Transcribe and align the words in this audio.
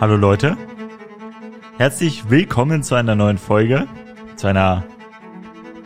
Hallo 0.00 0.16
Leute, 0.16 0.56
herzlich 1.76 2.30
willkommen 2.30 2.82
zu 2.82 2.94
einer 2.94 3.14
neuen 3.14 3.36
Folge, 3.36 3.86
zu 4.36 4.46
einer, 4.46 4.84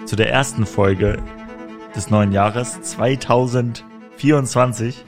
zu 0.04 0.14
der 0.14 0.30
ersten 0.30 0.64
Folge 0.64 1.21
des 1.96 2.11
neuen 2.11 2.30
Jahres 2.30 2.80
2024. 2.80 5.04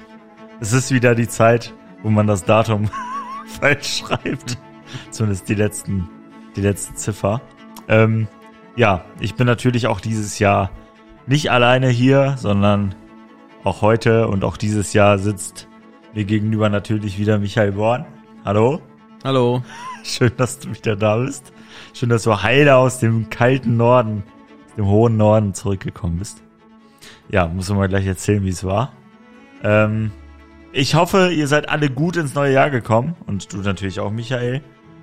Es 0.61 0.73
ist 0.73 0.91
wieder 0.91 1.15
die 1.15 1.29
Zeit, 1.29 1.73
wo 2.03 2.11
man 2.11 2.27
das 2.27 2.45
Datum 2.45 2.91
falsch 3.61 3.99
schreibt, 3.99 4.59
zumindest 5.11 5.49
die 5.49 5.55
letzten, 5.55 6.11
die 6.57 6.63
letzte 6.63 6.95
Ziffer. 6.95 7.43
Ähm, 7.87 8.27
ja, 8.75 9.05
ich 9.21 9.37
bin 9.37 9.47
natürlich 9.47 9.87
auch 9.87 10.01
dieses 10.01 10.41
Jahr 10.41 10.73
nicht 11.27 11.53
alleine 11.53 11.89
hier, 11.89 12.35
sondern 12.39 12.97
auch 13.65 13.83
heute 13.83 14.29
und 14.29 14.45
auch 14.45 14.57
dieses 14.57 14.93
Jahr 14.93 15.19
sitzt 15.19 15.69
mir 16.15 16.25
gegenüber 16.25 16.69
natürlich 16.69 17.19
wieder 17.19 17.39
Michael 17.39 17.73
Born. 17.73 18.07
Hallo. 18.45 18.81
Hallo. 19.25 19.63
Schön, 20.05 20.33
dass 20.37 20.59
du 20.59 20.75
wieder 20.75 20.97
da 20.97 21.17
bist. 21.19 21.53
Schön, 21.93 22.09
dass 22.09 22.23
du 22.23 22.43
heile 22.43 22.77
aus 22.77 22.99
dem 22.99 23.31
kalten 23.31 23.77
Norden, 23.77 24.23
aus 24.67 24.75
dem 24.77 24.87
hohen 24.87 25.17
Norden 25.17 25.55
zurückgekommen 25.55 26.19
bist. 26.19 26.43
Ja, 27.31 27.47
muss 27.47 27.69
man 27.69 27.79
mal 27.79 27.89
gleich 27.89 28.07
erzählen, 28.07 28.45
wie 28.45 28.51
es 28.51 28.65
war. 28.65 28.93
Ähm, 29.63 30.13
ich 30.73 30.95
hoffe, 30.95 31.31
ihr 31.33 31.47
seid 31.47 31.69
alle 31.69 31.91
gut 31.91 32.17
ins 32.17 32.35
neue 32.35 32.53
Jahr 32.53 32.71
gekommen 32.71 33.17
und 33.27 33.53
du 33.53 33.59
natürlich 33.59 34.01
auch, 34.01 34.11
Michael. 34.11 34.63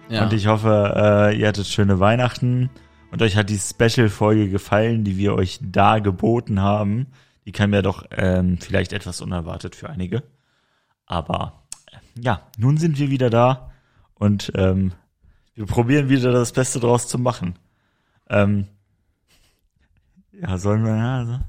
Ja. 0.10 0.24
Und 0.24 0.34
ich 0.34 0.48
hoffe, 0.48 0.94
äh, 0.96 1.38
ihr 1.38 1.48
hattet 1.48 1.68
schöne 1.68 2.00
Weihnachten 2.00 2.70
und 3.12 3.22
euch 3.22 3.36
hat 3.36 3.50
die 3.50 3.60
Special-Folge 3.60 4.50
gefallen, 4.50 5.04
die 5.04 5.18
wir 5.18 5.36
euch 5.36 5.60
da 5.62 6.00
geboten 6.00 6.62
haben. 6.62 7.08
Die 7.46 7.52
kam 7.52 7.74
ja 7.74 7.82
doch 7.82 8.06
ähm, 8.12 8.58
vielleicht 8.60 8.92
etwas 8.94 9.22
unerwartet 9.22 9.76
für 9.76 9.90
einige. 9.90 10.24
Aber 11.06 11.64
äh, 11.92 11.98
ja, 12.22 12.42
nun 12.58 12.78
sind 12.78 12.98
wir 12.98 13.10
wieder 13.10 13.30
da 13.30 13.72
und 14.16 14.52
ähm, 14.56 14.94
wir 15.54 15.66
probieren 15.66 16.10
wieder 16.10 16.32
das 16.32 16.52
Beste 16.52 16.80
draus 16.80 17.08
zu 17.08 17.18
machen. 17.20 17.56
Ähm, 18.30 18.68
ja, 20.32 20.58
sollen 20.58 20.84
wir, 20.84 20.96
ja, 20.96 21.26
so- 21.26 21.40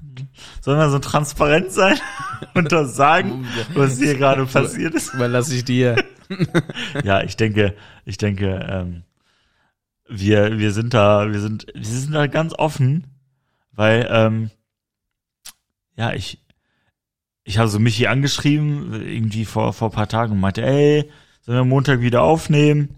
sollen 0.61 0.79
wir 0.79 0.91
so 0.91 0.99
transparent 1.01 1.73
sein 1.73 1.99
und 2.55 2.71
das 2.71 2.95
sagen, 2.95 3.47
was 3.75 3.99
hier 3.99 4.17
gerade 4.17 4.47
passiert 4.47 4.95
ist? 4.95 5.13
Überlasse 5.15 5.55
ich 5.55 5.65
dir. 5.65 5.97
Ja, 7.05 7.23
ich 7.23 7.37
denke, 7.37 7.77
ich 8.05 8.19
denke, 8.19 8.67
ähm, 8.69 9.05
wir, 10.09 10.59
wir 10.59 10.73
sind 10.73 10.93
da, 10.93 11.31
wir 11.31 11.39
sind, 11.41 11.67
wir 11.73 11.85
sind 11.85 12.13
da 12.13 12.27
ganz 12.27 12.53
offen, 12.53 13.07
weil, 13.71 14.09
ähm, 14.11 14.51
ja, 15.97 16.13
ich, 16.13 16.39
ich 17.45 17.59
habe 17.59 17.69
so 17.69 17.79
Michi 17.79 18.07
angeschrieben, 18.07 18.93
irgendwie 18.93 19.45
vor, 19.45 19.73
vor 19.73 19.89
ein 19.89 19.95
paar 19.95 20.09
Tagen 20.09 20.33
und 20.33 20.41
meinte, 20.41 20.63
ey, 20.63 21.11
sollen 21.43 21.59
wir 21.59 21.65
Montag 21.65 22.01
wieder 22.01 22.23
aufnehmen? 22.23 22.97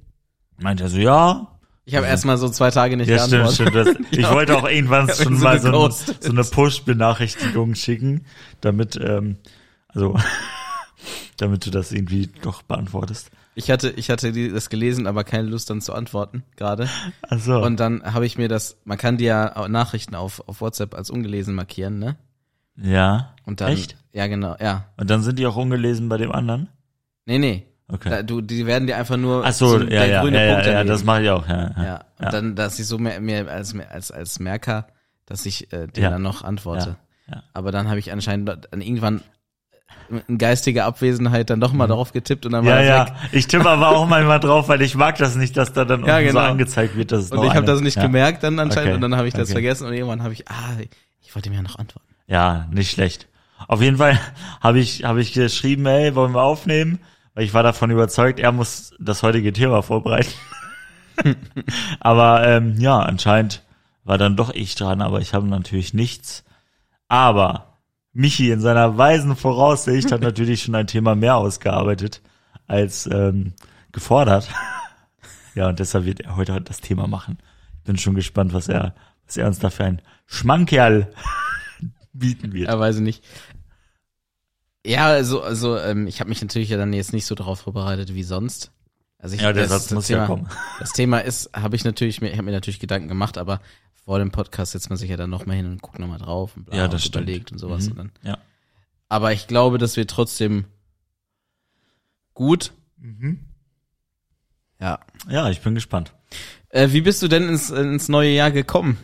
Meinte 0.58 0.84
er 0.84 0.88
so, 0.88 0.98
ja. 0.98 1.58
Ich 1.84 1.94
habe 1.94 2.06
erst 2.06 2.24
mal 2.26 2.36
so 2.36 2.48
zwei 2.50 2.70
Tage 2.70 2.96
nicht 2.96 3.08
Ja, 3.08 3.18
stimmt, 3.26 3.44
geantwortet. 3.44 3.96
stimmt. 3.96 4.10
Das, 4.10 4.18
ich 4.18 4.30
wollte 4.30 4.56
auch 4.56 4.68
irgendwann 4.68 5.08
schon 5.08 5.36
so 5.36 5.44
mal 5.44 5.58
so, 5.60 5.68
ein, 5.86 5.90
so 6.20 6.30
eine 6.30 6.44
Push-Benachrichtigung 6.44 7.74
schicken, 7.74 8.24
damit, 8.60 8.96
ähm, 8.96 9.36
also, 9.88 10.14
damit 11.38 11.64
du 11.64 11.70
das 11.70 11.92
irgendwie 11.92 12.28
doch 12.42 12.62
beantwortest. 12.62 13.30
Ich 13.54 13.70
hatte, 13.70 13.90
ich 13.90 14.10
hatte 14.10 14.32
das 14.50 14.70
gelesen, 14.70 15.06
aber 15.06 15.24
keine 15.24 15.48
Lust 15.48 15.70
dann 15.70 15.80
zu 15.80 15.92
antworten 15.92 16.44
gerade. 16.56 16.88
Also, 17.22 17.60
Und 17.62 17.80
dann 17.80 18.02
habe 18.04 18.24
ich 18.26 18.38
mir 18.38 18.48
das, 18.48 18.76
man 18.84 18.98
kann 18.98 19.16
dir 19.16 19.26
ja 19.26 19.68
Nachrichten 19.68 20.14
auf, 20.14 20.46
auf 20.46 20.60
WhatsApp 20.60 20.94
als 20.94 21.10
ungelesen 21.10 21.54
markieren, 21.54 21.98
ne? 21.98 22.16
Ja. 22.82 23.34
Und 23.44 23.60
dann, 23.60 23.72
Echt? 23.72 23.96
Ja, 24.12 24.26
genau, 24.26 24.56
ja. 24.60 24.84
Und 24.96 25.08
dann 25.10 25.22
sind 25.22 25.38
die 25.38 25.46
auch 25.46 25.56
ungelesen 25.56 26.08
bei 26.08 26.16
dem 26.18 26.32
anderen? 26.32 26.68
Nee, 27.26 27.38
nee. 27.38 27.66
Okay. 27.90 28.10
Da, 28.10 28.22
du, 28.22 28.40
die 28.42 28.66
werden 28.66 28.86
dir 28.86 28.96
einfach 28.98 29.16
nur 29.16 29.42
Ach 29.44 29.52
so, 29.52 29.78
ja, 29.80 30.04
ja, 30.04 30.22
ja, 30.22 30.24
ja, 30.26 30.44
ja, 30.44 30.60
daneben. 30.62 30.88
das 30.88 31.04
mache 31.04 31.22
ich 31.22 31.30
auch, 31.30 31.48
ja. 31.48 31.70
Ja, 31.76 31.84
Ja, 31.84 32.00
und 32.18 32.32
dann, 32.32 32.54
dass 32.54 32.78
ich 32.78 32.86
so 32.86 32.98
mehr, 32.98 33.20
mehr 33.20 33.48
als, 33.48 33.74
als, 33.90 34.10
als 34.10 34.38
Merker, 34.40 34.88
dass 35.24 35.46
ich 35.46 35.72
äh, 35.72 35.86
dir 35.86 36.02
Ja. 36.04 36.10
dann 36.10 36.22
noch 36.22 36.42
antworte. 36.44 36.96
Ja, 37.28 37.36
ja. 37.36 37.42
Aber 37.54 37.72
dann 37.72 37.88
habe 37.88 37.98
ich 37.98 38.12
anscheinend 38.12 38.48
dann 38.70 38.80
irgendwann 38.82 39.22
in 40.26 40.36
geistiger 40.38 40.84
Abwesenheit 40.86 41.48
dann 41.50 41.60
doch 41.60 41.72
mal 41.72 41.86
drauf 41.86 42.12
getippt 42.12 42.44
und 42.46 42.52
dann 42.52 42.64
war 42.66 42.74
Mhm. 42.80 42.86
ja, 42.86 42.96
ja. 42.96 43.06
weg. 43.06 43.14
Ich 43.32 43.46
tippe 43.46 43.68
aber 43.68 43.88
auch 43.90 44.06
manchmal 44.08 44.40
drauf, 44.40 44.68
weil 44.68 44.82
ich 44.82 44.94
mag 44.94 45.16
das 45.16 45.36
nicht, 45.36 45.56
dass 45.56 45.72
da 45.72 45.84
dann 45.86 46.04
Ja, 46.04 46.16
unten 46.18 46.28
so 46.30 46.34
genau. 46.38 46.50
angezeigt 46.50 46.96
wird, 46.96 47.12
dass 47.12 47.24
es 47.24 47.30
Und 47.30 47.44
ich 47.46 47.54
habe 47.54 47.64
das 47.66 47.80
nicht 47.80 47.96
ja. 47.96 48.02
gemerkt 48.02 48.42
dann 48.42 48.58
anscheinend 48.58 48.88
Okay, 48.88 48.94
und 48.96 49.00
dann 49.00 49.16
habe 49.16 49.28
ich 49.28 49.34
das 49.34 49.44
okay. 49.48 49.52
vergessen 49.52 49.86
und 49.86 49.94
irgendwann 49.94 50.22
habe 50.22 50.32
ich, 50.34 50.46
ah, 50.48 50.72
ich 51.22 51.34
wollte 51.34 51.48
mir 51.50 51.62
noch 51.62 51.78
antworten. 51.78 52.07
Ja, 52.28 52.66
nicht 52.70 52.90
schlecht. 52.90 53.26
Auf 53.66 53.82
jeden 53.82 53.96
Fall 53.96 54.20
habe 54.60 54.78
ich, 54.78 55.02
habe 55.04 55.20
ich 55.20 55.32
geschrieben, 55.32 55.86
ey, 55.86 56.14
wollen 56.14 56.34
wir 56.34 56.42
aufnehmen? 56.42 57.00
Weil 57.34 57.44
ich 57.44 57.54
war 57.54 57.62
davon 57.62 57.90
überzeugt, 57.90 58.38
er 58.38 58.52
muss 58.52 58.94
das 59.00 59.22
heutige 59.22 59.52
Thema 59.52 59.82
vorbereiten. 59.82 60.32
aber 62.00 62.46
ähm, 62.46 62.78
ja, 62.78 62.98
anscheinend 63.00 63.64
war 64.04 64.18
dann 64.18 64.36
doch 64.36 64.50
ich 64.54 64.74
dran, 64.74 65.02
aber 65.02 65.20
ich 65.20 65.34
habe 65.34 65.46
natürlich 65.46 65.94
nichts. 65.94 66.44
Aber 67.08 67.78
Michi 68.12 68.50
in 68.50 68.60
seiner 68.60 68.98
weisen 68.98 69.34
Voraussicht 69.36 70.12
hat 70.12 70.20
natürlich 70.22 70.62
schon 70.62 70.74
ein 70.74 70.86
Thema 70.86 71.14
mehr 71.14 71.36
ausgearbeitet 71.36 72.20
als 72.66 73.08
ähm, 73.10 73.54
gefordert. 73.92 74.48
ja, 75.54 75.68
und 75.68 75.78
deshalb 75.78 76.04
wird 76.04 76.20
er 76.20 76.36
heute 76.36 76.60
das 76.60 76.80
Thema 76.80 77.06
machen. 77.06 77.38
Bin 77.84 77.96
schon 77.96 78.14
gespannt, 78.14 78.52
was 78.52 78.68
er, 78.68 78.94
was 79.26 79.36
er 79.36 79.46
uns 79.46 79.58
da 79.58 79.70
für 79.70 79.84
ein 79.84 80.02
Schmankerl 80.26 81.10
bieten 82.12 82.52
wird. 82.52 82.68
Ja, 82.68 82.78
weiß 82.78 82.96
ich 82.96 83.02
nicht. 83.02 83.24
Ja, 84.86 85.06
also, 85.06 85.42
also 85.42 85.78
ähm, 85.78 86.06
ich 86.06 86.20
habe 86.20 86.28
mich 86.30 86.40
natürlich 86.40 86.68
ja 86.70 86.76
dann 86.78 86.92
jetzt 86.92 87.12
nicht 87.12 87.26
so 87.26 87.34
darauf 87.34 87.60
vorbereitet 87.60 88.14
wie 88.14 88.22
sonst. 88.22 88.70
Also 89.18 89.34
ich, 89.34 89.42
Ja, 89.42 89.52
der 89.52 89.64
das, 89.66 89.82
Satz 89.84 89.90
muss 89.92 90.06
Thema, 90.06 90.20
ja 90.20 90.26
kommen. 90.26 90.48
Das 90.78 90.92
Thema 90.92 91.18
ist, 91.18 91.50
habe 91.54 91.76
ich 91.76 91.84
natürlich 91.84 92.20
mir, 92.20 92.28
ich 92.28 92.34
habe 92.36 92.44
mir 92.44 92.52
natürlich 92.52 92.80
Gedanken 92.80 93.08
gemacht, 93.08 93.36
aber 93.36 93.60
vor 94.04 94.18
dem 94.18 94.30
Podcast 94.30 94.72
setzt 94.72 94.88
man 94.88 94.96
sich 94.96 95.10
ja 95.10 95.16
dann 95.16 95.28
noch 95.30 95.44
mal 95.44 95.56
hin 95.56 95.66
und 95.66 95.82
guckt 95.82 95.98
noch 95.98 96.06
mal 96.06 96.18
drauf 96.18 96.56
und 96.56 96.64
bla 96.66 96.76
Ja, 96.76 96.84
und 96.84 96.92
das 96.94 97.04
stimmt. 97.04 97.24
überlegt 97.24 97.52
und 97.52 97.58
sowas 97.58 97.84
Mhm. 97.86 97.90
und 97.90 97.96
dann. 97.98 98.12
Ja. 98.22 98.38
Aber 99.08 99.32
ich 99.32 99.46
glaube, 99.46 99.78
das 99.78 99.96
wird 99.96 100.10
trotzdem 100.10 100.64
gut. 102.34 102.72
Mhm. 102.98 103.40
Ja. 104.80 105.00
Ja, 105.28 105.50
ich 105.50 105.60
bin 105.60 105.74
gespannt. 105.74 106.14
Äh, 106.70 106.92
wie 106.92 107.00
bist 107.00 107.20
du 107.22 107.28
denn 107.28 107.48
ins, 107.48 107.70
ins 107.70 108.08
neue 108.08 108.30
Jahr 108.30 108.50
gekommen? 108.52 108.96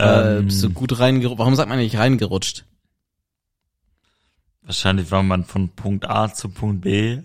Äh, 0.00 0.38
Ähm, 0.38 0.46
bist 0.46 0.62
du 0.62 0.70
gut 0.70 0.98
reingerutscht? 0.98 1.38
Warum 1.38 1.54
sagt 1.54 1.68
man 1.68 1.78
nicht 1.78 1.96
reingerutscht? 1.96 2.64
Wahrscheinlich 4.62 5.10
war 5.10 5.22
man 5.22 5.44
von 5.44 5.68
Punkt 5.70 6.08
A 6.08 6.32
zu 6.32 6.48
Punkt 6.48 6.82
B 6.82 7.18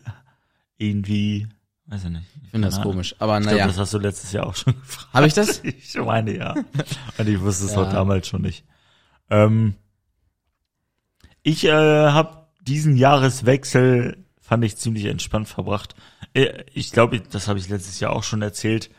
irgendwie, 0.77 1.47
weiß 1.87 2.05
ich 2.05 2.09
nicht. 2.09 2.25
Ich 2.43 2.49
finde 2.51 2.67
das 2.67 2.75
Ahnung. 2.79 2.91
komisch. 2.93 3.15
Aber 3.19 3.37
Ich 3.37 3.43
glaube, 3.43 3.55
naja. 3.57 3.67
das 3.67 3.77
hast 3.77 3.93
du 3.93 3.99
letztes 3.99 4.31
Jahr 4.31 4.47
auch 4.47 4.55
schon 4.55 4.73
gefragt. 4.81 5.13
Habe 5.13 5.27
ich 5.27 5.33
das? 5.33 5.61
Ich 5.63 5.95
meine 5.95 6.35
ja. 6.35 6.53
Und 7.17 7.27
ich 7.29 7.39
wusste 7.41 7.65
es 7.65 7.73
Ja. 7.73 7.83
auch 7.83 7.91
damals 7.91 8.27
schon 8.27 8.41
nicht. 8.41 8.63
Ähm, 9.29 9.75
ich 11.43 11.65
äh, 11.65 11.71
habe 11.71 12.47
diesen 12.61 12.95
Jahreswechsel, 12.97 14.25
fand 14.41 14.63
ich 14.65 14.77
ziemlich 14.77 15.05
entspannt 15.05 15.47
verbracht. 15.47 15.95
Äh, 16.33 16.63
Ich 16.73 16.91
glaube, 16.91 17.19
das 17.21 17.47
habe 17.47 17.59
ich 17.59 17.69
letztes 17.69 17.99
Jahr 17.99 18.13
auch 18.13 18.23
schon 18.23 18.41
erzählt. 18.41 18.89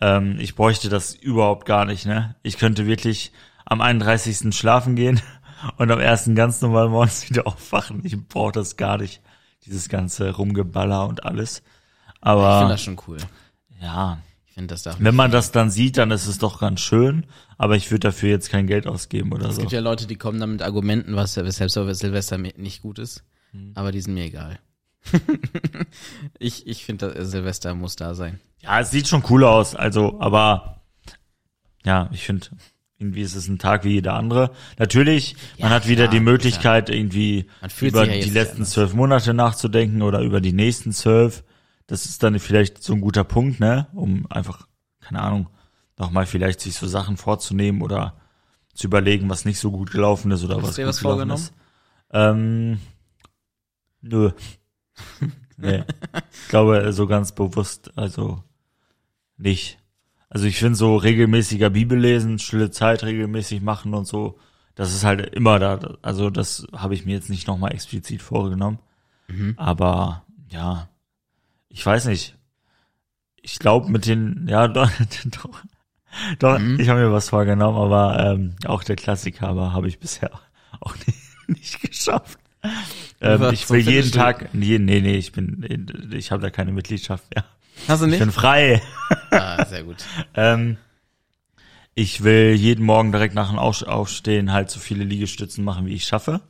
Ähm, 0.00 0.36
ich 0.38 0.54
bräuchte 0.54 0.88
das 0.88 1.14
überhaupt 1.14 1.66
gar 1.66 1.84
nicht. 1.84 2.06
Ne? 2.06 2.34
Ich 2.42 2.58
könnte 2.58 2.86
wirklich 2.86 3.32
am 3.66 3.80
31. 3.80 4.54
schlafen 4.56 4.96
gehen 4.96 5.20
und 5.76 5.90
am 5.90 6.00
ersten 6.00 6.34
ganz 6.34 6.60
normal 6.60 6.88
morgens 6.88 7.26
wieder 7.30 7.46
aufwachen. 7.46 8.00
Ich 8.04 8.16
brauche 8.28 8.52
das 8.52 8.76
gar 8.76 8.98
nicht. 8.98 9.20
Dieses 9.66 9.88
ganze 9.88 10.30
Rumgeballer 10.34 11.06
und 11.06 11.24
alles. 11.24 11.58
Ich 11.58 12.12
Aber 12.22 12.58
finde 12.60 12.74
das 12.74 12.82
schon 12.82 13.00
cool. 13.06 13.18
ja, 13.80 14.18
Ich 14.46 14.54
finde 14.54 14.68
das 14.74 14.82
da. 14.82 14.96
wenn 14.98 15.14
man 15.14 15.30
das 15.30 15.52
dann 15.52 15.70
sieht, 15.70 15.98
dann 15.98 16.10
ist 16.10 16.26
es 16.26 16.38
doch 16.38 16.60
ganz 16.60 16.80
schön, 16.80 17.26
aber 17.58 17.76
ich 17.76 17.90
würde 17.90 18.08
dafür 18.08 18.30
jetzt 18.30 18.50
kein 18.50 18.66
Geld 18.66 18.86
ausgeben 18.86 19.32
oder 19.32 19.48
Es 19.50 19.56
so. 19.56 19.60
gibt 19.60 19.72
ja 19.72 19.80
Leute, 19.80 20.06
die 20.06 20.16
kommen 20.16 20.40
dann 20.40 20.52
mit 20.52 20.62
Argumenten, 20.62 21.14
was 21.14 21.36
weshalb 21.36 21.70
so 21.70 21.90
Silvester 21.92 22.38
nicht 22.38 22.80
gut 22.82 22.98
ist. 22.98 23.22
Hm. 23.52 23.72
Aber 23.74 23.92
die 23.92 24.00
sind 24.00 24.14
mir 24.14 24.24
egal. 24.24 24.58
ich 26.38 26.66
ich 26.66 26.84
finde, 26.84 27.12
dass 27.12 27.30
Silvester 27.30 27.74
muss 27.74 27.96
da 27.96 28.14
sein. 28.14 28.40
Ja, 28.60 28.80
es 28.80 28.90
sieht 28.90 29.08
schon 29.08 29.24
cool 29.30 29.44
aus, 29.44 29.74
also, 29.74 30.20
aber 30.20 30.82
ja, 31.84 32.10
ich 32.12 32.24
finde, 32.24 32.46
irgendwie 32.98 33.22
ist 33.22 33.34
es 33.34 33.48
ein 33.48 33.58
Tag 33.58 33.84
wie 33.84 33.92
jeder 33.92 34.14
andere. 34.14 34.50
Natürlich, 34.78 35.34
man 35.58 35.70
Ja, 35.70 35.76
hat 35.76 35.88
wieder 35.88 36.04
klar, 36.04 36.10
die 36.14 36.20
Möglichkeit, 36.20 36.90
irgendwie 36.90 37.46
Man 37.62 37.70
fühlt 37.70 37.92
über 37.92 38.04
ja 38.04 38.12
die 38.22 38.28
letzten 38.30 38.64
zwölf 38.66 38.92
Monate 38.92 39.32
nachzudenken 39.32 40.02
oder 40.02 40.20
über 40.20 40.40
die 40.42 40.52
nächsten 40.52 40.92
zwölf. 40.92 41.42
Das 41.86 42.04
ist 42.04 42.22
dann 42.22 42.38
vielleicht 42.38 42.82
so 42.82 42.92
ein 42.92 43.00
guter 43.00 43.24
Punkt, 43.24 43.58
ne, 43.58 43.86
um 43.94 44.26
einfach, 44.30 44.68
keine 45.00 45.22
Ahnung, 45.22 45.48
nochmal 45.98 46.26
vielleicht 46.26 46.60
sich 46.60 46.74
so 46.74 46.86
Sachen 46.86 47.16
vorzunehmen 47.16 47.80
oder 47.80 48.20
zu 48.74 48.86
überlegen, 48.86 49.28
was 49.30 49.46
nicht 49.46 49.58
so 49.58 49.70
gut 49.70 49.90
gelaufen 49.90 50.30
ist 50.30 50.44
oder 50.44 50.56
Hast 50.56 50.62
was 50.64 50.74
du 50.76 50.82
dir 50.82 50.84
gut 50.84 50.88
was 50.88 50.98
vorgenommen? 51.00 51.42
ist. 51.42 51.54
Ähm, 52.12 52.78
nö. 54.02 54.30
nee. 55.56 55.82
Ich 56.42 56.48
glaube, 56.48 56.92
so 56.92 57.06
ganz 57.06 57.32
bewusst, 57.32 57.92
also 57.96 58.42
nicht. 59.36 59.78
Also 60.28 60.46
ich 60.46 60.58
finde 60.58 60.76
so 60.76 60.96
regelmäßiger 60.96 61.70
Bibellesen, 61.70 62.38
stille 62.38 62.70
Zeit 62.70 63.02
regelmäßig 63.02 63.62
machen 63.62 63.94
und 63.94 64.06
so, 64.06 64.38
das 64.76 64.94
ist 64.94 65.04
halt 65.04 65.34
immer 65.34 65.58
da. 65.58 65.96
Also 66.02 66.30
das 66.30 66.66
habe 66.72 66.94
ich 66.94 67.04
mir 67.04 67.14
jetzt 67.14 67.30
nicht 67.30 67.46
nochmal 67.48 67.72
explizit 67.72 68.22
vorgenommen. 68.22 68.78
Mhm. 69.28 69.54
Aber 69.56 70.24
ja, 70.50 70.88
ich 71.68 71.84
weiß 71.84 72.06
nicht. 72.06 72.36
Ich 73.42 73.58
glaube 73.58 73.90
mit 73.90 74.06
den, 74.06 74.46
ja 74.48 74.68
doch, 74.68 74.90
doch, 75.26 75.62
doch 76.38 76.58
Mhm. 76.58 76.78
ich 76.78 76.88
habe 76.88 77.00
mir 77.00 77.12
was 77.12 77.30
vorgenommen, 77.30 77.78
aber 77.78 78.18
ähm, 78.24 78.54
auch 78.66 78.84
der 78.84 78.96
Klassiker, 78.96 79.48
habe 79.72 79.88
ich 79.88 79.98
bisher 79.98 80.30
auch 80.80 80.94
nicht, 81.06 81.48
nicht 81.48 81.80
geschafft. 81.80 82.38
Ähm, 83.20 83.50
ich 83.52 83.68
will 83.70 83.80
jeden? 83.80 84.12
Tag, 84.12 84.54
nee, 84.54 84.78
nee, 84.78 85.00
nee, 85.00 85.16
ich 85.16 85.32
bin, 85.32 86.08
ich 86.12 86.30
habe 86.32 86.42
da 86.42 86.50
keine 86.50 86.72
Mitgliedschaft 86.72 87.24
mehr. 87.34 87.44
Hast 87.88 88.00
du 88.02 88.06
Ich 88.06 88.12
nicht? 88.12 88.20
bin 88.20 88.32
frei. 88.32 88.80
Ah, 89.30 89.64
sehr 89.66 89.82
gut. 89.84 89.96
Ähm, 90.34 90.76
ich 91.94 92.22
will 92.22 92.54
jeden 92.54 92.84
Morgen 92.84 93.12
direkt 93.12 93.34
nach 93.34 93.50
dem 93.50 93.58
Auf- 93.58 93.82
Aufstehen 93.82 94.52
halt 94.52 94.70
so 94.70 94.80
viele 94.80 95.04
Liegestützen 95.04 95.64
machen, 95.64 95.86
wie 95.86 95.94
ich 95.94 96.04
schaffe. 96.04 96.40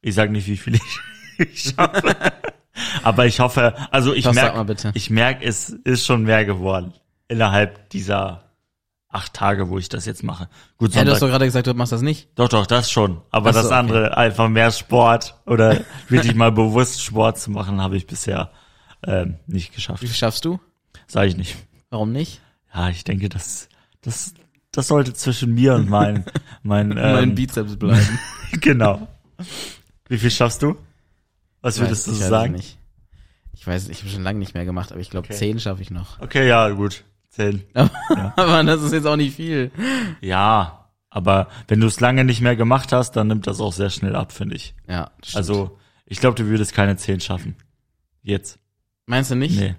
Ich 0.00 0.14
sage 0.14 0.32
nicht, 0.32 0.46
wie 0.46 0.56
viele 0.56 0.78
ich, 0.78 0.98
ich 1.52 1.74
schaffe. 1.76 2.16
Aber 3.02 3.26
ich 3.26 3.40
hoffe, 3.40 3.74
also 3.90 4.14
ich 4.14 4.24
sag 4.24 4.34
merke, 4.34 4.90
ich 4.94 5.10
merke, 5.10 5.44
es 5.44 5.68
ist 5.70 6.06
schon 6.06 6.22
mehr 6.24 6.44
geworden. 6.44 6.94
Innerhalb 7.28 7.90
dieser 7.90 8.49
acht 9.10 9.34
Tage, 9.34 9.68
wo 9.68 9.78
ich 9.78 9.88
das 9.88 10.06
jetzt 10.06 10.22
mache. 10.22 10.48
Gut, 10.78 10.94
Ja, 10.94 11.04
du 11.04 11.10
hast 11.10 11.18
Sonntag. 11.18 11.26
doch 11.26 11.32
gerade 11.32 11.44
gesagt, 11.46 11.66
du 11.66 11.74
machst 11.74 11.92
das 11.92 12.02
nicht. 12.02 12.28
doch, 12.36 12.48
doch, 12.48 12.66
das 12.66 12.90
schon. 12.90 13.20
Aber 13.30 13.52
so, 13.52 13.58
das 13.58 13.66
okay. 13.66 13.74
andere, 13.74 14.16
einfach 14.16 14.48
mehr 14.48 14.70
Sport 14.70 15.34
oder 15.46 15.80
wirklich 16.08 16.34
mal 16.34 16.52
bewusst 16.52 17.02
Sport 17.02 17.38
zu 17.38 17.50
machen, 17.50 17.80
habe 17.80 17.96
ich 17.96 18.06
bisher 18.06 18.50
ähm, 19.04 19.36
nicht 19.46 19.74
geschafft. 19.74 20.02
Wie 20.02 20.06
viel 20.06 20.16
schaffst 20.16 20.44
du? 20.44 20.60
Sag 21.06 21.26
ich 21.26 21.36
nicht. 21.36 21.56
Warum 21.90 22.12
nicht? 22.12 22.40
Ja, 22.72 22.88
ich 22.90 23.02
denke, 23.02 23.28
das, 23.28 23.68
das, 24.00 24.32
das 24.70 24.86
sollte 24.86 25.12
zwischen 25.12 25.54
mir 25.54 25.74
und 25.74 25.88
mein, 25.90 26.24
mein, 26.62 26.90
mein 26.90 27.24
ähm, 27.30 27.34
Bizeps 27.34 27.76
bleiben. 27.76 28.18
genau. 28.60 29.08
Wie 30.08 30.18
viel 30.18 30.30
schaffst 30.30 30.62
du? 30.62 30.76
Was 31.62 31.76
Ich 31.76 31.82
würdest 31.82 32.06
weiß- 32.06 32.10
du 32.10 32.12
ich 32.12 32.18
weiß 32.18 32.24
es 32.24 32.30
sagen? 32.30 32.52
Nicht. 32.52 32.78
Ich 33.54 33.66
weiß, 33.66 33.88
ich 33.88 34.00
habe 34.00 34.10
schon 34.10 34.22
lange 34.22 34.38
nicht 34.38 34.54
mehr 34.54 34.64
gemacht, 34.64 34.92
aber 34.92 35.00
ich 35.00 35.10
glaube, 35.10 35.26
Okay. 35.26 35.36
zehn 35.36 35.58
schaffe 35.60 35.82
ich 35.82 35.90
noch. 35.90 36.20
Okay, 36.20 36.46
ja, 36.48 36.68
gut. 36.70 37.04
Zehn. 37.30 37.64
aber 37.74 38.64
das 38.64 38.82
ist 38.82 38.92
jetzt 38.92 39.06
auch 39.06 39.16
nicht 39.16 39.36
viel. 39.36 39.70
Ja, 40.20 40.88
aber 41.10 41.48
wenn 41.68 41.80
du 41.80 41.86
es 41.86 42.00
lange 42.00 42.24
nicht 42.24 42.40
mehr 42.40 42.56
gemacht 42.56 42.92
hast, 42.92 43.12
dann 43.12 43.28
nimmt 43.28 43.46
das 43.46 43.60
auch 43.60 43.72
sehr 43.72 43.90
schnell 43.90 44.16
ab, 44.16 44.32
finde 44.32 44.56
ich. 44.56 44.74
Ja, 44.88 45.10
stimmt. 45.22 45.36
Also, 45.36 45.78
ich 46.06 46.20
glaube, 46.20 46.36
du 46.36 46.46
würdest 46.46 46.74
keine 46.74 46.96
zehn 46.96 47.20
schaffen. 47.20 47.56
Jetzt. 48.22 48.58
Meinst 49.06 49.30
du 49.30 49.36
nicht? 49.36 49.58
Nee. 49.58 49.76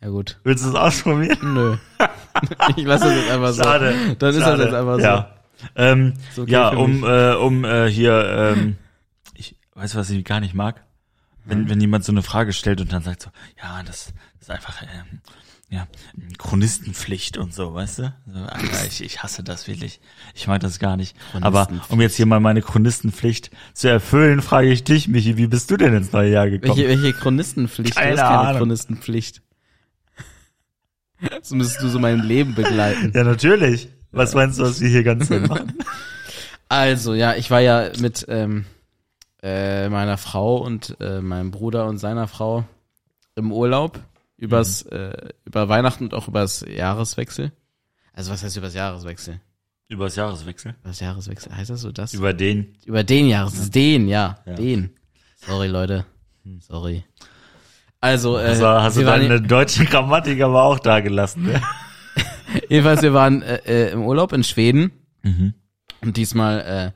Ja 0.00 0.08
gut. 0.08 0.38
Willst 0.44 0.64
du 0.64 0.70
es 0.70 0.74
ausprobieren? 0.74 1.54
Nö. 1.54 1.76
ich 2.76 2.84
lasse 2.84 3.04
das 3.04 3.16
jetzt 3.16 3.30
einfach 3.30 3.52
so. 3.52 3.62
Schade. 3.62 4.16
Dann 4.18 4.30
ist 4.30 4.40
das 4.40 4.44
Schade. 4.44 4.62
jetzt 4.64 4.74
einfach 4.74 4.96
so. 4.96 5.00
Ja. 5.00 5.34
Ähm, 5.76 6.14
Ist 6.30 6.38
okay 6.38 6.50
ja, 6.50 6.68
um, 6.68 7.04
äh, 7.04 7.34
um 7.34 7.64
äh, 7.64 7.88
hier, 7.88 8.54
ähm, 8.56 8.76
ich 9.34 9.56
weiß, 9.74 9.94
was 9.94 10.10
ich 10.10 10.24
gar 10.24 10.40
nicht 10.40 10.54
mag. 10.54 10.84
Wenn, 11.46 11.68
wenn 11.68 11.80
jemand 11.80 12.04
so 12.04 12.12
eine 12.12 12.22
Frage 12.22 12.54
stellt 12.54 12.80
und 12.80 12.92
dann 12.92 13.02
sagt 13.02 13.22
so, 13.22 13.30
ja, 13.62 13.82
das, 13.82 14.14
das 14.38 14.48
ist 14.48 14.50
einfach, 14.50 14.82
ähm, 14.82 15.20
ja, 15.74 15.88
Chronistenpflicht 16.38 17.36
und 17.36 17.52
so, 17.52 17.74
weißt 17.74 17.98
du? 17.98 18.14
Alter, 18.32 18.86
ich, 18.86 19.02
ich 19.02 19.24
hasse 19.24 19.42
das 19.42 19.66
wirklich. 19.66 20.00
Ich 20.32 20.46
mag 20.46 20.60
das 20.60 20.78
gar 20.78 20.96
nicht. 20.96 21.16
Aber 21.40 21.66
um 21.88 22.00
jetzt 22.00 22.14
hier 22.14 22.26
mal 22.26 22.38
meine 22.38 22.62
Chronistenpflicht 22.62 23.50
zu 23.72 23.88
erfüllen, 23.88 24.40
frage 24.40 24.70
ich 24.70 24.84
dich, 24.84 25.08
Michi, 25.08 25.36
wie 25.36 25.48
bist 25.48 25.72
du 25.72 25.76
denn 25.76 25.92
ins 25.92 26.12
neue 26.12 26.30
Jahr 26.30 26.48
gekommen? 26.48 26.76
Welche, 26.76 26.88
welche 26.88 27.12
Chronistenpflicht? 27.12 27.96
Keine 27.96 28.14
du 28.14 28.22
hast 28.22 28.28
keine 28.28 28.40
Ahnung. 28.40 28.58
Chronistenpflicht. 28.58 29.42
So 31.42 31.56
müsstest 31.56 31.82
du 31.82 31.88
so 31.88 31.98
mein 31.98 32.20
Leben 32.20 32.54
begleiten. 32.54 33.10
Ja, 33.12 33.24
natürlich. 33.24 33.88
Was 34.12 34.34
meinst 34.34 34.60
du, 34.60 34.62
was 34.62 34.80
wir 34.80 34.88
hier 34.88 35.02
ganz 35.02 35.28
machen? 35.28 35.72
Also, 36.66 37.14
ja, 37.14 37.34
ich 37.34 37.50
war 37.50 37.60
ja 37.60 37.90
mit 38.00 38.24
ähm, 38.28 38.64
äh, 39.42 39.88
meiner 39.90 40.16
Frau 40.16 40.56
und 40.56 40.96
äh, 40.98 41.20
meinem 41.20 41.50
Bruder 41.50 41.86
und 41.86 41.98
seiner 41.98 42.26
Frau 42.26 42.64
im 43.36 43.52
Urlaub 43.52 44.00
übers, 44.44 44.82
äh, 44.82 45.28
über 45.44 45.68
Weihnachten 45.68 46.04
und 46.04 46.14
auch 46.14 46.28
übers 46.28 46.64
Jahreswechsel. 46.68 47.52
Also 48.12 48.30
was 48.30 48.42
heißt 48.44 48.56
übers 48.56 48.74
Jahreswechsel? 48.74 49.40
Übers 49.88 50.16
Jahreswechsel? 50.16 50.74
Übers 50.82 51.00
Jahreswechsel, 51.00 51.54
heißt 51.56 51.70
das 51.70 51.80
so 51.82 51.92
das? 51.92 52.14
Über 52.14 52.32
den. 52.32 52.74
Über 52.86 53.04
den 53.04 53.26
Jahres, 53.28 53.70
den, 53.70 54.08
ja, 54.08 54.38
Ja. 54.46 54.54
den. 54.54 54.90
Sorry, 55.36 55.68
Leute. 55.68 56.06
Sorry. 56.60 57.04
Also, 58.00 58.36
äh, 58.38 58.42
Also 58.48 58.66
hast 58.68 58.96
du 58.96 59.04
deine 59.04 59.40
deutsche 59.42 59.84
Grammatik 59.86 60.40
aber 60.42 60.62
auch 60.62 60.78
da 60.78 61.00
gelassen, 61.00 61.44
ne? 61.44 61.62
jedenfalls, 62.68 63.02
wir 63.02 63.14
waren 63.14 63.42
äh, 63.42 63.56
äh, 63.66 63.92
im 63.92 64.02
Urlaub 64.04 64.32
in 64.32 64.44
Schweden 64.44 64.92
Mhm. 65.22 65.54
und 66.02 66.16
diesmal 66.18 66.92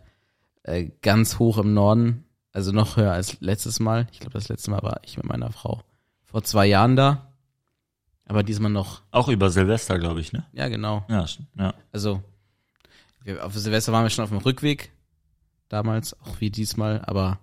äh, 0.64 0.80
äh, 0.80 0.90
ganz 1.02 1.38
hoch 1.38 1.56
im 1.58 1.72
Norden, 1.72 2.24
also 2.52 2.72
noch 2.72 2.96
höher 2.98 3.12
als 3.12 3.40
letztes 3.40 3.80
Mal. 3.80 4.06
Ich 4.12 4.20
glaube, 4.20 4.34
das 4.34 4.48
letzte 4.50 4.70
Mal 4.70 4.82
war 4.82 5.00
ich 5.04 5.16
mit 5.16 5.24
meiner 5.26 5.50
Frau 5.50 5.82
vor 6.24 6.42
zwei 6.44 6.66
Jahren 6.66 6.94
da. 6.96 7.27
Aber 8.28 8.42
diesmal 8.42 8.70
noch, 8.70 9.00
Auch 9.10 9.28
über 9.28 9.48
Silvester, 9.48 9.98
glaube 9.98 10.20
ich, 10.20 10.32
ne? 10.32 10.44
ja 10.52 10.68
genau. 10.68 11.04
Ja, 11.08 11.24
ja. 11.56 11.74
Also, 11.92 12.22
wir, 13.24 13.44
auf 13.44 13.54
Silvester 13.54 13.90
waren 13.92 14.04
wir 14.04 14.10
schon 14.10 14.22
auf 14.22 14.28
dem 14.28 14.38
Rückweg. 14.38 14.92
Damals, 15.70 16.14
auch 16.20 16.40
wie 16.40 16.50
diesmal. 16.50 17.02
Aber 17.06 17.38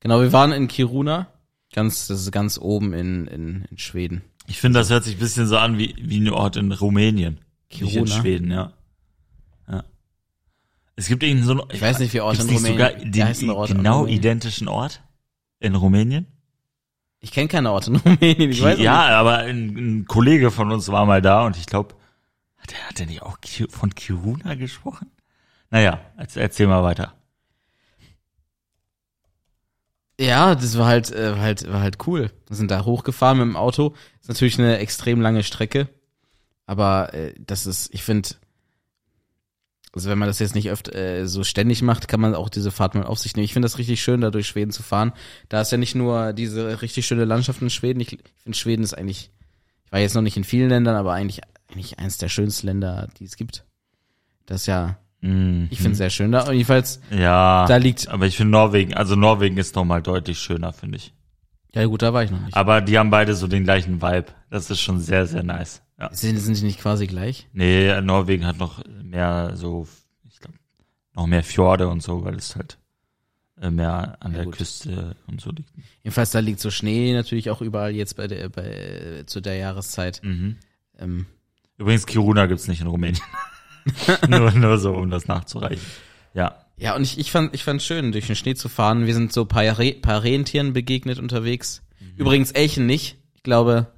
genau, 0.00 0.20
wir 0.22 0.32
waren 0.32 0.52
in 0.52 0.66
Kiruna. 0.66 1.28
Ganz, 1.74 2.06
das 2.06 2.22
ist 2.22 2.32
ganz 2.32 2.58
oben 2.58 2.94
in, 2.94 3.26
in, 3.26 3.64
in 3.70 3.78
Schweden. 3.78 4.22
Ich 4.46 4.60
finde, 4.60 4.78
das 4.78 4.90
hört 4.90 5.04
sich 5.04 5.16
ein 5.16 5.20
bisschen 5.20 5.46
so 5.46 5.58
an 5.58 5.78
wie, 5.78 5.94
wie 5.98 6.20
ein 6.20 6.30
Ort 6.30 6.56
in 6.56 6.72
Rumänien. 6.72 7.40
Nicht 7.70 7.82
in 7.82 7.88
Kiruna. 7.88 8.10
Schweden, 8.10 8.50
ja. 8.50 8.72
ja. 9.68 9.84
Es 10.96 11.08
gibt 11.08 11.22
irgendeinen 11.22 11.58
so 11.58 11.66
Ich 11.70 11.82
weiß 11.82 11.98
nicht, 11.98 12.14
wie 12.14 12.18
gibt's 12.18 12.44
in 12.44 12.50
Rumänien. 12.50 12.72
sogar 12.72 12.92
den 12.92 13.50
Orte 13.50 13.72
in 13.72 13.78
genau 13.78 14.06
identischen 14.06 14.68
Ort 14.68 15.02
in 15.60 15.74
Rumänien? 15.74 16.26
Ich 17.24 17.32
kenne 17.32 17.48
keine 17.48 17.72
Orte 17.72 17.90
in 17.90 17.96
Rumänien. 17.96 18.50
Ich 18.50 18.62
weiß 18.62 18.78
ja, 18.78 19.08
aber 19.18 19.38
ein, 19.38 19.76
ein 19.76 20.04
Kollege 20.04 20.50
von 20.50 20.70
uns 20.70 20.88
war 20.90 21.06
mal 21.06 21.22
da 21.22 21.46
und 21.46 21.56
ich 21.56 21.64
glaube, 21.64 21.94
hat 22.58 22.70
er 22.74 22.86
hat 22.86 23.00
er 23.00 23.06
nicht 23.06 23.22
auch 23.22 23.38
von 23.70 23.94
Kiruna 23.94 24.56
gesprochen? 24.56 25.10
Naja, 25.70 26.00
erzähl 26.16 26.66
mal 26.66 26.82
weiter. 26.82 27.14
Ja, 30.20 30.54
das 30.54 30.76
war 30.76 30.84
halt, 30.86 31.12
äh, 31.12 31.36
halt, 31.38 31.66
war 31.72 31.80
halt 31.80 32.06
cool. 32.06 32.30
Wir 32.46 32.56
sind 32.56 32.70
da 32.70 32.84
hochgefahren 32.84 33.38
mit 33.38 33.46
dem 33.46 33.56
Auto. 33.56 33.94
Ist 34.20 34.28
natürlich 34.28 34.58
eine 34.58 34.76
extrem 34.76 35.22
lange 35.22 35.42
Strecke. 35.44 35.88
Aber 36.66 37.14
äh, 37.14 37.32
das 37.38 37.64
ist, 37.64 37.92
ich 37.94 38.02
finde, 38.02 38.28
also 39.94 40.10
wenn 40.10 40.18
man 40.18 40.28
das 40.28 40.38
jetzt 40.40 40.54
nicht 40.54 40.70
öfter 40.70 40.94
äh, 40.94 41.26
so 41.26 41.44
ständig 41.44 41.82
macht, 41.82 42.08
kann 42.08 42.20
man 42.20 42.34
auch 42.34 42.48
diese 42.48 42.70
Fahrt 42.70 42.94
mal 42.94 43.04
auf 43.04 43.18
sich 43.18 43.36
nehmen. 43.36 43.44
Ich 43.44 43.52
finde 43.52 43.66
das 43.66 43.78
richtig 43.78 44.02
schön, 44.02 44.20
da 44.20 44.30
durch 44.30 44.46
Schweden 44.48 44.72
zu 44.72 44.82
fahren. 44.82 45.12
Da 45.48 45.60
ist 45.60 45.70
ja 45.72 45.78
nicht 45.78 45.94
nur 45.94 46.32
diese 46.32 46.82
richtig 46.82 47.06
schöne 47.06 47.24
Landschaft 47.24 47.62
in 47.62 47.70
Schweden. 47.70 48.00
Ich, 48.00 48.12
ich 48.14 48.20
finde 48.42 48.58
Schweden 48.58 48.82
ist 48.82 48.94
eigentlich, 48.94 49.30
ich 49.86 49.92
war 49.92 50.00
jetzt 50.00 50.14
noch 50.14 50.22
nicht 50.22 50.36
in 50.36 50.44
vielen 50.44 50.68
Ländern, 50.68 50.96
aber 50.96 51.12
eigentlich, 51.12 51.40
eigentlich 51.70 51.98
eins 51.98 52.18
der 52.18 52.28
schönsten 52.28 52.66
Länder, 52.66 53.08
die 53.18 53.24
es 53.24 53.36
gibt. 53.36 53.64
Das 54.46 54.62
ist 54.62 54.66
ja, 54.66 54.98
Mhm. 55.20 55.68
ich 55.70 55.78
finde 55.78 55.92
es 55.92 55.98
sehr 55.98 56.10
schön 56.10 56.32
da. 56.32 56.42
Und 56.48 56.52
jedenfalls, 56.54 57.00
Ja, 57.10 57.64
da 57.66 57.76
liegt, 57.78 58.08
aber 58.08 58.26
ich 58.26 58.36
finde 58.36 58.50
Norwegen, 58.50 58.92
also 58.92 59.16
Norwegen 59.16 59.56
ist 59.56 59.74
noch 59.74 59.84
mal 59.86 60.02
deutlich 60.02 60.38
schöner, 60.38 60.74
finde 60.74 60.98
ich. 60.98 61.14
ja 61.74 61.86
gut, 61.86 62.02
da 62.02 62.12
war 62.12 62.22
ich 62.24 62.30
noch 62.30 62.40
nicht. 62.42 62.54
Aber 62.54 62.82
die 62.82 62.98
haben 62.98 63.08
beide 63.10 63.34
so 63.34 63.46
den 63.46 63.64
gleichen 63.64 64.02
Vibe. 64.02 64.26
Das 64.50 64.68
ist 64.70 64.80
schon 64.82 65.00
sehr, 65.00 65.26
sehr 65.26 65.42
nice. 65.42 65.80
Ja. 65.98 66.12
Sind, 66.12 66.38
sind 66.38 66.58
die 66.58 66.64
nicht 66.64 66.80
quasi 66.80 67.06
gleich? 67.06 67.48
Nee, 67.52 68.00
Norwegen 68.00 68.46
hat 68.46 68.58
noch 68.58 68.82
mehr 69.02 69.52
so, 69.54 69.86
ich 70.28 70.40
glaube, 70.40 70.56
noch 71.14 71.26
mehr 71.26 71.42
Fjorde 71.44 71.88
und 71.88 72.02
so, 72.02 72.24
weil 72.24 72.34
es 72.34 72.56
halt 72.56 72.78
äh, 73.60 73.70
mehr 73.70 74.16
an 74.20 74.32
Ja, 74.32 74.38
der 74.38 74.44
gut. 74.46 74.56
Küste 74.56 75.16
und 75.28 75.40
so 75.40 75.50
liegt. 75.50 75.70
Jedenfalls, 76.02 76.32
da 76.32 76.40
liegt 76.40 76.60
so 76.60 76.70
Schnee 76.70 77.12
natürlich 77.12 77.50
auch 77.50 77.60
überall 77.60 77.94
jetzt 77.94 78.16
bei 78.16 78.26
der, 78.26 78.48
bei, 78.48 79.22
zu 79.26 79.40
der 79.40 79.56
Jahreszeit. 79.56 80.20
Mhm. 80.24 80.56
Ähm, 80.98 81.26
Übrigens, 81.78 82.06
Kiruna 82.06 82.46
gibt's 82.46 82.68
nicht 82.68 82.80
in 82.80 82.86
Rumänien. 82.88 83.22
nur, 84.28 84.50
nur 84.52 84.78
so, 84.78 84.94
um 84.94 85.10
das 85.10 85.26
nachzureichen. 85.28 85.84
Ja. 86.34 86.64
ja, 86.76 86.96
und 86.96 87.02
ich, 87.02 87.18
ich 87.18 87.30
fand, 87.30 87.54
ich 87.54 87.62
fand 87.62 87.82
schön, 87.82 88.10
durch 88.10 88.26
den 88.26 88.36
Schnee 88.36 88.54
zu 88.54 88.68
fahren. 88.68 89.06
Wir 89.06 89.14
sind 89.14 89.32
so 89.32 89.44
paar, 89.44 89.78
Re 89.78 89.92
paar 89.92 90.24
Rentieren 90.24 90.72
begegnet 90.72 91.18
unterwegs. 91.18 91.82
Übrigens 92.16 92.50
Elchen 92.52 92.86
nicht. 92.86 93.18
Ich 93.34 93.42
glaube, 93.42 93.93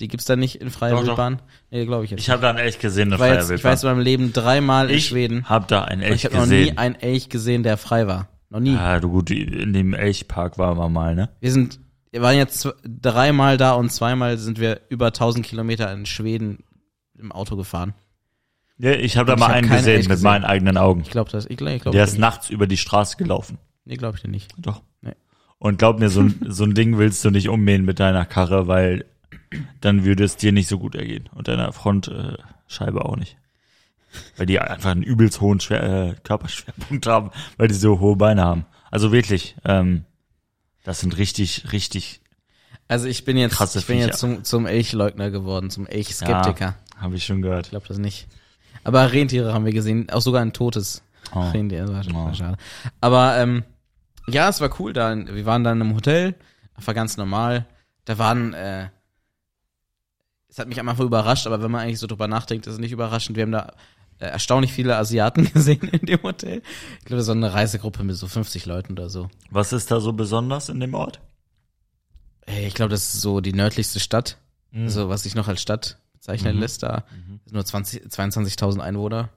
die 0.00 0.08
gibt's 0.08 0.26
da 0.26 0.36
nicht 0.36 0.56
in 0.60 0.70
freier 0.70 0.90
Doch, 0.92 1.00
doch. 1.00 1.06
Wildbahn. 1.08 1.42
Nee, 1.70 1.84
glaube 1.86 2.04
ich 2.04 2.10
jetzt. 2.12 2.20
Ich 2.20 2.30
habe 2.30 2.40
da 2.42 2.50
einen 2.50 2.58
Elch 2.58 2.78
gesehen, 2.78 3.08
eine 3.08 3.16
ich 3.16 3.20
war, 3.20 3.28
jetzt, 3.28 3.36
Feuerwehr. 3.42 3.56
ich 3.56 3.64
war 3.64 3.70
jetzt 3.72 3.82
in 3.84 3.90
meinem 3.90 4.00
Leben 4.00 4.32
dreimal 4.32 4.90
in 4.90 4.96
ich 4.96 5.06
Schweden. 5.06 5.48
habe 5.48 5.66
da 5.68 5.84
einen 5.84 6.02
Elch 6.02 6.14
ich 6.16 6.24
habe 6.26 6.36
noch 6.36 6.46
nie 6.46 6.58
gesehen. 6.60 6.78
einen 6.78 6.94
Elch 6.96 7.28
gesehen, 7.28 7.62
der 7.62 7.76
frei 7.76 8.06
war. 8.06 8.28
Noch 8.50 8.60
nie. 8.60 8.76
Ah, 8.76 8.98
du 9.00 9.10
gut, 9.10 9.30
in 9.30 9.72
dem 9.72 9.92
Elchpark 9.94 10.56
waren 10.58 10.78
wir 10.78 10.88
mal, 10.88 11.14
ne? 11.14 11.28
Wir 11.40 11.52
sind, 11.52 11.80
wir 12.12 12.22
waren 12.22 12.36
jetzt 12.36 12.66
dreimal 12.84 13.56
da 13.58 13.72
und 13.72 13.90
zweimal 13.92 14.38
sind 14.38 14.58
wir 14.58 14.80
über 14.88 15.06
1000 15.08 15.44
Kilometer 15.44 15.92
in 15.92 16.06
Schweden 16.06 16.64
im 17.18 17.30
Auto 17.32 17.56
gefahren. 17.56 17.92
Ja, 18.78 18.92
ich 18.92 19.16
habe 19.16 19.26
da 19.26 19.34
Ich 19.34 19.40
mal 19.40 19.48
hab 19.48 19.54
einen 19.56 19.68
gesehen 19.68 19.88
Elch 19.96 20.04
mit 20.04 20.10
gesehen. 20.10 20.24
meinen 20.24 20.44
eigenen 20.44 20.76
Augen. 20.78 21.00
Ich 21.02 21.10
glaube 21.10 21.30
das. 21.30 21.46
Ich 21.46 21.56
glaube, 21.56 21.74
ich 21.74 21.82
glaub, 21.82 21.92
Der 21.92 22.04
ist 22.04 22.12
nicht. 22.12 22.20
nachts 22.20 22.48
über 22.48 22.66
die 22.68 22.76
Straße 22.76 23.16
gelaufen. 23.16 23.58
Nee, 23.84 23.96
glaube 23.96 24.16
ich 24.16 24.22
dir 24.22 24.28
nicht. 24.30 24.52
Doch. 24.56 24.82
Nee. 25.02 25.14
Und 25.58 25.78
glaub 25.78 25.98
mir, 25.98 26.08
so 26.08 26.24
so 26.46 26.62
ein 26.64 26.74
Ding 26.74 26.96
willst 26.96 27.24
du 27.24 27.30
nicht 27.30 27.48
ummähen 27.48 27.84
mit 27.84 27.98
deiner 27.98 28.24
Karre, 28.24 28.68
weil 28.68 29.04
dann 29.80 30.04
würde 30.04 30.24
es 30.24 30.36
dir 30.36 30.52
nicht 30.52 30.68
so 30.68 30.78
gut 30.78 30.94
ergehen. 30.94 31.28
Und 31.34 31.48
deiner 31.48 31.72
Frontscheibe 31.72 32.38
Scheibe 32.66 33.04
auch 33.04 33.16
nicht. 33.16 33.36
Weil 34.36 34.46
die 34.46 34.58
einfach 34.58 34.90
einen 34.90 35.02
übelst 35.02 35.40
hohen 35.40 35.60
Schwer, 35.60 35.82
äh, 35.82 36.14
Körperschwerpunkt 36.24 37.06
haben, 37.06 37.30
weil 37.56 37.68
die 37.68 37.74
so 37.74 37.98
hohe 38.00 38.16
Beine 38.16 38.42
haben. 38.42 38.64
Also 38.90 39.12
wirklich, 39.12 39.54
ähm, 39.64 40.04
Das 40.84 41.00
sind 41.00 41.16
richtig, 41.18 41.72
richtig, 41.72 42.20
Also 42.88 43.06
ich 43.06 43.24
bin 43.26 43.36
jetzt, 43.36 43.60
ich 43.60 43.86
bin 43.86 43.96
Viecher. 43.96 44.06
jetzt 44.08 44.18
zum, 44.18 44.44
zum 44.44 44.64
Elchleugner 44.66 45.30
geworden, 45.30 45.68
zum 45.70 45.86
Elchskeptiker. 45.86 46.76
ja, 46.96 47.00
habe 47.02 47.16
ich 47.16 47.24
schon 47.26 47.42
gehört. 47.42 47.66
Ich 47.66 47.70
glaube 47.70 47.86
das 47.88 47.98
nicht. 47.98 48.26
Aber 48.84 49.12
Rentiere 49.12 49.52
haben 49.52 49.66
wir 49.66 49.72
gesehen, 49.74 50.08
auch 50.10 50.22
sogar 50.22 50.40
ein 50.42 50.52
totes 50.52 51.02
Oh. 51.34 51.40
Rentier, 51.50 51.80
das 51.84 51.92
war, 51.92 52.02
schon 52.04 52.16
Oh. 52.16 52.32
schade. 52.32 52.56
Aber 53.02 53.36
ähm, 53.38 53.62
ja, 54.28 54.48
es 54.48 54.60
war 54.62 54.70
cool 54.80 54.94
da. 54.94 55.14
Wir 55.14 55.44
waren 55.44 55.64
dann 55.64 55.80
im 55.82 55.94
Hotel, 55.94 56.34
war 56.82 56.94
ganz 56.94 57.18
normal. 57.18 57.66
Da 58.06 58.16
waren, 58.16 58.54
äh, 58.54 58.88
es 60.48 60.58
hat 60.58 60.68
mich 60.68 60.80
am 60.80 60.88
Anfang 60.88 61.06
überrascht, 61.06 61.46
aber 61.46 61.62
wenn 61.62 61.70
man 61.70 61.82
eigentlich 61.82 61.98
so 61.98 62.06
drüber 62.06 62.28
nachdenkt, 62.28 62.66
ist 62.66 62.74
es 62.74 62.78
nicht 62.78 62.92
überraschend. 62.92 63.36
Wir 63.36 63.42
haben 63.42 63.52
da 63.52 63.72
äh, 64.18 64.26
erstaunlich 64.26 64.72
viele 64.72 64.96
Asiaten 64.96 65.44
gesehen 65.52 65.82
in 65.88 66.06
dem 66.06 66.22
Hotel. 66.22 66.62
Ich 67.00 67.04
glaube, 67.04 67.22
so 67.22 67.32
eine 67.32 67.52
Reisegruppe 67.52 68.02
mit 68.04 68.16
so 68.16 68.26
50 68.28 68.66
Leuten 68.66 68.92
oder 68.92 69.08
so. 69.10 69.28
Was 69.50 69.72
ist 69.72 69.90
da 69.90 70.00
so 70.00 70.12
besonders 70.12 70.68
in 70.68 70.80
dem 70.80 70.94
Ort? 70.94 71.20
Ey, 72.46 72.66
Ich 72.66 72.74
glaube, 72.74 72.90
das 72.90 73.14
ist 73.14 73.20
so 73.20 73.40
die 73.40 73.52
nördlichste 73.52 74.00
Stadt. 74.00 74.38
Mhm. 74.70 74.84
Also, 74.84 75.08
was 75.08 75.22
sich 75.22 75.34
noch 75.34 75.48
als 75.48 75.60
Stadt 75.62 75.98
bezeichnen 76.14 76.56
Mhm. 76.56 76.60
lässt, 76.62 76.82
da 76.82 77.04
sind 77.44 77.52
nur 77.54 77.64
20, 77.64 78.04
22.000 78.06 78.80
Einwohner. 78.80 79.28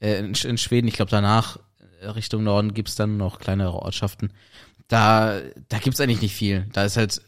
Äh, 0.00 0.18
in, 0.18 0.34
in 0.34 0.58
Schweden, 0.58 0.88
ich 0.88 0.94
glaube, 0.94 1.10
danach 1.10 1.58
äh, 2.00 2.08
Richtung 2.08 2.44
Norden 2.44 2.74
gibt's 2.74 2.94
dann 2.96 3.16
noch 3.16 3.38
kleinere 3.38 3.74
Ortschaften. 3.74 4.30
Da, 4.88 5.40
da 5.70 5.78
gibt's 5.78 6.00
eigentlich 6.00 6.20
nicht 6.20 6.34
viel. 6.34 6.66
Da 6.72 6.84
ist 6.84 6.96
halt 6.98 7.22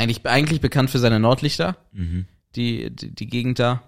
eigentlich, 0.00 0.26
eigentlich 0.26 0.60
bekannt 0.60 0.90
für 0.90 0.98
seine 0.98 1.20
Nordlichter, 1.20 1.76
Mhm. 1.92 2.26
die, 2.56 2.90
die, 2.90 3.14
die 3.14 3.26
Gegend 3.26 3.58
da. 3.58 3.82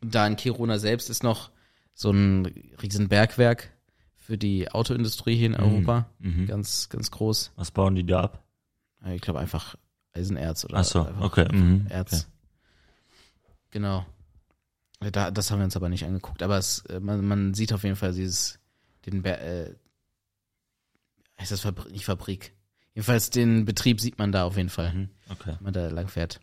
Und 0.00 0.14
da 0.14 0.26
in 0.26 0.36
Kiruna 0.36 0.78
selbst 0.78 1.10
ist 1.10 1.22
noch 1.22 1.50
so 1.94 2.10
ein 2.10 2.46
riesen 2.82 3.08
Bergwerk 3.08 3.72
für 4.16 4.36
die 4.38 4.70
Autoindustrie 4.70 5.36
hier 5.36 5.46
in 5.46 5.54
Europa. 5.54 6.08
Mhm. 6.18 6.46
Ganz, 6.46 6.88
ganz 6.88 7.10
groß. 7.10 7.52
Was 7.56 7.70
bauen 7.70 7.94
die 7.94 8.04
da 8.04 8.20
ab? 8.24 8.44
Ich 9.14 9.20
glaube 9.22 9.38
einfach 9.40 9.76
Eisenerz 10.12 10.64
oder 10.64 10.78
Ach 10.78 10.84
so, 10.84 11.06
okay. 11.20 11.46
Mhm. 11.52 11.86
Erz. 11.88 12.12
okay. 12.12 12.22
Genau. 13.70 14.06
Da, 15.12 15.30
das 15.30 15.50
haben 15.50 15.58
wir 15.58 15.64
uns 15.64 15.76
aber 15.76 15.88
nicht 15.90 16.04
angeguckt. 16.04 16.42
Aber 16.42 16.56
es, 16.58 16.80
äh, 16.86 17.00
man, 17.00 17.24
man 17.26 17.54
sieht 17.54 17.72
auf 17.72 17.82
jeden 17.84 17.96
Fall 17.96 18.12
dieses, 18.14 18.58
den, 19.04 19.22
Ber- 19.22 19.40
äh, 19.42 19.74
heißt 21.38 21.52
das 21.52 21.60
Fabrik, 21.60 21.92
nicht 21.92 22.04
Fabrik. 22.06 22.52
Jedenfalls 22.96 23.28
den 23.30 23.66
Betrieb 23.66 24.00
sieht 24.00 24.18
man 24.18 24.32
da 24.32 24.44
auf 24.44 24.56
jeden 24.56 24.70
Fall, 24.70 24.92
Mhm. 24.92 25.08
Okay. 25.30 25.52
wenn 25.58 25.62
man 25.64 25.72
da 25.74 25.86
lang 25.90 26.08
fährt. 26.08 26.40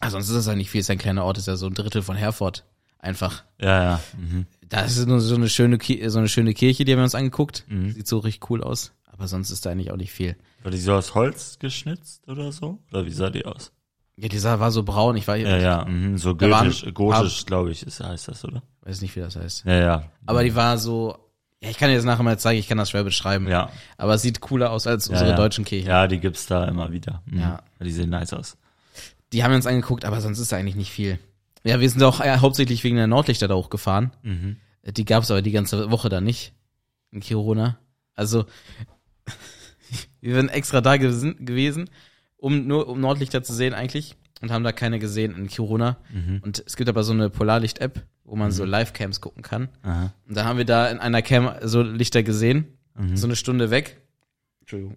Ah, 0.00 0.10
sonst 0.10 0.28
ist 0.28 0.34
das 0.34 0.48
eigentlich 0.48 0.68
viel. 0.68 0.80
Ist 0.80 0.90
ein 0.90 0.98
kleiner 0.98 1.24
Ort, 1.24 1.38
ist 1.38 1.46
ja 1.46 1.54
so 1.56 1.66
ein 1.68 1.74
Drittel 1.74 2.02
von 2.02 2.16
Herford. 2.16 2.64
Einfach. 2.98 3.44
Ja, 3.60 3.82
ja. 3.84 4.00
Mhm. 4.18 4.46
Da 4.68 4.80
ist 4.80 5.06
nur 5.06 5.20
so 5.20 5.36
eine 5.36 5.48
schöne, 5.48 5.78
so 6.08 6.18
eine 6.18 6.28
schöne 6.28 6.52
Kirche, 6.52 6.84
die 6.84 6.90
haben 6.92 6.98
wir 6.98 7.04
uns 7.04 7.14
angeguckt. 7.14 7.64
Mhm. 7.68 7.92
Sieht 7.92 8.08
so 8.08 8.18
richtig 8.18 8.50
cool 8.50 8.62
aus. 8.62 8.92
Aber 9.06 9.28
sonst 9.28 9.50
ist 9.52 9.64
da 9.64 9.70
eigentlich 9.70 9.92
auch 9.92 9.96
nicht 9.96 10.10
viel. 10.12 10.36
War 10.64 10.72
die 10.72 10.78
so 10.78 10.94
aus 10.94 11.14
Holz 11.14 11.58
geschnitzt 11.60 12.26
oder 12.28 12.50
so? 12.50 12.78
Oder 12.90 13.06
wie 13.06 13.10
sah 13.12 13.30
die 13.30 13.46
aus? 13.46 13.70
Ja, 14.16 14.28
dieser 14.28 14.58
war 14.58 14.72
so 14.72 14.82
braun. 14.82 15.16
Ich 15.16 15.28
war, 15.28 15.36
Ja, 15.36 15.56
ja. 15.58 15.84
Mhm. 15.84 16.18
So 16.18 16.34
gotisch, 16.34 16.84
gotisch 16.92 17.46
glaube 17.46 17.70
ich, 17.70 17.84
ist, 17.86 18.00
heißt 18.00 18.26
das, 18.28 18.44
oder? 18.44 18.62
weiß 18.82 19.00
nicht, 19.00 19.14
wie 19.14 19.20
das 19.20 19.36
heißt. 19.36 19.64
Ja, 19.64 19.74
ja. 19.78 20.02
Aber 20.26 20.42
die 20.42 20.54
war 20.56 20.76
so, 20.78 21.16
ja, 21.62 21.70
ich 21.70 21.78
kann 21.78 21.88
dir 21.90 21.96
das 21.96 22.04
nachher 22.04 22.24
mal 22.24 22.38
zeigen, 22.38 22.58
ich 22.58 22.68
kann 22.68 22.78
das 22.78 22.90
schwer 22.90 23.04
beschreiben. 23.04 23.46
Ja. 23.48 23.70
Aber 23.96 24.14
es 24.14 24.22
sieht 24.22 24.40
cooler 24.40 24.70
aus 24.72 24.86
als 24.86 25.06
Ja, 25.06 25.12
unsere 25.12 25.30
ja. 25.30 25.36
deutschen 25.36 25.64
Kirchen. 25.64 25.88
Ja, 25.88 26.08
die 26.08 26.18
gibt's 26.18 26.46
da 26.46 26.64
immer 26.66 26.90
wieder. 26.90 27.22
Mhm. 27.26 27.40
Ja. 27.40 27.62
Die 27.80 27.92
sehen 27.92 28.10
nice 28.10 28.32
aus. 28.32 28.56
Die 29.32 29.44
haben 29.44 29.52
wir 29.52 29.56
uns 29.56 29.66
angeguckt, 29.66 30.04
aber 30.04 30.20
sonst 30.20 30.38
ist 30.40 30.50
da 30.52 30.56
eigentlich 30.56 30.76
nicht 30.76 30.90
viel. 30.90 31.18
Ja, 31.64 31.80
wir 31.80 31.88
sind 31.88 32.02
auch 32.02 32.20
äh, 32.20 32.38
hauptsächlich 32.38 32.82
wegen 32.82 32.96
der 32.96 33.06
Nordlichter 33.06 33.46
da 33.48 33.54
hochgefahren. 33.54 34.10
Mhm. 34.22 34.56
Die 34.84 35.04
gab's 35.04 35.30
aber 35.30 35.42
die 35.42 35.52
ganze 35.52 35.90
Woche 35.92 36.08
da 36.08 36.20
nicht. 36.20 36.52
In 37.12 37.20
Kiruna. 37.20 37.78
Also, 38.14 38.46
wir 40.20 40.34
sind 40.34 40.48
extra 40.48 40.80
da 40.80 40.96
gewesen, 40.96 41.44
gewesen 41.44 41.88
um 42.42 42.66
nur 42.66 42.88
um 42.88 43.00
Nordlichter 43.00 43.44
zu 43.44 43.54
sehen 43.54 43.72
eigentlich. 43.72 44.16
Und 44.42 44.50
haben 44.50 44.64
da 44.64 44.72
keine 44.72 44.98
gesehen 44.98 45.34
in 45.36 45.46
Kiruna. 45.46 45.96
Mhm. 46.12 46.40
Und 46.42 46.62
es 46.66 46.76
gibt 46.76 46.90
aber 46.90 47.04
so 47.04 47.12
eine 47.12 47.30
Polarlicht-App, 47.30 48.04
wo 48.24 48.36
man 48.36 48.50
so 48.50 48.64
Live-Cams 48.64 49.20
gucken 49.20 49.42
kann. 49.42 49.68
Aha. 49.82 50.12
Und 50.28 50.36
dann 50.36 50.46
haben 50.46 50.58
wir 50.58 50.64
da 50.64 50.88
in 50.88 50.98
einer 50.98 51.22
Cam 51.22 51.50
so 51.62 51.80
Lichter 51.82 52.22
gesehen. 52.22 52.66
Mhm. 52.94 53.16
so 53.16 53.26
eine 53.26 53.36
Stunde 53.36 53.70
weg. 53.70 54.00
Entschuldigung. 54.60 54.96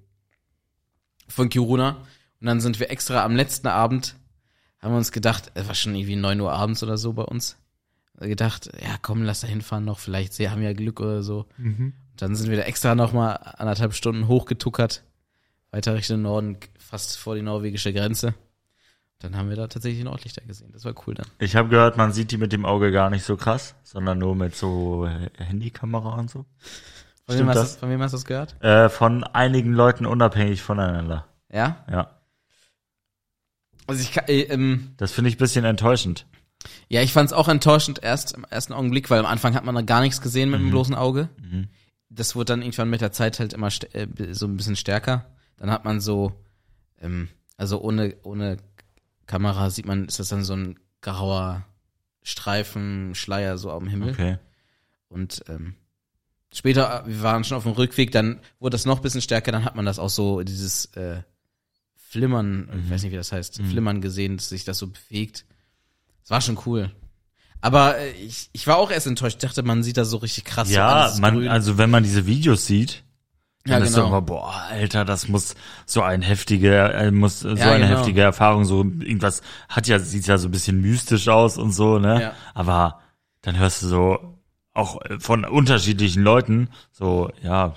Von 1.27 1.49
Kiruna. 1.49 1.97
Und 2.41 2.47
dann 2.47 2.59
sind 2.59 2.79
wir 2.79 2.91
extra 2.91 3.23
am 3.23 3.35
letzten 3.35 3.67
Abend, 3.67 4.15
haben 4.79 4.91
wir 4.93 4.97
uns 4.97 5.11
gedacht, 5.11 5.51
es 5.55 5.67
war 5.67 5.75
schon 5.75 5.95
irgendwie 5.95 6.15
9 6.15 6.39
Uhr 6.41 6.51
abends 6.51 6.83
oder 6.83 6.97
so 6.97 7.13
bei 7.13 7.23
uns. 7.23 7.57
Gedacht, 8.19 8.69
ja 8.81 8.97
komm, 9.01 9.23
lass 9.23 9.41
da 9.41 9.47
hinfahren 9.47 9.83
noch, 9.83 9.99
vielleicht 9.99 10.33
sie 10.33 10.49
haben 10.49 10.61
ja 10.61 10.73
Glück 10.73 10.99
oder 10.99 11.23
so. 11.23 11.47
Mhm. 11.57 11.93
Dann 12.15 12.35
sind 12.35 12.49
wir 12.49 12.57
da 12.57 12.63
extra 12.63 12.95
noch 12.95 13.11
mal 13.11 13.33
anderthalb 13.33 13.93
Stunden 13.93 14.27
hochgetuckert, 14.27 15.03
weiter 15.71 15.95
Richtung 15.95 16.21
Norden, 16.21 16.57
fast 16.77 17.17
vor 17.17 17.35
die 17.35 17.41
norwegische 17.41 17.91
Grenze. 17.91 18.35
Dann 19.19 19.35
haben 19.37 19.49
wir 19.49 19.55
da 19.55 19.67
tatsächlich 19.67 20.03
Nordlichter 20.03 20.41
gesehen. 20.45 20.71
Das 20.73 20.83
war 20.85 20.93
cool 21.07 21.13
dann. 21.15 21.25
Ich 21.39 21.55
habe 21.55 21.69
gehört, 21.69 21.97
man 21.97 22.11
sieht 22.11 22.31
die 22.31 22.37
mit 22.37 22.51
dem 22.51 22.65
Auge 22.65 22.91
gar 22.91 23.09
nicht 23.09 23.23
so 23.23 23.37
krass, 23.37 23.75
sondern 23.83 24.17
nur 24.19 24.35
mit 24.35 24.55
so 24.55 25.05
äh, 25.05 25.29
Handykamera 25.37 26.15
und 26.19 26.29
so. 26.29 26.45
Von, 27.27 27.39
wem 27.39 27.47
hast, 27.47 27.55
das? 27.55 27.73
du- 27.75 27.79
von 27.79 27.89
wem 27.89 28.01
hast 28.01 28.11
du 28.11 28.17
das 28.17 28.25
gehört? 28.25 28.61
Äh, 28.61 28.89
von 28.89 29.23
einigen 29.23 29.73
Leuten 29.73 30.05
unabhängig 30.05 30.61
voneinander. 30.61 31.25
Ja? 31.51 31.83
Ja. 31.89 32.11
Also 33.87 34.01
ich 34.01 34.11
kann, 34.11 34.25
äh, 34.27 34.41
ähm, 34.41 34.93
Das 34.97 35.11
finde 35.11 35.29
ich 35.29 35.35
ein 35.35 35.39
bisschen 35.39 35.65
enttäuschend. 35.65 36.25
Ja, 36.89 37.01
ich 37.01 37.13
fand 37.13 37.27
es 37.27 37.33
auch 37.33 37.47
enttäuschend 37.47 38.01
erst 38.03 38.33
im 38.33 38.43
ersten 38.49 38.73
Augenblick, 38.73 39.09
weil 39.09 39.19
am 39.19 39.25
Anfang 39.27 39.53
hat 39.55 39.63
man 39.63 39.75
da 39.75 39.81
gar 39.81 40.01
nichts 40.01 40.21
gesehen 40.21 40.49
mit 40.49 40.59
dem 40.59 40.71
bloßen 40.71 40.95
Auge. 40.95 41.29
Mhm. 41.41 41.67
Das 42.09 42.35
wurde 42.35 42.45
dann 42.45 42.61
irgendwann 42.61 42.89
mit 42.89 43.01
der 43.01 43.11
Zeit 43.11 43.39
halt 43.39 43.53
immer 43.53 43.67
äh, 43.93 44.07
so 44.31 44.45
ein 44.47 44.57
bisschen 44.57 44.75
stärker. 44.75 45.25
Dann 45.57 45.69
hat 45.69 45.85
man 45.85 46.01
so, 46.01 46.33
ähm, 46.99 47.29
also 47.57 47.79
ohne 47.81 48.15
ohne 48.23 48.57
Kamera 49.27 49.69
sieht 49.69 49.85
man, 49.85 50.05
ist 50.05 50.19
das 50.19 50.29
dann 50.29 50.43
so 50.43 50.53
ein 50.53 50.79
grauer 51.01 51.65
Streifen, 52.23 53.13
Schleier 53.15 53.57
so 53.57 53.71
am 53.71 53.87
Himmel. 53.87 54.11
Okay. 54.11 54.37
Und 55.09 55.43
ähm, 55.47 55.75
später, 56.53 57.03
äh, 57.05 57.07
wir 57.07 57.21
waren 57.21 57.43
schon 57.43 57.57
auf 57.57 57.63
dem 57.63 57.73
Rückweg, 57.73 58.11
dann 58.11 58.39
wurde 58.59 58.75
das 58.75 58.85
noch 58.85 58.97
ein 58.97 59.01
bisschen 59.01 59.21
stärker, 59.21 59.51
dann 59.51 59.65
hat 59.65 59.75
man 59.75 59.85
das 59.85 59.99
auch 59.99 60.09
so, 60.09 60.41
dieses 60.41 60.85
äh, 60.95 61.21
Flimmern, 61.95 62.69
ich 62.85 62.89
weiß 62.91 63.03
nicht, 63.03 63.11
wie 63.11 63.17
das 63.17 63.31
heißt, 63.31 63.59
Mhm. 63.59 63.69
Flimmern 63.69 64.01
gesehen, 64.01 64.37
dass 64.37 64.49
sich 64.49 64.63
das 64.63 64.77
so 64.77 64.87
bewegt. 64.87 65.45
Das 66.21 66.31
war 66.31 66.41
schon 66.41 66.57
cool. 66.65 66.91
Aber 67.61 67.97
äh, 67.97 68.11
ich, 68.11 68.49
ich 68.53 68.67
war 68.67 68.77
auch 68.77 68.91
erst 68.91 69.07
enttäuscht. 69.07 69.37
Ich 69.37 69.47
dachte, 69.47 69.63
man 69.63 69.83
sieht 69.83 69.97
das 69.97 70.09
so 70.09 70.17
richtig 70.17 70.45
krass. 70.45 70.67
so 70.67 70.75
Ja, 70.75 70.87
alles 70.87 71.19
man, 71.19 71.47
also 71.47 71.77
wenn 71.77 71.89
man 71.89 72.03
diese 72.03 72.25
Videos 72.25 72.67
sieht, 72.67 73.03
ja, 73.67 73.79
genau. 73.79 74.07
immer, 74.07 74.21
boah, 74.21 74.53
Alter, 74.69 75.05
das 75.05 75.27
muss 75.27 75.55
so 75.85 76.01
ein 76.01 76.21
heftige, 76.21 76.93
äh, 76.93 77.11
muss 77.11 77.39
so 77.39 77.49
Ja, 77.49 77.71
eine 77.71 77.87
genau. 77.87 77.97
heftige 77.97 78.21
Erfahrung, 78.21 78.65
so 78.65 78.83
irgendwas 78.83 79.41
hat 79.69 79.87
ja, 79.87 79.99
sieht 79.99 80.27
ja 80.27 80.37
so 80.37 80.47
ein 80.47 80.51
bisschen 80.51 80.81
mystisch 80.81 81.27
aus 81.27 81.57
und 81.57 81.71
so, 81.71 81.97
ne? 81.99 82.21
Ja. 82.21 82.31
Aber 82.53 82.99
dann 83.41 83.57
hörst 83.57 83.81
du 83.81 83.87
so 83.87 84.37
auch 84.73 84.99
von 85.19 85.45
unterschiedlichen 85.45 86.21
Leuten, 86.21 86.69
so, 86.91 87.31
ja, 87.41 87.73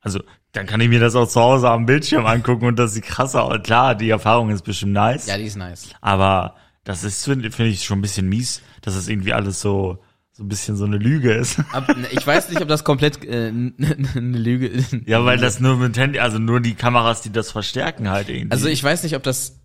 also 0.00 0.20
dann 0.52 0.66
kann 0.66 0.80
ich 0.80 0.88
mir 0.88 1.00
das 1.00 1.14
auch 1.14 1.28
zu 1.28 1.40
Hause 1.40 1.68
am 1.68 1.84
Bildschirm 1.84 2.24
angucken 2.24 2.66
und 2.66 2.78
das 2.78 2.94
sieht 2.94 3.04
krasser 3.04 3.42
aus. 3.42 3.62
Klar, 3.62 3.94
die 3.94 4.08
Erfahrung 4.08 4.50
ist 4.50 4.62
bestimmt 4.62 4.92
nice, 4.92 5.26
ja, 5.26 5.36
die 5.36 5.44
ist 5.44 5.56
nice. 5.56 5.90
aber 6.00 6.54
das 6.84 7.02
ist, 7.04 7.24
finde 7.24 7.50
find 7.50 7.68
ich, 7.70 7.84
schon 7.84 7.98
ein 7.98 8.02
bisschen 8.02 8.28
mies, 8.28 8.62
dass 8.80 8.94
das 8.94 9.08
irgendwie 9.08 9.32
alles 9.32 9.60
so, 9.60 9.98
so 10.36 10.44
ein 10.44 10.48
bisschen 10.48 10.76
so 10.76 10.84
eine 10.84 10.98
Lüge 10.98 11.32
ist. 11.32 11.58
Ab, 11.72 11.88
ne, 11.96 12.06
ich 12.10 12.26
weiß 12.26 12.50
nicht, 12.50 12.60
ob 12.60 12.68
das 12.68 12.84
komplett 12.84 13.24
äh, 13.24 13.48
eine 13.48 14.36
Lüge 14.38 14.66
ist. 14.66 14.92
Ja, 15.06 15.24
weil 15.24 15.38
das 15.38 15.60
nur 15.60 15.76
mit 15.78 15.96
Handy, 15.96 16.18
also 16.18 16.38
nur 16.38 16.60
die 16.60 16.74
Kameras, 16.74 17.22
die 17.22 17.30
das 17.30 17.50
verstärken 17.50 18.10
halt 18.10 18.28
irgendwie. 18.28 18.50
Also 18.52 18.68
ich 18.68 18.82
weiß 18.84 19.02
nicht, 19.02 19.16
ob 19.16 19.22
das. 19.22 19.60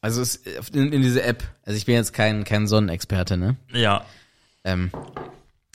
Also 0.00 0.22
es, 0.22 0.36
in, 0.72 0.92
in 0.92 1.02
diese 1.02 1.22
App. 1.22 1.44
Also 1.64 1.76
ich 1.76 1.86
bin 1.86 1.94
jetzt 1.94 2.12
kein 2.12 2.44
kein 2.44 2.66
Sonnenexperte, 2.66 3.36
ne? 3.36 3.56
ja. 3.72 4.04
Ähm, 4.64 4.90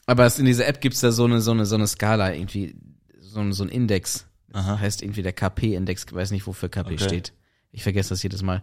aber 0.05 0.25
es, 0.25 0.39
in 0.39 0.45
dieser 0.45 0.67
App 0.67 0.81
gibt's 0.81 0.99
da 0.99 1.11
so 1.13 1.23
eine 1.23 1.39
so 1.39 1.51
eine 1.51 1.65
so 1.65 1.75
eine 1.75 1.87
Skala 1.87 2.33
irgendwie 2.33 2.75
so, 3.21 3.39
ein- 3.39 3.53
so 3.53 3.63
ein 3.63 3.69
Index. 3.69 4.25
Das 4.49 4.65
Aha. 4.65 4.79
heißt 4.79 5.01
irgendwie 5.01 5.23
der 5.23 5.33
KP-Index. 5.33 6.05
Ich 6.07 6.13
weiß 6.13 6.31
nicht, 6.31 6.45
wofür 6.47 6.67
KP 6.69 6.93
Okay. 6.95 7.03
steht. 7.03 7.33
Ich 7.71 7.81
vergesse 7.83 8.09
das 8.09 8.21
jedes 8.23 8.43
Mal. 8.43 8.61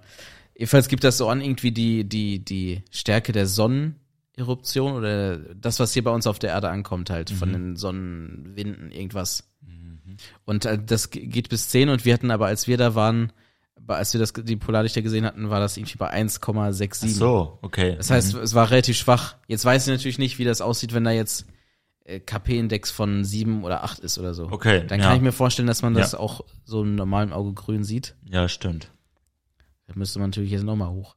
Jedenfalls 0.55 0.89
gibt 0.89 1.05
das 1.05 1.17
so 1.17 1.29
an 1.31 1.41
irgendwie 1.41 1.73
die 1.73 2.05
die 2.07 2.45
die 2.45 2.83
Stärke 2.91 3.33
der 3.33 3.47
Sonneneruption 4.45 4.93
oder 4.95 5.39
das, 5.39 5.81
was 5.81 5.93
hier 5.93 6.05
bei 6.05 6.11
uns 6.11 6.27
auf 6.27 6.39
der 6.39 6.51
Erde 6.51 6.69
ankommt, 6.71 7.11
halt 7.11 7.31
von 7.31 7.53
den 7.53 7.77
Sonnenwinden 7.77 8.91
irgendwas. 8.91 9.45
Und 10.45 10.65
äh, 10.65 10.79
das 10.85 11.11
ge- 11.11 11.27
geht 11.27 11.49
bis 11.49 11.69
10 11.69 11.89
und 11.89 12.05
wir 12.05 12.13
hatten 12.15 12.31
aber, 12.31 12.47
als 12.47 12.67
wir 12.67 12.77
da 12.77 12.95
waren, 12.95 13.33
als 13.87 14.13
wir 14.13 14.19
das 14.21 14.33
die 14.33 14.57
Polarlichter 14.57 15.03
gesehen 15.03 15.25
hatten, 15.25 15.51
war 15.51 15.61
das 15.61 15.77
irgendwie 15.77 15.97
bei 15.99 16.13
1,67. 16.13 17.01
Ach 17.05 17.09
so, 17.09 17.59
okay. 17.63 17.95
Das 17.97 18.11
heißt, 18.11 18.35
es 18.35 18.55
war 18.55 18.71
relativ 18.71 18.97
schwach. 18.97 19.37
Jetzt 19.47 19.65
weiß 19.65 19.87
ich 19.87 19.93
natürlich 19.93 20.19
nicht, 20.19 20.39
wie 20.39 20.45
das 20.45 20.61
aussieht, 20.61 20.93
wenn 20.95 21.05
da 21.05 21.11
jetzt 21.11 21.47
äh, 22.05 22.21
KP-Index 22.21 22.91
von 22.91 23.25
7 23.25 23.65
oder 23.65 23.83
8 23.85 24.01
ist 24.01 24.19
oder 24.19 24.35
so. 24.35 24.49
Okay, 24.51 24.85
Dann 24.87 25.01
ja. 25.01 25.07
kann 25.07 25.17
ich 25.17 25.23
mir 25.23 25.33
vorstellen, 25.33 25.69
dass 25.69 25.83
man 25.83 25.95
das 25.95 26.13
Ja. 26.13 26.19
auch 26.19 26.43
so 26.65 26.83
im 26.83 26.95
normalen 26.95 27.33
Auge 27.33 27.53
grün 27.55 27.83
sieht. 27.85 28.15
Ja, 28.31 28.49
stimmt. 28.49 28.91
Da 29.87 29.95
müsste 29.97 30.19
man 30.21 30.31
natürlich 30.31 30.53
jetzt 30.53 30.63
nochmal 30.65 30.91
hoch. 30.91 31.17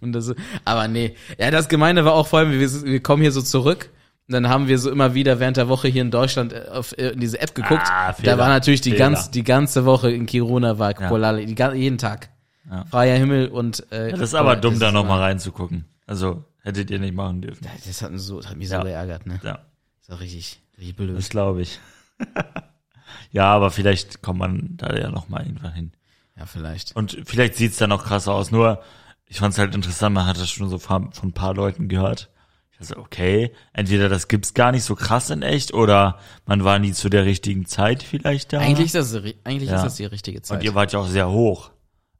Und 0.00 0.12
das, 0.12 0.34
aber 0.64 0.88
nee. 0.88 1.14
Ja, 1.38 1.50
das 1.50 1.68
Gemeine 1.68 2.04
war 2.04 2.14
auch 2.14 2.26
vor 2.26 2.38
allem, 2.40 2.52
wir, 2.52 2.82
wir 2.84 3.02
kommen 3.02 3.22
hier 3.22 3.32
so 3.32 3.42
zurück 3.42 3.90
Und 4.28 4.32
dann 4.34 4.48
haben 4.48 4.66
wir 4.68 4.78
so 4.78 4.90
immer 4.90 5.14
wieder 5.14 5.40
während 5.40 5.56
der 5.56 5.68
Woche 5.68 5.88
hier 5.88 6.02
in 6.02 6.10
Deutschland 6.10 6.52
äh, 6.52 6.66
auf 6.72 6.96
äh, 6.96 7.08
in 7.10 7.20
diese 7.20 7.40
App 7.40 7.54
geguckt. 7.54 7.82
Ah, 7.86 8.08
da 8.08 8.12
Fehler, 8.14 8.38
war 8.38 8.48
natürlich 8.48 8.80
die 8.80 8.90
Fehler. 8.92 9.10
ganz 9.10 9.30
die 9.30 9.42
ganze 9.44 9.84
Woche 9.84 10.10
in 10.10 10.26
Kiruna 10.26 10.78
war 10.78 10.94
Kolale, 10.94 11.44
die, 11.44 11.54
ga- 11.54 11.72
jeden 11.74 11.98
Tag. 11.98 12.30
Ja. 12.70 12.84
Freier 12.86 13.16
Himmel 13.18 13.48
und 13.48 13.84
äh, 13.92 14.10
Ja, 14.10 14.16
das 14.16 14.28
ist 14.30 14.34
aber 14.34 14.54
dumm, 14.56 14.78
da 14.78 14.88
ist 14.88 14.94
noch 14.94 15.04
mal 15.04 15.16
immer- 15.16 15.20
reinzugucken. 15.24 15.84
Also, 16.06 16.44
hättet 16.62 16.90
ihr 16.90 16.98
nicht 16.98 17.14
machen 17.14 17.40
dürfen. 17.42 17.66
Das 17.86 18.02
hat, 18.02 18.10
so, 18.16 18.36
das 18.40 18.50
hat 18.50 18.56
mich 18.56 18.68
so 18.68 18.74
Ja. 18.76 18.82
geärgert, 18.84 19.26
ne? 19.26 19.40
Ja, 19.42 19.52
Das 19.98 20.08
ist 20.08 20.14
auch 20.14 20.20
richtig, 20.20 20.60
richtig 20.78 20.96
blöd. 20.96 21.16
das 21.18 21.28
glaube 21.30 21.62
ich. 21.62 21.78
ja, 23.32 23.44
aber 23.46 23.70
vielleicht 23.70 24.22
kommt 24.22 24.38
man 24.38 24.76
da 24.76 24.94
ja 24.96 25.10
noch 25.10 25.28
mal 25.28 25.44
irgendwann 25.44 25.72
hin. 25.72 25.92
Ja, 26.36 26.46
vielleicht. 26.46 26.94
Und 26.96 27.18
vielleicht 27.24 27.54
sieht's 27.56 27.76
dann 27.78 27.90
noch 27.90 28.04
krasser 28.04 28.32
aus. 28.32 28.50
Nur, 28.50 28.82
ich 29.30 29.38
fand's 29.38 29.58
halt 29.58 29.74
interessant, 29.74 30.12
man 30.14 30.26
hat 30.26 30.36
das 30.38 30.50
schon 30.50 30.68
so 30.68 30.78
von 30.78 31.12
von 31.12 31.28
ein 31.30 31.32
paar 31.32 31.54
Leuten 31.54 31.88
gehört. 31.88 32.30
Ich 32.72 32.78
dachte, 32.88 32.98
okay, 32.98 33.52
entweder 33.72 34.08
das 34.08 34.26
gibt's 34.28 34.54
gar 34.54 34.72
nicht 34.72 34.84
so 34.84 34.94
krass 34.96 35.30
in 35.30 35.42
echt 35.42 35.72
oder 35.72 36.18
man 36.46 36.64
war 36.64 36.78
nie 36.78 36.92
zu 36.92 37.08
der 37.08 37.24
richtigen 37.24 37.64
Zeit 37.66 38.02
vielleicht 38.02 38.52
da. 38.52 38.58
Eigentlich 38.60 38.86
ist 38.92 38.94
das, 38.96 39.14
eigentlich 39.44 39.70
Ja. 39.70 39.76
ist 39.76 39.82
das 39.84 39.96
die 39.96 40.04
richtige 40.06 40.42
Zeit. 40.42 40.58
Und 40.58 40.64
ihr 40.64 40.74
wart 40.74 40.92
ja 40.92 40.98
auch 40.98 41.06
sehr 41.06 41.30
hoch. 41.30 41.70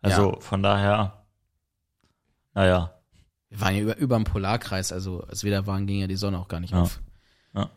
Also 0.03 0.39
von 0.41 0.63
daher, 0.63 1.25
naja, 2.55 2.95
Wir 3.49 3.61
waren 3.61 3.75
ja 3.75 3.81
über, 3.83 3.97
über 3.97 4.17
dem 4.17 4.25
Polarkreis, 4.25 4.93
also 4.93 5.23
als 5.25 5.43
wir 5.45 5.51
da 5.51 5.67
waren, 5.67 5.87
ging 5.87 6.01
ja 6.01 6.07
die 6.07 6.17
Sonne 6.17 6.39
auch 6.39 6.49
gar 6.49 6.61
nicht 6.61 6.73
Ja. 6.73 6.83
auf. 6.83 7.01
Ja. 7.55 7.71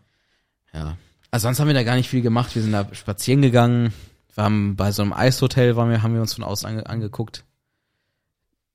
Ja. 0.74 0.98
Also 1.32 1.48
sonst 1.48 1.60
haben 1.60 1.68
wir 1.68 1.74
da 1.74 1.84
gar 1.84 1.96
nicht 1.96 2.10
viel 2.10 2.22
gemacht. 2.22 2.54
Wir 2.54 2.62
sind 2.62 2.74
da 2.74 2.86
spazieren 2.94 3.42
gegangen. 3.42 3.92
Wir 4.36 4.44
haben 4.44 4.76
bei 4.76 4.92
so 4.92 5.02
einem 5.02 5.14
Eishotel 5.14 5.76
waren 5.76 5.90
wir, 5.90 6.04
haben 6.04 6.14
wir 6.14 6.22
uns 6.22 6.34
von 6.36 6.44
außen 6.44 6.68
ange, 6.68 6.86
angeguckt. 6.88 7.44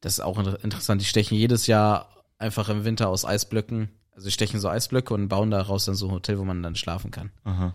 Das 0.01 0.15
ist 0.15 0.21
auch 0.21 0.39
inter- 0.39 0.63
interessant. 0.63 1.01
Die 1.01 1.07
stechen 1.07 1.37
jedes 1.37 1.67
Jahr 1.67 2.09
einfach 2.39 2.69
im 2.69 2.85
Winter 2.85 3.09
aus 3.09 3.25
Eisblöcken. 3.25 3.91
Also 4.13 4.27
die 4.29 4.33
stechen 4.33 4.61
so 4.61 4.69
Eisblöcke 4.69 5.13
und 5.15 5.29
bauen 5.29 5.51
daraus 5.51 5.85
dann 5.85 5.95
so 5.95 6.07
ein 6.09 6.13
Hotel, 6.13 6.39
wo 6.39 6.45
man 6.45 6.63
dann 6.63 6.77
schlafen 6.77 7.11
kann. 7.11 7.31
aha. 7.45 7.75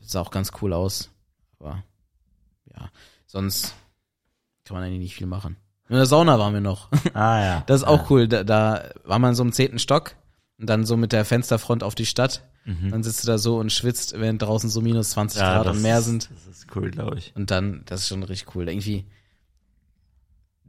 Das 0.00 0.12
sah 0.12 0.20
auch 0.20 0.30
ganz 0.30 0.52
cool 0.62 0.72
aus. 0.72 1.10
Aber 1.58 1.82
ja, 2.74 2.88
sonst 3.26 3.74
kann 4.64 4.76
man 4.76 4.84
eigentlich 4.84 5.00
nicht 5.00 5.14
viel 5.16 5.26
machen. 5.26 5.56
In 5.88 5.96
der 5.96 6.06
Sauna 6.06 6.38
waren 6.38 6.52
wir 6.54 6.60
noch. 6.60 6.88
Ah 7.14 7.40
ja. 7.42 7.62
Das 7.66 7.80
ist 7.82 7.86
auch 7.86 8.10
cool. 8.10 8.28
Da, 8.28 8.44
da 8.44 8.90
war 9.04 9.18
man 9.18 9.34
so 9.34 9.42
im 9.42 9.52
zehnten 9.52 9.78
Stock 9.78 10.14
und 10.58 10.68
dann 10.68 10.84
so 10.86 10.96
mit 10.96 11.12
der 11.12 11.24
Fensterfront 11.24 11.82
auf 11.82 11.94
die 11.94 12.06
Stadt. 12.06 12.44
Dann 12.90 13.02
sitzt 13.02 13.22
du 13.24 13.28
da 13.28 13.38
so 13.38 13.56
und 13.58 13.72
schwitzt, 13.72 14.12
während 14.20 14.42
draußen 14.42 14.68
so 14.68 14.82
minus 14.82 15.10
20 15.12 15.40
Mhm. 15.40 15.46
ja, 15.46 15.62
Grad 15.62 15.74
und 15.74 15.80
mehr 15.80 16.02
sind. 16.02 16.28
Das 16.34 16.46
ist 16.58 16.66
cool, 16.76 16.90
glaube 16.90 17.16
ich. 17.16 17.32
Und 17.34 17.50
dann, 17.50 17.80
das 17.86 18.02
ist 18.02 18.08
schon 18.08 18.22
richtig 18.22 18.54
cool. 18.54 18.68
Irgendwie, 18.68 19.06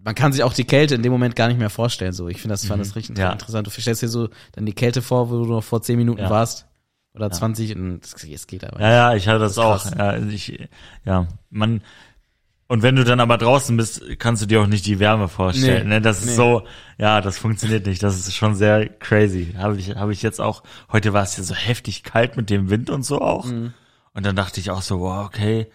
man 0.04 0.16
kann 0.16 0.32
sich 0.32 0.44
auch 0.44 0.54
die 0.54 0.64
Kälte 0.66 0.96
in 0.96 1.04
dem 1.04 1.12
Moment 1.12 1.36
gar 1.36 1.48
nicht 1.48 1.60
mehr 1.60 1.70
vorstellen. 1.70 2.14
So, 2.14 2.28
ich 2.28 2.38
finde 2.42 2.54
das, 2.54 2.66
fand 2.66 2.82
das 2.82 2.96
richtig 2.96 3.16
Mhm. 3.18 3.22
Ja. 3.22 3.32
interessant. 3.32 3.68
Du 3.68 3.72
stellst 3.72 4.02
dir 4.02 4.08
so 4.08 4.30
dann 4.54 4.66
die 4.66 4.74
Kälte 4.74 5.02
vor, 5.02 5.30
wo 5.30 5.44
du 5.44 5.46
noch 5.46 5.64
vor 5.64 5.82
10 5.82 5.98
Minuten 5.98 6.22
Ja. 6.22 6.30
warst. 6.30 6.66
Oder 7.16 7.32
20 7.32 7.76
und 7.76 8.06
es 8.06 8.48
geht 8.48 8.64
aber. 8.64 8.80
Ja, 8.80 8.92
ja, 8.92 9.16
ich 9.16 9.28
hatte 9.28 9.40
das, 9.40 9.54
ist 9.54 9.58
auch. 9.58 9.82
krass. 9.82 9.94
Ja, 9.98 10.18
ich, 10.18 10.70
ja, 11.06 11.28
man. 11.50 11.82
Und 12.68 12.84
wenn 12.84 12.96
du 12.96 13.04
dann 13.04 13.20
aber 13.20 13.40
draußen 13.40 13.76
bist, 13.78 14.04
kannst 14.20 14.44
du 14.44 14.46
dir 14.46 14.62
auch 14.62 14.68
nicht 14.68 14.86
die 14.86 15.00
Wärme 15.00 15.28
vorstellen. 15.28 15.88
Nee, 15.90 15.96
ne? 15.96 16.02
Das 16.02 16.24
nee. 16.24 16.30
ist 16.30 16.38
so, 16.38 16.68
ja, 17.00 17.20
das 17.20 17.40
funktioniert 17.40 17.88
nicht. 17.88 18.04
Das 18.04 18.16
ist 18.16 18.36
schon 18.36 18.54
sehr 18.54 18.88
crazy. 18.88 19.56
Habe 19.58 19.76
ich, 19.78 19.96
habe 19.96 20.14
ich 20.14 20.22
jetzt 20.22 20.40
auch. 20.40 20.62
Heute 20.92 21.12
war 21.12 21.24
es 21.24 21.36
ja 21.36 21.42
so 21.44 21.56
heftig 21.56 22.04
kalt 22.04 22.38
mit 22.38 22.52
dem 22.52 22.70
Wind 22.70 22.92
und 22.92 23.04
so 23.04 23.22
auch. 23.22 23.46
Mhm. 23.46 23.74
Und 24.14 24.26
dann 24.26 24.36
dachte 24.36 24.60
ich 24.60 24.70
auch 24.70 24.84
so, 24.84 25.00
wow, 25.00 25.26
okay. 25.26 25.68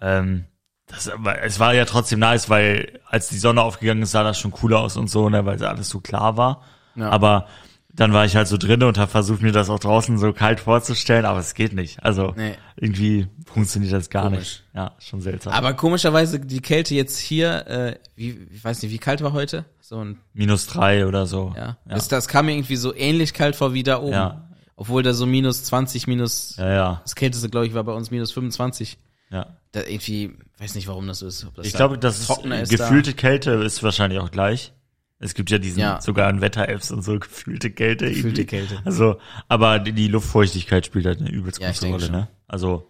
Ähm, 0.00 0.44
das, 0.88 1.08
aber 1.08 1.42
es 1.42 1.58
war 1.60 1.74
ja 1.74 1.84
trotzdem 1.84 2.18
nice, 2.20 2.48
weil 2.50 3.00
als 3.06 3.28
die 3.28 3.38
Sonne 3.38 3.62
aufgegangen 3.62 4.02
ist, 4.02 4.12
sah 4.12 4.22
das 4.22 4.38
schon 4.38 4.50
cooler 4.50 4.80
aus 4.80 4.96
und 4.96 5.08
so, 5.08 5.28
ne, 5.28 5.44
weil 5.44 5.62
alles 5.64 5.88
so 5.88 6.00
klar 6.00 6.36
war. 6.36 6.62
Ja. 6.96 7.10
Aber 7.10 7.46
dann 7.94 8.12
war 8.12 8.24
ich 8.24 8.36
halt 8.36 8.46
so 8.46 8.56
drinne 8.56 8.86
und 8.86 8.96
habe 8.96 9.10
versucht, 9.10 9.42
mir 9.42 9.50
das 9.50 9.70
auch 9.70 9.80
draußen 9.80 10.18
so 10.18 10.32
kalt 10.32 10.60
vorzustellen, 10.60 11.24
aber 11.24 11.40
es 11.40 11.54
geht 11.54 11.72
nicht. 11.72 12.02
Also 12.04 12.32
Nee. 12.36 12.54
irgendwie 12.76 13.26
funktioniert 13.44 13.92
das 13.92 14.08
gar 14.08 14.24
Komisch. 14.24 14.38
nicht. 14.38 14.64
Ja, 14.74 14.92
schon 14.98 15.20
seltsam. 15.20 15.52
Aber 15.52 15.74
komischerweise 15.74 16.38
die 16.38 16.60
Kälte 16.60 16.94
jetzt 16.94 17.18
hier, 17.18 17.66
äh, 17.66 17.94
wie, 18.14 18.46
ich 18.52 18.62
weiß 18.62 18.82
nicht, 18.82 18.92
wie 18.92 18.98
kalt 18.98 19.20
war 19.22 19.32
heute? 19.32 19.64
So 19.80 20.04
ein, 20.04 20.20
Minus 20.32 20.66
drei 20.68 21.06
oder 21.06 21.26
so. 21.26 21.52
ja. 21.56 21.66
ja. 21.66 21.76
Das, 21.86 22.06
das 22.08 22.28
kam 22.28 22.46
mir 22.46 22.52
irgendwie 22.52 22.76
so 22.76 22.94
ähnlich 22.94 23.34
kalt 23.34 23.56
vor 23.56 23.74
wie 23.74 23.82
da 23.82 24.00
oben. 24.00 24.12
Ja. 24.12 24.44
Obwohl 24.76 25.02
da 25.02 25.12
so 25.12 25.26
minus 25.26 25.64
20, 25.64 26.06
minus, 26.06 26.54
ja, 26.56 26.72
ja, 26.72 27.00
das 27.02 27.16
kälteste, 27.16 27.48
glaube 27.48 27.66
ich, 27.66 27.74
war 27.74 27.82
bei 27.82 27.92
uns 27.92 28.12
minus 28.12 28.30
25. 28.30 28.96
ja. 29.30 29.46
Da 29.72 29.80
irgendwie, 29.82 30.36
weiß 30.60 30.74
nicht, 30.74 30.88
warum 30.88 31.06
das 31.06 31.20
so 31.20 31.26
ist. 31.26 31.46
Das 31.56 31.66
Ich 31.66 31.72
da 31.72 31.78
glaube, 31.78 31.98
das 31.98 32.20
ist, 32.20 32.28
gefühlte 32.70 33.14
Kälte 33.14 33.52
ist 33.52 33.82
wahrscheinlich 33.82 34.18
auch 34.20 34.30
gleich. 34.30 34.72
Es 35.20 35.34
gibt 35.34 35.50
ja 35.50 35.58
diesen, 35.58 35.80
Ja. 35.80 36.00
sogar 36.00 36.30
in 36.30 36.40
Wetter-Apps 36.40 36.92
und 36.92 37.02
so, 37.02 37.18
gefühlte 37.18 37.70
Kälte. 37.70 38.06
Gefühlte 38.08 38.42
irgendwie. 38.42 38.44
Käte. 38.66 38.82
Also, 38.84 39.18
aber 39.48 39.80
die, 39.80 39.92
Luftfeuchtigkeit 40.08 40.86
spielt 40.86 41.06
halt 41.06 41.20
eine 41.20 41.30
übelst 41.30 41.60
Ja, 41.60 41.68
große 41.68 41.80
denke 41.80 41.94
Rolle, 41.96 42.06
schon. 42.06 42.14
ne? 42.14 42.28
Also, 42.46 42.88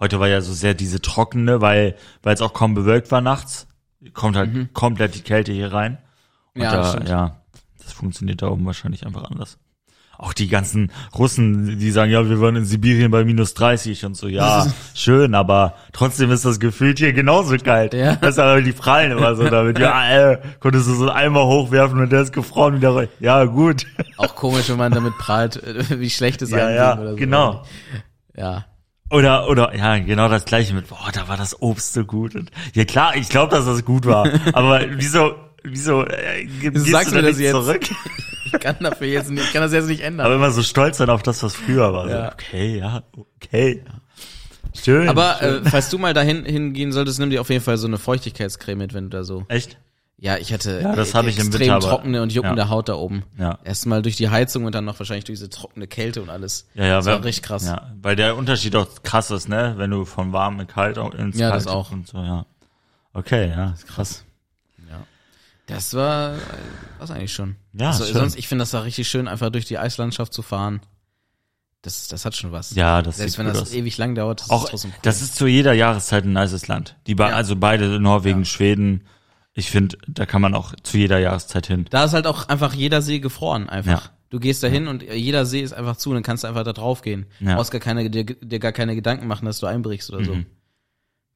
heute 0.00 0.18
war 0.18 0.26
ja 0.28 0.40
so 0.40 0.52
sehr 0.52 0.74
diese 0.74 1.00
trockene, 1.00 1.60
weil, 1.60 1.96
weil 2.22 2.34
es 2.34 2.40
auch 2.42 2.54
kaum 2.54 2.74
bewölkt 2.74 3.12
war 3.12 3.20
nachts, 3.20 3.68
kommt 4.14 4.36
halt 4.36 4.72
komplett 4.74 5.14
die 5.14 5.20
Kälte 5.22 5.52
hier 5.52 5.72
rein. 5.72 5.98
Und 6.54 6.56
Mhm. 6.56 6.62
Ja, 6.62 6.72
da, 6.72 6.96
das 6.96 7.08
ja, 7.08 7.40
das 7.82 7.92
funktioniert 7.92 8.42
da 8.42 8.48
oben 8.48 8.66
wahrscheinlich 8.66 9.06
einfach 9.06 9.24
anders. 9.30 9.58
Auch 10.22 10.34
die 10.34 10.48
ganzen 10.48 10.92
Russen, 11.18 11.78
die 11.78 11.90
sagen, 11.90 12.12
ja, 12.12 12.28
wir 12.28 12.42
waren 12.42 12.54
in 12.54 12.66
Sibirien 12.66 13.10
bei 13.10 13.24
minus 13.24 13.54
30 13.54 14.04
und 14.04 14.18
so, 14.18 14.28
ja, 14.28 14.66
schön, 14.94 15.34
aber 15.34 15.76
trotzdem 15.94 16.30
ist 16.30 16.44
das 16.44 16.60
gefühlt 16.60 16.98
hier 16.98 17.14
genauso 17.14 17.56
kalt. 17.56 17.94
Ja. 17.94 18.16
Das 18.16 18.32
ist 18.32 18.38
aber 18.38 18.60
die 18.60 18.72
prallen 18.72 19.12
immer 19.12 19.34
so 19.34 19.48
damit, 19.48 19.78
ja, 19.78 20.10
äh, 20.32 20.38
konntest 20.60 20.88
du 20.88 20.94
so 20.94 21.08
einen 21.08 21.16
Eimer 21.16 21.46
hochwerfen 21.46 21.98
und 22.00 22.12
der 22.12 22.20
ist 22.20 22.34
gefroren 22.34 22.76
wieder 22.76 22.94
rein. 22.94 23.08
Ja, 23.18 23.44
gut. 23.46 23.86
Auch 24.18 24.34
komisch, 24.34 24.68
wenn 24.68 24.76
man 24.76 24.92
damit 24.92 25.16
prahlt, 25.16 25.56
äh, 25.62 25.98
wie 25.98 26.10
schlecht 26.10 26.42
es 26.42 26.50
Ja, 26.50 26.66
einem 26.66 26.76
ja, 26.76 26.98
oder 26.98 27.10
so. 27.12 27.16
genau. 27.16 27.64
Ja. 28.36 28.66
Oder, 29.08 29.48
oder, 29.48 29.74
ja, 29.74 29.98
genau 30.00 30.28
das 30.28 30.44
gleiche 30.44 30.74
mit, 30.74 30.86
boah, 30.88 31.08
da 31.14 31.28
war 31.28 31.38
das 31.38 31.62
Obst 31.62 31.94
so 31.94 32.04
gut. 32.04 32.34
Und, 32.34 32.50
ja 32.74 32.84
klar, 32.84 33.16
ich 33.16 33.30
glaube, 33.30 33.56
dass 33.56 33.64
das 33.64 33.86
gut 33.86 34.04
war. 34.04 34.28
aber 34.52 34.82
wieso, 34.90 35.34
wieso, 35.64 36.04
äh, 36.04 36.46
sagst 36.74 37.12
du 37.12 37.16
da 37.16 37.22
das 37.22 37.38
jetzt? 37.38 37.52
zurück? 37.52 37.80
Ich 38.52 38.60
kann 38.60 38.76
dafür 38.80 39.06
jetzt 39.06 39.30
nicht, 39.30 39.44
ich 39.44 39.52
kann 39.52 39.62
das 39.62 39.72
jetzt 39.72 39.86
nicht 39.88 40.00
ändern. 40.02 40.26
Aber 40.26 40.34
immer 40.36 40.50
so 40.50 40.62
stolz 40.62 40.98
sein 40.98 41.10
auf 41.10 41.22
das, 41.22 41.42
was 41.42 41.54
früher 41.54 41.92
war. 41.92 42.08
Ja. 42.08 42.24
So, 42.26 42.32
okay, 42.32 42.78
ja, 42.78 43.02
okay. 43.42 43.82
Schön. 44.74 45.08
Aber 45.08 45.36
schön. 45.40 45.66
äh, 45.66 45.70
falls 45.70 45.88
du 45.90 45.98
mal 45.98 46.14
dahin 46.14 46.44
hingehen 46.44 46.92
solltest, 46.92 47.18
nimm 47.18 47.30
dir 47.30 47.40
auf 47.40 47.50
jeden 47.50 47.62
Fall 47.64 47.76
so 47.76 47.86
eine 47.86 47.98
Feuchtigkeitscreme 47.98 48.78
mit, 48.78 48.94
wenn 48.94 49.04
du 49.10 49.16
da 49.16 49.24
so. 49.24 49.44
Echt? 49.48 49.78
Ja, 50.22 50.36
ich 50.36 50.52
hatte 50.52 50.80
Ja, 50.82 50.94
das 50.94 51.10
äh, 51.10 51.14
hab 51.14 51.26
ich 51.26 51.38
im 51.38 51.46
extrem 51.46 51.60
Winter, 51.60 51.76
aber- 51.76 51.88
trockene 51.88 52.22
und 52.22 52.30
juckende 52.32 52.60
ja. 52.62 52.68
Haut 52.68 52.88
da 52.90 52.94
oben. 52.94 53.24
Ja. 53.38 53.58
Erstmal 53.64 54.02
durch 54.02 54.16
die 54.16 54.28
Heizung 54.28 54.64
und 54.66 54.74
dann 54.74 54.84
noch 54.84 54.98
wahrscheinlich 54.98 55.24
durch 55.24 55.38
diese 55.38 55.48
trockene 55.48 55.86
Kälte 55.86 56.20
und 56.22 56.28
alles. 56.28 56.66
Ja, 56.74 56.84
ja, 56.84 56.96
das 56.96 57.06
war 57.06 57.14
wenn- 57.16 57.22
richtig 57.24 57.42
krass. 57.42 57.64
Ja, 57.64 57.90
weil 58.02 58.16
der 58.16 58.36
Unterschied 58.36 58.76
auch 58.76 58.86
krass 59.02 59.30
ist, 59.30 59.48
ne? 59.48 59.74
Wenn 59.78 59.90
du 59.90 60.04
von 60.04 60.32
warm 60.34 60.60
in 60.60 60.66
kalt 60.66 60.98
ins 60.98 61.38
Ja, 61.38 61.48
Kalte 61.50 61.64
das 61.64 61.72
auch. 61.72 61.90
und 61.90 62.06
so, 62.06 62.18
ja. 62.18 62.44
Okay, 63.14 63.48
ja, 63.48 63.74
krass. 63.88 64.24
Ja. 65.70 65.76
Das 65.76 65.94
war 65.94 66.34
was 66.98 67.10
eigentlich 67.10 67.32
schon. 67.32 67.56
Ja, 67.72 67.88
also, 67.88 68.04
schön. 68.04 68.14
sonst 68.14 68.36
ich 68.38 68.48
finde 68.48 68.62
das 68.62 68.70
da 68.72 68.80
richtig 68.80 69.08
schön 69.08 69.28
einfach 69.28 69.50
durch 69.50 69.64
die 69.64 69.78
Eislandschaft 69.78 70.32
zu 70.32 70.42
fahren. 70.42 70.80
Das 71.82 72.08
das 72.08 72.24
hat 72.26 72.36
schon 72.36 72.52
was. 72.52 72.74
Ja, 72.74 73.00
das 73.00 73.16
Selbst 73.16 73.38
wenn 73.38 73.46
das 73.46 73.62
aus. 73.62 73.72
ewig 73.72 73.96
lang 73.96 74.14
dauert, 74.14 74.40
das 74.42 74.50
Auch, 74.50 74.64
ist 74.64 74.70
trotzdem 74.70 74.90
cool. 74.90 74.98
das 75.02 75.22
ist 75.22 75.36
zu 75.36 75.46
jeder 75.46 75.72
Jahreszeit 75.72 76.24
ein 76.24 76.32
nices 76.34 76.68
Land. 76.68 76.96
Die 77.06 77.16
Ja. 77.18 77.26
also 77.28 77.56
beide 77.56 77.98
Norwegen, 78.00 78.44
Schweden. 78.44 79.04
Ich 79.54 79.70
finde, 79.70 79.96
da 80.06 80.26
kann 80.26 80.42
man 80.42 80.54
auch 80.54 80.74
zu 80.82 80.98
jeder 80.98 81.18
Jahreszeit 81.18 81.66
hin. 81.66 81.86
Da 81.90 82.04
ist 82.04 82.12
halt 82.12 82.26
auch 82.26 82.48
einfach 82.48 82.74
jeder 82.74 83.00
See 83.02 83.18
gefroren 83.18 83.68
einfach. 83.68 84.04
Ja. 84.04 84.10
Du 84.28 84.38
gehst 84.38 84.62
da 84.62 84.68
hin 84.68 84.86
und 84.88 85.02
jeder 85.02 85.44
See 85.46 85.60
ist 85.60 85.72
einfach 85.72 85.96
zu 85.96 86.10
und 86.10 86.14
dann 86.16 86.22
kannst 86.22 86.44
du 86.44 86.48
einfach 86.48 86.62
da 86.64 86.72
drauf 86.72 87.02
gehen. 87.02 87.26
Ja. 87.40 87.50
Du 87.50 87.54
brauchst 87.56 87.72
gar 87.72 87.80
keine, 87.80 88.10
dir, 88.10 88.24
dir 88.24 88.58
gar 88.60 88.72
keine 88.72 88.94
Gedanken 88.94 89.26
machen, 89.26 89.46
dass 89.46 89.58
du 89.58 89.66
einbrichst 89.66 90.10
oder 90.12 90.24
so. 90.24 90.36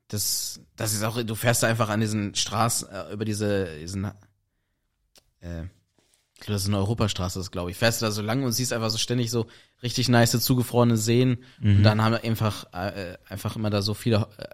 Mhm. 0.07 0.09
Das, 0.09 0.61
das 0.77 0.93
ist 0.93 1.03
auch, 1.03 1.23
du 1.23 1.35
fährst 1.35 1.62
da 1.62 1.67
einfach 1.67 1.88
an 1.88 2.01
diesen 2.01 2.35
Straßen, 2.35 2.88
äh, 2.88 3.12
über 3.12 3.25
diese, 3.25 3.67
diesen, 3.81 4.05
äh, 5.40 5.64
ich 6.35 6.40
glaube, 6.40 6.55
das 6.55 6.62
ist 6.62 6.69
eine 6.69 6.79
Europastraße, 6.79 7.38
das 7.38 7.51
glaube 7.51 7.71
ich. 7.71 7.77
Fährst 7.77 8.03
du 8.03 8.07
da 8.07 8.11
so 8.12 8.21
lang 8.21 8.43
und 8.43 8.53
siehst 8.53 8.73
einfach 8.73 8.90
so 8.90 8.99
ständig 8.99 9.31
so 9.31 9.47
richtig 9.83 10.09
nice 10.09 10.38
zugefrorene 10.40 10.97
Seen. 10.97 11.38
Mhm. 11.61 11.77
Und 11.79 11.83
dann 11.85 12.03
haben 12.03 12.12
wir 12.12 12.25
einfach, 12.25 12.67
äh, 12.73 13.17
einfach 13.29 13.57
immer 13.57 13.71
da 13.71 13.83
so 13.83 13.95
viele, 13.95 14.29
äh, 14.37 14.45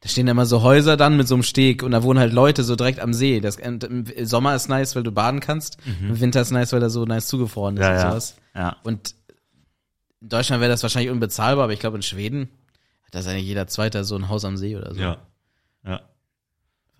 da 0.00 0.08
stehen 0.08 0.28
immer 0.28 0.46
so 0.46 0.62
Häuser 0.62 0.96
dann 0.96 1.16
mit 1.16 1.26
so 1.26 1.34
einem 1.34 1.42
Steg 1.42 1.82
und 1.82 1.90
da 1.90 2.02
wohnen 2.04 2.20
halt 2.20 2.32
Leute 2.32 2.62
so 2.62 2.76
direkt 2.76 3.00
am 3.00 3.12
See. 3.12 3.40
Das, 3.40 3.56
Im 3.56 4.04
Sommer 4.22 4.54
ist 4.54 4.68
nice, 4.68 4.94
weil 4.94 5.02
du 5.02 5.10
baden 5.10 5.40
kannst. 5.40 5.78
Im 6.00 6.20
Winter 6.20 6.42
ist 6.42 6.52
nice, 6.52 6.72
weil 6.72 6.80
da 6.80 6.90
so 6.90 7.04
nice 7.06 7.26
zugefroren 7.26 7.76
ist 7.76 7.80
Mhm. 7.80 7.84
Ja, 7.84 7.90
und 7.90 7.96
ja. 7.96 8.10
sowas. 8.10 8.34
Ja. 8.54 8.76
Und 8.84 9.14
in 10.20 10.28
Deutschland 10.28 10.60
wäre 10.60 10.70
das 10.70 10.82
wahrscheinlich 10.82 11.10
unbezahlbar, 11.10 11.64
aber 11.64 11.72
ich 11.72 11.80
glaube 11.80 11.96
in 11.96 12.02
Schweden 12.02 12.50
hat 13.16 13.24
das 13.24 13.32
eigentlich 13.32 13.46
jeder 13.46 13.66
Zweite 13.66 14.04
so 14.04 14.16
ein 14.16 14.28
Haus 14.28 14.44
am 14.44 14.56
See 14.56 14.76
oder 14.76 14.94
so. 14.94 15.00
Ja. 15.00 15.16
Ja. 15.86 16.00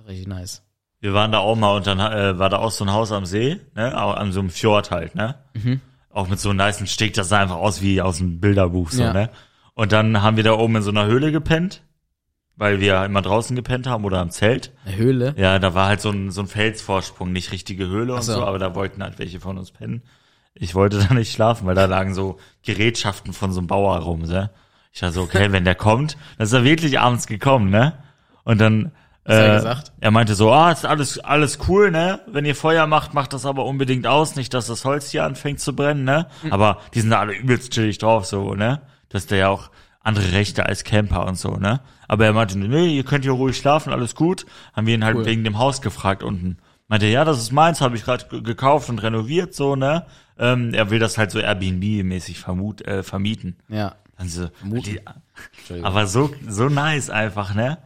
Richtig 0.07 0.26
nice. 0.29 0.62
Wir 1.00 1.12
waren 1.14 1.33
da 1.33 1.38
auch 1.38 1.57
mal 1.57 1.76
und 1.76 1.87
dann 1.87 1.98
äh, 2.00 2.38
war 2.38 2.48
da 2.48 2.59
auch 2.59 2.70
so 2.70 2.85
ein 2.85 2.92
Haus 2.92 3.12
am 3.12 3.26
See, 3.26 3.61
ne? 3.74 4.00
Auch 4.00 4.16
an 4.16 4.33
so 4.33 4.40
einem 4.40 4.50
Fjord 4.50 4.90
halt, 4.90 5.14
ne? 5.14 5.37
Mhm. 5.55 5.81
Auch 6.11 6.29
mit 6.29 6.40
so 6.40 6.48
einem 6.50 6.59
niceen 6.64 6.87
Steg, 6.87 7.14
das 7.14 7.29
sah 7.29 7.40
einfach 7.40 7.57
aus 7.57 7.83
wie 7.83 8.00
aus 8.00 8.20
einem 8.20 8.40
Bilderbuch, 8.40 8.90
so, 8.90 9.02
Ja. 9.02 9.12
ne? 9.12 9.31
Und 9.74 9.92
dann 9.92 10.22
haben 10.22 10.37
wir 10.38 10.44
da 10.44 10.52
oben 10.55 10.76
in 10.76 10.83
so 10.83 10.90
einer 10.90 11.05
Höhle 11.07 11.33
gepennt, 11.33 11.83
weil 12.57 12.81
wir 12.81 13.05
immer 13.05 13.20
draußen 13.20 13.55
gepennt 13.55 13.87
haben 13.87 14.05
oder 14.07 14.20
am 14.20 14.31
Zelt. 14.31 14.72
Eine 14.87 14.96
Höhle. 14.96 15.35
Ja, 15.37 15.59
da 15.59 15.74
war 15.74 15.87
halt 15.88 16.00
so 16.00 16.09
ein, 16.11 16.31
so 16.31 16.40
ein 16.40 16.46
Felsvorsprung, 16.46 17.31
nicht 17.31 17.52
richtige 17.52 17.87
Höhle 17.87 18.14
und 18.14 18.20
Ach 18.20 18.22
so. 18.22 18.33
so, 18.35 18.44
aber 18.46 18.59
da 18.59 18.74
wollten 18.74 19.02
halt 19.02 19.18
welche 19.18 19.38
von 19.38 19.59
uns 19.59 19.70
pennen. 19.72 20.02
ich 20.55 20.74
wollte 20.74 20.98
da 20.98 21.12
nicht 21.12 21.31
schlafen, 21.33 21.66
weil 21.66 21.74
da 21.74 21.85
lagen 21.85 22.14
so 22.14 22.38
Gerätschaften 22.62 23.35
von 23.35 23.52
so 23.52 23.59
einem 23.61 23.66
Bauer 23.66 23.98
rum, 23.98 24.22
ne? 24.22 24.50
Ich 24.96 25.00
dachte 25.00 25.12
so, 25.12 25.22
okay, 25.24 25.52
wenn 25.52 25.66
der 25.66 25.74
kommt, 25.74 26.16
dann 26.38 26.46
ist 26.46 26.54
er 26.54 26.64
wirklich 26.64 26.98
abends 26.98 27.26
gekommen, 27.26 27.68
ne? 27.68 27.92
Und 28.44 28.62
dann 28.62 28.92
er 29.24 29.52
äh, 29.52 29.56
gesagt? 29.56 29.92
er 30.00 30.11
meinte 30.11 30.35
so, 30.35 30.50
ah, 30.50 30.72
ist 30.72 30.87
alles 30.87 31.18
alles 31.18 31.59
cool, 31.68 31.90
ne? 31.90 32.20
Wenn 32.26 32.46
ihr 32.46 32.56
Feuer 32.56 32.87
macht, 32.87 33.12
macht 33.12 33.35
das 33.35 33.44
aber 33.44 33.66
unbedingt 33.66 34.06
aus, 34.06 34.37
nicht, 34.37 34.54
dass 34.54 34.68
das 34.68 34.87
Holz 34.87 35.11
hier 35.11 35.24
anfängt 35.24 35.61
zu 35.61 35.76
brennen, 35.76 36.04
ne? 36.04 36.28
Hm. 36.40 36.50
Aber 36.50 36.78
die 36.94 37.02
sind 37.02 37.11
da 37.11 37.18
alle 37.18 37.35
übelst 37.35 37.72
chillig 37.72 37.98
drauf, 37.98 38.24
so, 38.24 38.54
ne? 38.54 38.80
Dass 39.11 39.26
der 39.26 39.37
ja 39.37 39.48
auch 39.48 39.70
andere 40.00 40.32
Rechte 40.32 40.64
als 40.64 40.82
Camper 40.82 41.26
und 41.26 41.37
so, 41.37 41.56
ne? 41.56 41.82
Aber 42.09 42.24
er 42.24 42.32
meinte, 42.32 42.56
nee, 42.59 42.96
ihr 42.96 43.04
könnt 43.04 43.24
hier 43.24 43.32
ruhig 43.32 43.59
schlafen, 43.59 43.92
alles 43.92 44.14
gut. 44.14 44.46
Haben 44.72 44.87
wir 44.87 44.94
ihn 44.94 45.04
halt 45.04 45.18
Cool. 45.18 45.26
wegen 45.26 45.44
dem 45.44 45.59
Haus 45.59 45.82
gefragt 45.82 46.22
unten. 46.22 46.56
Meinte, 46.88 47.04
ja, 47.04 47.26
das 47.26 47.37
ist 47.37 47.52
meins, 47.52 47.82
habe 47.82 47.96
ich 47.96 48.04
gerade 48.06 48.40
gekauft 48.40 48.88
und 48.88 49.02
renoviert, 49.02 49.52
so, 49.54 49.76
ne? 49.76 50.06
Ähm, 50.38 50.72
er 50.72 50.88
will 50.88 51.00
das 51.00 51.18
halt 51.18 51.32
so 51.32 51.38
Airbnb-mäßig 51.38 52.38
vermut, 52.38 52.80
äh, 52.80 53.02
vermieten. 53.02 53.56
Ja. 53.68 53.96
Dann 54.18 54.29
so, 54.29 54.48
die, 54.64 55.00
aber 55.83 56.07
so, 56.07 56.31
so 56.48 56.68
nice 56.68 57.11
einfach, 57.11 57.55
ne? 57.55 57.79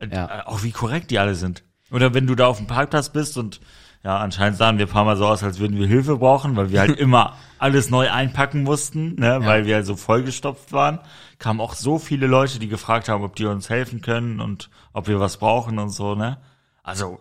Ja. 0.00 0.40
Äh, 0.40 0.42
Auch 0.44 0.62
wie 0.62 0.72
korrekt 0.72 1.10
die 1.10 1.18
alle 1.18 1.34
sind. 1.34 1.62
Oder 1.90 2.14
wenn 2.14 2.26
du 2.26 2.34
da 2.34 2.46
auf 2.46 2.56
dem 2.58 2.66
Parkplatz 2.66 3.10
bist 3.10 3.36
und 3.36 3.60
ja, 4.02 4.18
anscheinend 4.18 4.58
sahen 4.58 4.76
wir 4.78 4.86
ein 4.86 4.92
paar 4.92 5.04
Mal 5.04 5.16
so 5.16 5.26
aus, 5.26 5.42
als 5.42 5.58
würden 5.58 5.78
wir 5.78 5.86
Hilfe 5.86 6.18
brauchen, 6.18 6.56
weil 6.56 6.70
wir 6.70 6.80
halt 6.80 6.96
immer 6.98 7.36
alles 7.58 7.88
neu 7.90 8.10
einpacken 8.10 8.62
mussten, 8.62 9.14
ne, 9.14 9.40
weil 9.44 9.64
wir 9.64 9.76
halt 9.76 9.86
so 9.86 9.96
vollgestopft 9.96 10.72
waren. 10.72 11.00
Kamen 11.38 11.60
auch 11.60 11.74
so 11.74 11.98
viele 11.98 12.26
Leute, 12.26 12.58
die 12.58 12.68
gefragt 12.68 13.08
haben, 13.08 13.24
ob 13.24 13.36
die 13.36 13.46
uns 13.46 13.70
helfen 13.70 14.02
können 14.02 14.40
und 14.40 14.68
ob 14.92 15.08
wir 15.08 15.20
was 15.20 15.38
brauchen 15.38 15.78
und 15.78 15.90
so, 15.90 16.14
ne? 16.14 16.38
Also, 16.82 17.18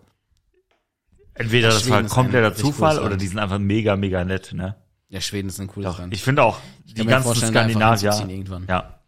entweder 1.33 1.69
Ja, 1.69 1.73
das 1.73 1.83
Schweden 1.83 2.09
war 2.09 2.09
kompletter 2.09 2.53
Zufall 2.53 2.99
oder 2.99 3.15
die 3.15 3.27
sind 3.27 3.39
einfach 3.39 3.59
mega, 3.59 3.95
mega 3.95 4.25
nett, 4.25 4.51
ne? 4.53 4.75
Ja, 5.13 5.21
Schweden 5.21 5.47
ist 5.49 5.59
ein 5.59 5.67
cooles 5.67 5.91
Doch, 5.91 5.99
Land. 5.99 6.13
ich 6.13 6.23
finde 6.23 6.43
auch, 6.43 6.57
die 6.85 6.93
kann 6.95 7.05
mir 7.05 7.11
ganzen 7.11 7.35
Skandinavier, 7.35 8.11
irgendwann. 8.27 8.65
ja. 8.67 8.99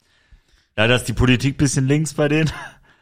Leider 0.76 0.96
ist 0.98 1.06
die 1.06 1.14
Politik 1.14 1.58
bisschen 1.58 1.88
links 1.88 2.14
bei 2.14 2.28
denen. 2.28 2.52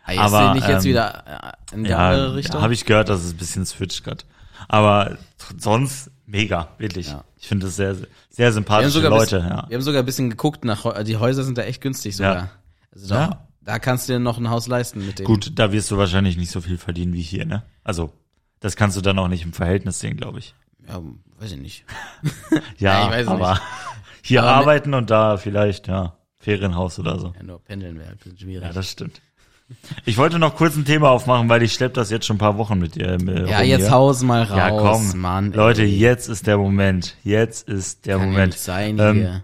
Ah, 0.05 0.13
aber, 0.25 0.55
ich 0.57 0.67
jetzt 0.67 0.83
ähm, 0.85 0.91
wieder 0.91 1.53
in 1.73 1.83
die 1.85 1.89
Ja, 1.89 1.97
andere 2.09 2.35
Richtung. 2.35 2.61
habe 2.61 2.73
ich 2.73 2.85
gehört, 2.85 3.09
dass 3.09 3.23
es 3.23 3.33
ein 3.33 3.37
bisschen 3.37 3.65
switcht 3.65 4.03
gerade. 4.03 4.23
Aber 4.67 5.17
sonst 5.57 6.11
mega, 6.25 6.69
wirklich. 6.77 7.07
Ja. 7.07 7.23
Ich 7.37 7.47
finde 7.47 7.67
es 7.67 7.75
sehr, 7.75 7.95
sehr 8.29 8.53
sympathische 8.53 8.99
Leute. 9.01 9.37
bisschen, 9.39 9.49
ja. 9.49 9.65
wir 9.67 9.75
haben 9.75 9.81
sogar 9.81 10.01
ein 10.03 10.05
bisschen 10.05 10.29
geguckt 10.29 10.63
nach 10.65 11.03
die 11.03 11.17
Häuser 11.17 11.43
sind 11.43 11.57
da 11.57 11.63
echt 11.63 11.81
günstig 11.81 12.15
sogar. 12.15 12.35
Ja. 12.35 12.49
Also 12.93 13.07
da, 13.07 13.15
Ja. 13.21 13.47
da 13.61 13.79
kannst 13.79 14.07
du 14.07 14.13
dir 14.13 14.19
noch 14.19 14.37
ein 14.37 14.49
Haus 14.49 14.67
leisten 14.67 15.05
mit 15.05 15.19
denen. 15.19 15.25
Gut, 15.25 15.51
da 15.55 15.71
wirst 15.71 15.89
du 15.89 15.97
wahrscheinlich 15.97 16.37
nicht 16.37 16.51
so 16.51 16.61
viel 16.61 16.77
verdienen 16.77 17.13
wie 17.13 17.21
hier, 17.21 17.45
ne? 17.45 17.63
Also, 17.83 18.13
das 18.59 18.75
kannst 18.75 18.95
du 18.97 19.01
dann 19.01 19.17
auch 19.19 19.27
nicht 19.29 19.43
im 19.43 19.51
Verhältnis 19.53 19.99
sehen, 19.99 20.15
glaube 20.15 20.39
ich. 20.39 20.53
Ja, 20.87 21.01
weiß 21.39 21.51
ich 21.53 21.59
nicht. 21.59 21.85
Ja, 22.77 23.05
ich 23.05 23.11
weiß 23.11 23.21
es 23.23 23.27
aber 23.27 23.59
hier 24.23 24.43
Aber 24.43 24.51
arbeiten 24.53 24.93
und 24.93 25.09
da 25.09 25.37
vielleicht, 25.37 25.87
ja, 25.87 26.17
Ferienhaus 26.39 26.99
oder 26.99 27.19
so. 27.19 27.33
Ja, 27.37 27.43
nur 27.43 27.59
pendeln 27.63 27.97
wäre 27.99 28.11
ein 28.11 28.17
bisschen 28.17 28.37
schwierig. 28.37 28.65
Ja, 28.67 28.73
das 28.73 28.89
stimmt. 28.91 29.21
Ich 30.05 30.17
wollte 30.17 30.39
noch 30.39 30.55
kurz 30.55 30.75
ein 30.75 30.85
Thema 30.85 31.09
aufmachen, 31.09 31.47
weil 31.49 31.63
ich 31.63 31.73
schlepp 31.73 31.93
das 31.93 32.11
jetzt 32.11 32.25
schon 32.25 32.35
ein 32.35 32.39
paar 32.39 32.57
Wochen 32.57 32.77
mit 32.77 32.95
dir. 32.95 33.17
Äh, 33.27 33.49
Ja, 33.49 33.61
jetzt 33.61 33.81
hier. 33.83 33.91
haus 33.91 34.21
mal 34.21 34.43
raus, 34.43 34.57
Ja, 34.57 34.69
komm. 34.69 35.19
Mann. 35.19 35.51
ey. 35.51 35.57
Leute, 35.57 35.83
jetzt 35.83 36.27
ist 36.27 36.45
der 36.47 36.57
Moment. 36.57 37.15
Jetzt 37.23 37.67
ist 37.69 38.05
der 38.05 38.17
Kann 38.17 38.25
ja 38.27 38.31
Moment. 38.33 38.53
nicht 38.53 38.61
sein 38.61 38.99
Ähm, 38.99 39.15
hier. 39.15 39.43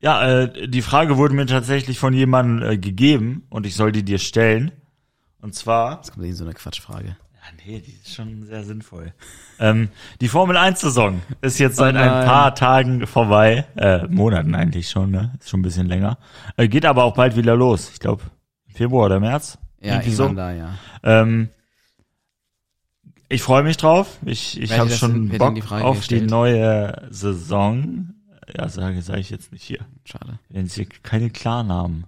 Ja, 0.00 0.26
äh, 0.42 0.68
die 0.68 0.82
Frage 0.82 1.16
wurde 1.18 1.34
mir 1.34 1.46
tatsächlich 1.46 1.98
von 1.98 2.14
jemandem 2.14 2.68
äh, 2.68 2.78
gegeben 2.78 3.44
und 3.50 3.66
ich 3.66 3.74
soll 3.74 3.92
die 3.92 4.02
dir 4.04 4.18
stellen. 4.18 4.72
Und 5.40 5.54
zwar, 5.54 5.96
Jetzt 5.96 6.12
kommt 6.14 6.34
so 6.36 6.44
eine 6.44 6.54
Quatschfrage. 6.54 7.16
Ja, 7.50 7.64
nee, 7.66 7.80
die 7.80 7.92
ist 7.92 8.14
schon 8.14 8.44
sehr 8.44 8.64
sinnvoll. 8.64 9.12
ähm, 9.58 9.88
die 10.20 10.28
Formel 10.28 10.56
1 10.56 10.80
Saison 10.80 11.20
ist 11.40 11.58
jetzt 11.58 11.74
Oh 11.78 11.82
seit 11.84 11.96
ein 11.96 12.06
nein. 12.06 12.26
paar 12.26 12.54
Tagen 12.54 13.06
vorbei, 13.06 13.66
äh, 13.76 14.06
Monaten 14.08 14.54
eigentlich 14.54 14.88
schon, 14.90 15.10
ne? 15.10 15.32
Ist 15.40 15.50
schon 15.50 15.60
ein 15.60 15.62
bisschen 15.62 15.86
länger. 15.86 16.18
Äh, 16.56 16.68
geht 16.68 16.84
aber 16.84 17.04
auch 17.04 17.14
bald 17.14 17.36
wieder 17.36 17.56
los. 17.56 17.90
Ich 17.92 18.00
glaube, 18.00 18.22
Februar 18.72 19.06
oder 19.06 19.20
März. 19.20 19.58
Ja, 19.80 19.94
Irgendwie 19.94 20.10
so. 20.12 20.28
da, 20.28 20.52
ja. 20.52 20.74
Ähm, 21.02 21.48
ich 23.28 23.42
freue 23.42 23.62
mich 23.62 23.76
drauf. 23.76 24.18
Ich, 24.24 24.60
ich 24.60 24.78
habe 24.78 24.90
schon 24.90 25.28
denn- 25.28 25.38
Bock 25.38 25.54
denn 25.54 25.62
die 25.62 25.70
auf 25.84 25.96
die 25.96 26.20
gestellt? 26.20 26.30
neue 26.30 27.08
Saison. 27.10 28.14
Ja, 28.56 28.68
sage 28.68 29.02
sag 29.02 29.18
ich 29.18 29.28
jetzt 29.30 29.52
nicht 29.52 29.62
hier. 29.62 29.80
Schade. 30.04 30.38
Wenn 30.48 30.66
sie 30.66 30.86
keine 30.86 31.28
Klarnamen. 31.30 32.06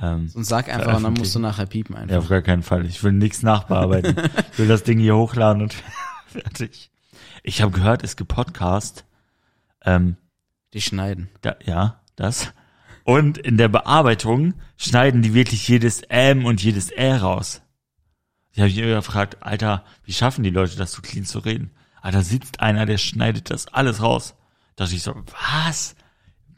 Ähm, 0.00 0.30
Und 0.34 0.44
sag 0.44 0.68
einfach, 0.68 0.96
und 0.96 1.02
dann 1.02 1.12
musst 1.14 1.34
du 1.34 1.38
nachher 1.40 1.66
piepen 1.66 1.94
einfach. 1.94 2.12
ja, 2.12 2.18
auf 2.18 2.28
gar 2.28 2.42
keinen 2.42 2.62
Fall. 2.62 2.86
Ich 2.86 3.02
will 3.04 3.12
nichts 3.12 3.42
nachbearbeiten. 3.42 4.16
ich 4.52 4.58
will 4.58 4.68
das 4.68 4.82
Ding 4.82 4.98
hier 4.98 5.16
hochladen 5.16 5.62
und 5.62 5.74
fertig. 6.26 6.90
Ich 7.42 7.60
habe 7.62 7.72
gehört, 7.72 8.02
es 8.02 8.16
gibt 8.16 8.30
Podcast. 8.32 9.04
Ähm, 9.84 10.16
Die 10.72 10.80
schneiden. 10.80 11.28
da, 11.42 11.56
ja, 11.64 12.00
das. 12.16 12.52
Und 13.04 13.38
in 13.38 13.56
der 13.56 13.68
Bearbeitung 13.68 14.54
schneiden 14.76 15.22
die 15.22 15.34
wirklich 15.34 15.66
jedes 15.68 16.02
M 16.02 16.44
und 16.44 16.62
jedes 16.62 16.90
Ä 16.92 17.16
raus. 17.16 17.62
Ich 18.52 18.58
habe 18.58 18.68
mich 18.68 18.78
immer 18.78 18.94
gefragt, 18.96 19.38
Alter, 19.42 19.84
wie 20.04 20.12
schaffen 20.12 20.42
die 20.44 20.50
Leute 20.50 20.76
das 20.76 20.92
so 20.92 21.02
clean 21.02 21.24
zu 21.24 21.38
reden? 21.40 21.70
Alter, 22.02 22.22
sitzt 22.22 22.60
einer, 22.60 22.86
der 22.86 22.98
schneidet 22.98 23.50
das 23.50 23.68
alles 23.68 24.02
raus. 24.02 24.34
Da 24.76 24.84
dachte 24.84 24.96
ich 24.96 25.02
so, 25.02 25.14
was? 25.64 25.94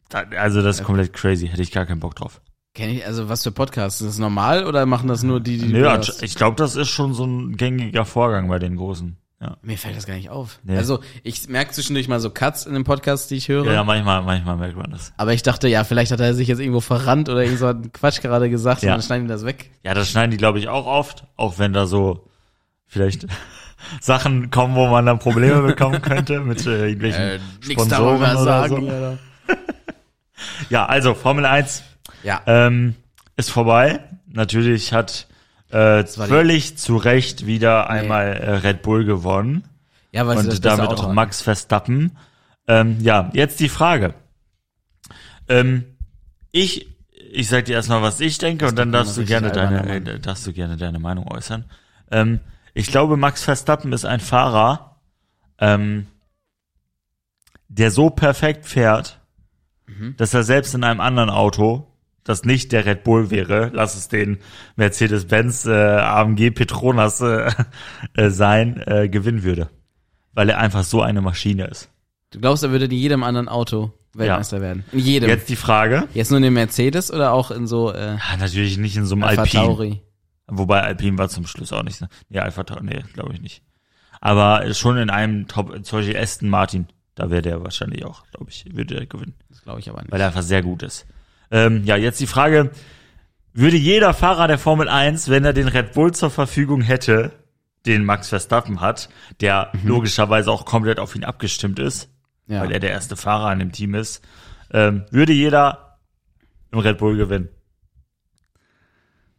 Da, 0.08 0.20
also 0.38 0.62
das 0.62 0.78
ist 0.80 0.84
komplett 0.84 1.12
crazy, 1.12 1.48
hätte 1.48 1.62
ich 1.62 1.72
gar 1.72 1.86
keinen 1.86 2.00
Bock 2.00 2.14
drauf. 2.16 2.40
Kenn 2.74 2.88
ich, 2.90 3.04
also 3.06 3.28
was 3.28 3.42
für 3.42 3.52
Podcasts? 3.52 4.00
Ist 4.00 4.08
das 4.08 4.18
normal 4.18 4.64
oder 4.64 4.86
machen 4.86 5.06
das 5.08 5.22
nur 5.22 5.40
die, 5.40 5.58
die 5.58 5.72
Nö, 5.72 5.84
ja, 5.84 5.98
hast? 5.98 6.22
ich 6.22 6.34
glaube, 6.34 6.56
das 6.56 6.74
ist 6.74 6.88
schon 6.88 7.12
so 7.12 7.24
ein 7.24 7.56
gängiger 7.56 8.06
Vorgang 8.06 8.48
bei 8.48 8.58
den 8.58 8.76
Großen. 8.76 9.16
Ja. 9.42 9.56
Mir 9.60 9.76
fällt 9.76 9.96
das 9.96 10.06
gar 10.06 10.14
nicht 10.14 10.30
auf. 10.30 10.60
Nee. 10.62 10.76
Also 10.76 11.00
ich 11.24 11.48
merke 11.48 11.72
zwischendurch 11.72 12.06
mal 12.08 12.20
so 12.20 12.30
Cuts 12.30 12.64
in 12.64 12.72
den 12.74 12.84
Podcasts, 12.84 13.26
die 13.26 13.34
ich 13.34 13.48
höre. 13.48 13.66
Ja, 13.66 13.72
ja, 13.72 13.84
manchmal, 13.84 14.22
manchmal 14.22 14.56
merkt 14.56 14.76
man 14.76 14.90
das. 14.92 15.12
Aber 15.16 15.34
ich 15.34 15.42
dachte, 15.42 15.66
ja, 15.68 15.82
vielleicht 15.84 16.12
hat 16.12 16.20
er 16.20 16.32
sich 16.32 16.46
jetzt 16.48 16.60
irgendwo 16.60 16.80
verrannt 16.80 17.28
oder 17.28 17.42
irgend 17.42 17.58
so 17.58 17.66
einen 17.66 17.92
Quatsch 17.92 18.22
gerade 18.22 18.48
gesagt 18.48 18.82
Ja. 18.82 18.92
und 18.92 18.98
dann 18.98 19.02
schneiden 19.02 19.26
die 19.26 19.32
das 19.32 19.44
weg. 19.44 19.70
Ja, 19.82 19.92
das 19.94 20.08
schneiden 20.08 20.30
die, 20.30 20.36
glaube 20.36 20.58
ich, 20.60 20.68
auch 20.68 20.86
oft, 20.86 21.24
auch 21.36 21.58
wenn 21.58 21.72
da 21.72 21.86
so 21.86 22.28
vielleicht 22.86 23.26
Sachen 24.00 24.50
kommen, 24.50 24.76
wo 24.76 24.86
man 24.86 25.04
dann 25.04 25.18
Probleme 25.18 25.60
bekommen 25.62 26.00
könnte 26.00 26.40
mit 26.40 26.64
äh, 26.64 26.86
irgendwelchen 26.88 27.40
nix 27.66 27.72
Sponsoren 27.82 28.36
oder 28.36 28.44
sagen. 28.44 28.88
so. 28.88 29.18
Ja, 30.70 30.86
also 30.86 31.14
Formel 31.14 31.46
1 31.46 31.82
Ja. 32.22 32.42
ähm, 32.46 32.94
ist 33.36 33.50
vorbei. 33.50 34.00
Natürlich 34.26 34.92
hat 34.92 35.26
äh, 35.70 36.04
völlig 36.04 36.78
zu 36.78 36.96
Recht 36.96 37.46
wieder 37.46 37.88
einmal 37.90 38.26
äh, 38.28 38.50
Red 38.56 38.82
Bull 38.82 39.04
gewonnen 39.04 39.64
Ja, 40.12 40.26
weil 40.26 40.36
das 40.36 40.46
und 40.56 40.64
damit 40.64 40.88
Auto 40.90 41.04
auch. 41.04 41.12
Max 41.12 41.40
Verstappen. 41.40 42.16
Ähm, 42.68 42.98
ja, 43.00 43.30
jetzt 43.32 43.58
die 43.60 43.68
Frage. 43.68 44.14
Ähm, 45.48 45.84
ich 46.52 46.88
ich 47.34 47.48
sag 47.48 47.64
dir 47.64 47.72
erstmal, 47.74 48.02
was 48.02 48.20
ich 48.20 48.36
denke, 48.38 48.66
und 48.66 48.76
dann 48.78 48.92
darfst 48.92 49.16
du 49.16 49.24
gerne 49.24 49.50
deine 49.50 49.88
äh, 49.88 50.18
darfst 50.20 50.46
du 50.46 50.52
gerne 50.52 50.76
deine 50.76 50.98
Meinung 50.98 51.26
äußern. 51.28 51.64
Ähm, 52.10 52.40
ich 52.74 52.88
glaube, 52.88 53.16
Max 53.16 53.42
Verstappen 53.42 53.92
ist 53.94 54.04
ein 54.04 54.20
Fahrer, 54.20 54.96
ähm, 55.58 56.06
der 57.68 57.90
so 57.90 58.10
perfekt 58.10 58.66
fährt, 58.66 59.18
Mhm. 59.86 60.14
dass 60.16 60.32
er 60.34 60.42
selbst 60.44 60.74
in 60.74 60.84
einem 60.84 61.00
anderen 61.00 61.30
Auto, 61.30 61.86
das 62.24 62.44
nicht 62.44 62.72
der 62.72 62.84
Red 62.86 63.04
Bull 63.04 63.30
wäre, 63.30 63.70
lass 63.74 63.96
es 63.96 64.08
den 64.08 64.38
Mercedes-Benz 64.76 65.66
äh, 65.66 65.70
AMG 65.72 66.50
Petronas 66.52 67.20
äh, 67.20 67.50
äh, 68.14 68.30
sein, 68.30 68.82
äh, 68.86 69.08
gewinnen 69.08 69.42
würde. 69.42 69.68
Weil 70.34 70.48
er 70.48 70.58
einfach 70.58 70.84
so 70.84 71.02
eine 71.02 71.20
Maschine 71.20 71.66
ist. 71.66 71.88
Du 72.30 72.40
glaubst, 72.40 72.62
er 72.62 72.70
würde 72.70 72.86
in 72.86 72.92
jedem 72.92 73.22
anderen 73.22 73.48
Auto 73.48 73.92
Weltmeister 74.14 74.60
werden? 74.60 74.84
In 74.92 74.98
jedem. 75.00 75.28
Jetzt, 75.28 75.40
Jetzt 75.40 75.48
die 75.50 75.56
Frage. 75.56 76.08
nur 76.14 76.36
in 76.36 76.42
dem 76.42 76.54
Mercedes 76.54 77.10
oder 77.12 77.32
auch 77.32 77.50
in 77.50 77.66
so 77.66 77.92
äh, 77.92 78.16
Ja, 78.16 78.36
natürlich 78.38 78.78
nicht 78.78 78.96
in 78.96 79.04
so 79.06 79.14
einem 79.14 79.24
Alpha 79.24 79.42
Alpine. 79.42 79.62
Tauri? 79.64 80.02
Wobei 80.48 80.82
Alpine 80.82 81.16
war 81.18 81.28
zum 81.28 81.46
Schluss 81.46 81.72
auch 81.72 81.82
nicht. 81.82 81.96
so- 81.98 82.06
Nee, 82.28 82.38
Alpha 82.38 82.62
Tauri, 82.64 82.84
nee, 82.84 83.02
glaube 83.14 83.32
ich 83.34 83.40
nicht. 83.40 83.62
Aber 84.20 84.72
schon 84.74 84.96
in 84.98 85.10
einem 85.10 85.48
Top, 85.48 85.72
zum 85.84 85.98
Beispiel 85.98 86.16
Aston 86.16 86.48
Martin, 86.48 86.86
da 87.14 87.30
wäre 87.30 87.42
der 87.42 87.62
wahrscheinlich 87.64 88.04
auch, 88.04 88.22
glaube 88.32 88.50
ich, 88.50 88.64
würde 88.74 88.96
er 88.96 89.06
gewinnen. 89.06 89.34
Das 89.48 89.62
glaube 89.62 89.80
ich 89.80 89.88
aber 89.90 90.00
nicht. 90.02 90.12
weil 90.12 90.20
er 90.20 90.28
einfach 90.28 90.42
sehr 90.42 90.62
gut 90.62 90.82
ist. 90.82 91.06
Ähm, 91.52 91.84
ja, 91.84 91.96
jetzt 91.96 92.18
die 92.18 92.26
Frage, 92.26 92.70
würde 93.52 93.76
jeder 93.76 94.14
Fahrer 94.14 94.48
der 94.48 94.58
Formel 94.58 94.88
1, 94.88 95.28
wenn 95.28 95.44
er 95.44 95.52
den 95.52 95.68
Red 95.68 95.92
Bull 95.92 96.12
zur 96.12 96.30
Verfügung 96.30 96.80
hätte, 96.80 97.32
den 97.84 98.04
Max 98.04 98.30
Verstappen 98.30 98.80
hat, 98.80 99.10
der 99.40 99.70
logischerweise 99.84 100.50
auch 100.50 100.64
komplett 100.64 100.98
auf 100.98 101.14
ihn 101.14 101.24
abgestimmt 101.24 101.78
ist, 101.78 102.08
ja. 102.46 102.60
weil 102.62 102.72
er 102.72 102.80
der 102.80 102.90
erste 102.90 103.16
Fahrer 103.16 103.48
an 103.48 103.58
dem 103.58 103.72
Team 103.72 103.94
ist, 103.94 104.22
ähm, 104.72 105.04
würde 105.10 105.32
jeder 105.32 105.98
im 106.70 106.78
Red 106.78 106.98
Bull 106.98 107.16
gewinnen. 107.16 107.48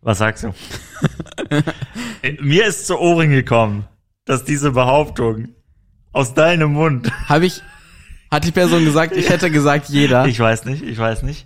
Was 0.01 0.19
sagst 0.19 0.43
du? 0.43 0.53
Äh, 2.21 2.37
Mir 2.41 2.65
ist 2.65 2.87
zu 2.87 2.97
Ohren 2.97 3.31
gekommen, 3.31 3.85
dass 4.23 4.45
diese 4.45 4.71
Behauptung 4.71 5.49
aus 6.13 6.33
deinem 6.33 6.71
Mund 6.71 7.11
Habe 7.27 7.45
ich, 7.45 7.61
hat 8.31 8.45
die 8.45 8.51
Person 8.51 8.85
gesagt, 8.85 9.13
ich 9.13 9.29
hätte 9.29 9.51
gesagt 9.51 9.89
jeder. 9.89 10.25
Ich 10.25 10.39
weiß 10.39 10.63
nicht, 10.63 10.83
ich 10.83 10.97
weiß 10.97 11.23
nicht. 11.23 11.45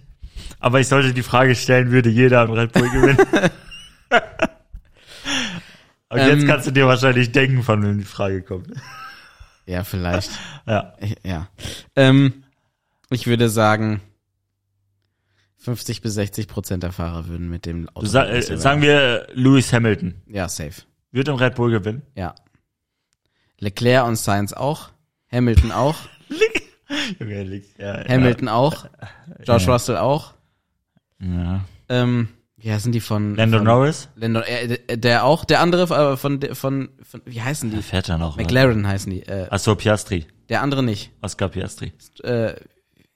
Aber 0.60 0.80
ich 0.80 0.88
sollte 0.88 1.14
die 1.14 1.24
Frage 1.24 1.56
stellen, 1.56 1.92
würde 1.92 2.10
jeder 2.10 2.44
im 2.44 2.52
Red 2.52 2.72
Bull 2.74 2.90
gewinnen? 2.90 3.18
Und 6.10 6.18
jetzt 6.20 6.42
Ähm. 6.44 6.48
kannst 6.48 6.68
du 6.68 6.72
dir 6.72 6.88
wahrscheinlich 6.88 7.32
denken, 7.32 7.64
von 7.64 7.84
wem 7.84 7.98
die 7.98 8.06
Frage 8.06 8.42
kommt. 8.42 8.70
Ja, 9.66 9.84
vielleicht. 9.84 10.30
Ja. 10.66 10.94
Ja. 11.24 11.48
Ähm, 11.96 12.44
ich 13.10 13.26
würde 13.28 13.48
sagen, 13.50 14.02
50 15.60 16.02
bis 16.02 16.14
60 16.16 16.48
Prozent 16.50 16.84
der 16.84 16.92
Fahrer 16.92 17.28
würden 17.28 17.50
mit 17.50 17.66
dem 17.66 17.88
Auto. 17.90 18.06
Sa 18.06 18.26
äh, 18.26 18.42
sagen 18.42 18.82
wir 18.82 19.28
Lewis 19.34 19.72
Hamilton. 19.72 20.16
Ja, 20.28 20.50
safe. 20.50 20.82
Wird 21.12 21.30
im 21.30 21.36
Red 21.36 21.56
Bull 21.56 21.72
gewinnen. 21.72 22.02
Ja. 22.16 22.36
Leclerc 23.60 24.06
und 24.08 24.18
Sainz 24.18 24.52
auch. 24.52 24.90
Hamilton 25.32 25.72
auch. 25.72 25.96
Hamilton 27.20 28.50
auch. 28.50 28.88
George. 29.44 29.66
Russell 29.68 29.98
auch. 29.98 30.34
Ja. 31.20 31.62
Ähm, 31.90 32.30
wie 32.58 32.72
heißen 32.72 32.92
die 32.92 33.00
von? 33.02 33.36
Lando 33.36 33.58
von, 33.58 33.66
Norris? 33.66 34.10
Lando, 34.16 34.40
äh, 34.42 34.98
der 34.98 35.24
auch. 35.26 35.46
Der 35.46 35.62
andere 35.62 35.84
äh, 36.14 36.18
von, 36.18 36.40
von, 36.54 36.90
von, 37.04 37.22
wie 37.26 37.42
heißen 37.42 37.70
Der 37.70 37.80
die? 37.80 37.84
fährt 37.84 38.10
er 38.10 38.18
noch. 38.18 38.36
oder? 38.36 38.44
McLaren 38.44 38.88
heißen 38.88 39.12
die. 39.12 39.24
Äh, 39.24 39.48
Achso, 39.50 39.76
Piastri. 39.76 40.26
der 40.50 40.62
andere 40.62 40.84
nicht. 40.84 41.12
Oscar 41.22 41.50
Piastri. 41.50 41.94
Äh, 42.24 42.54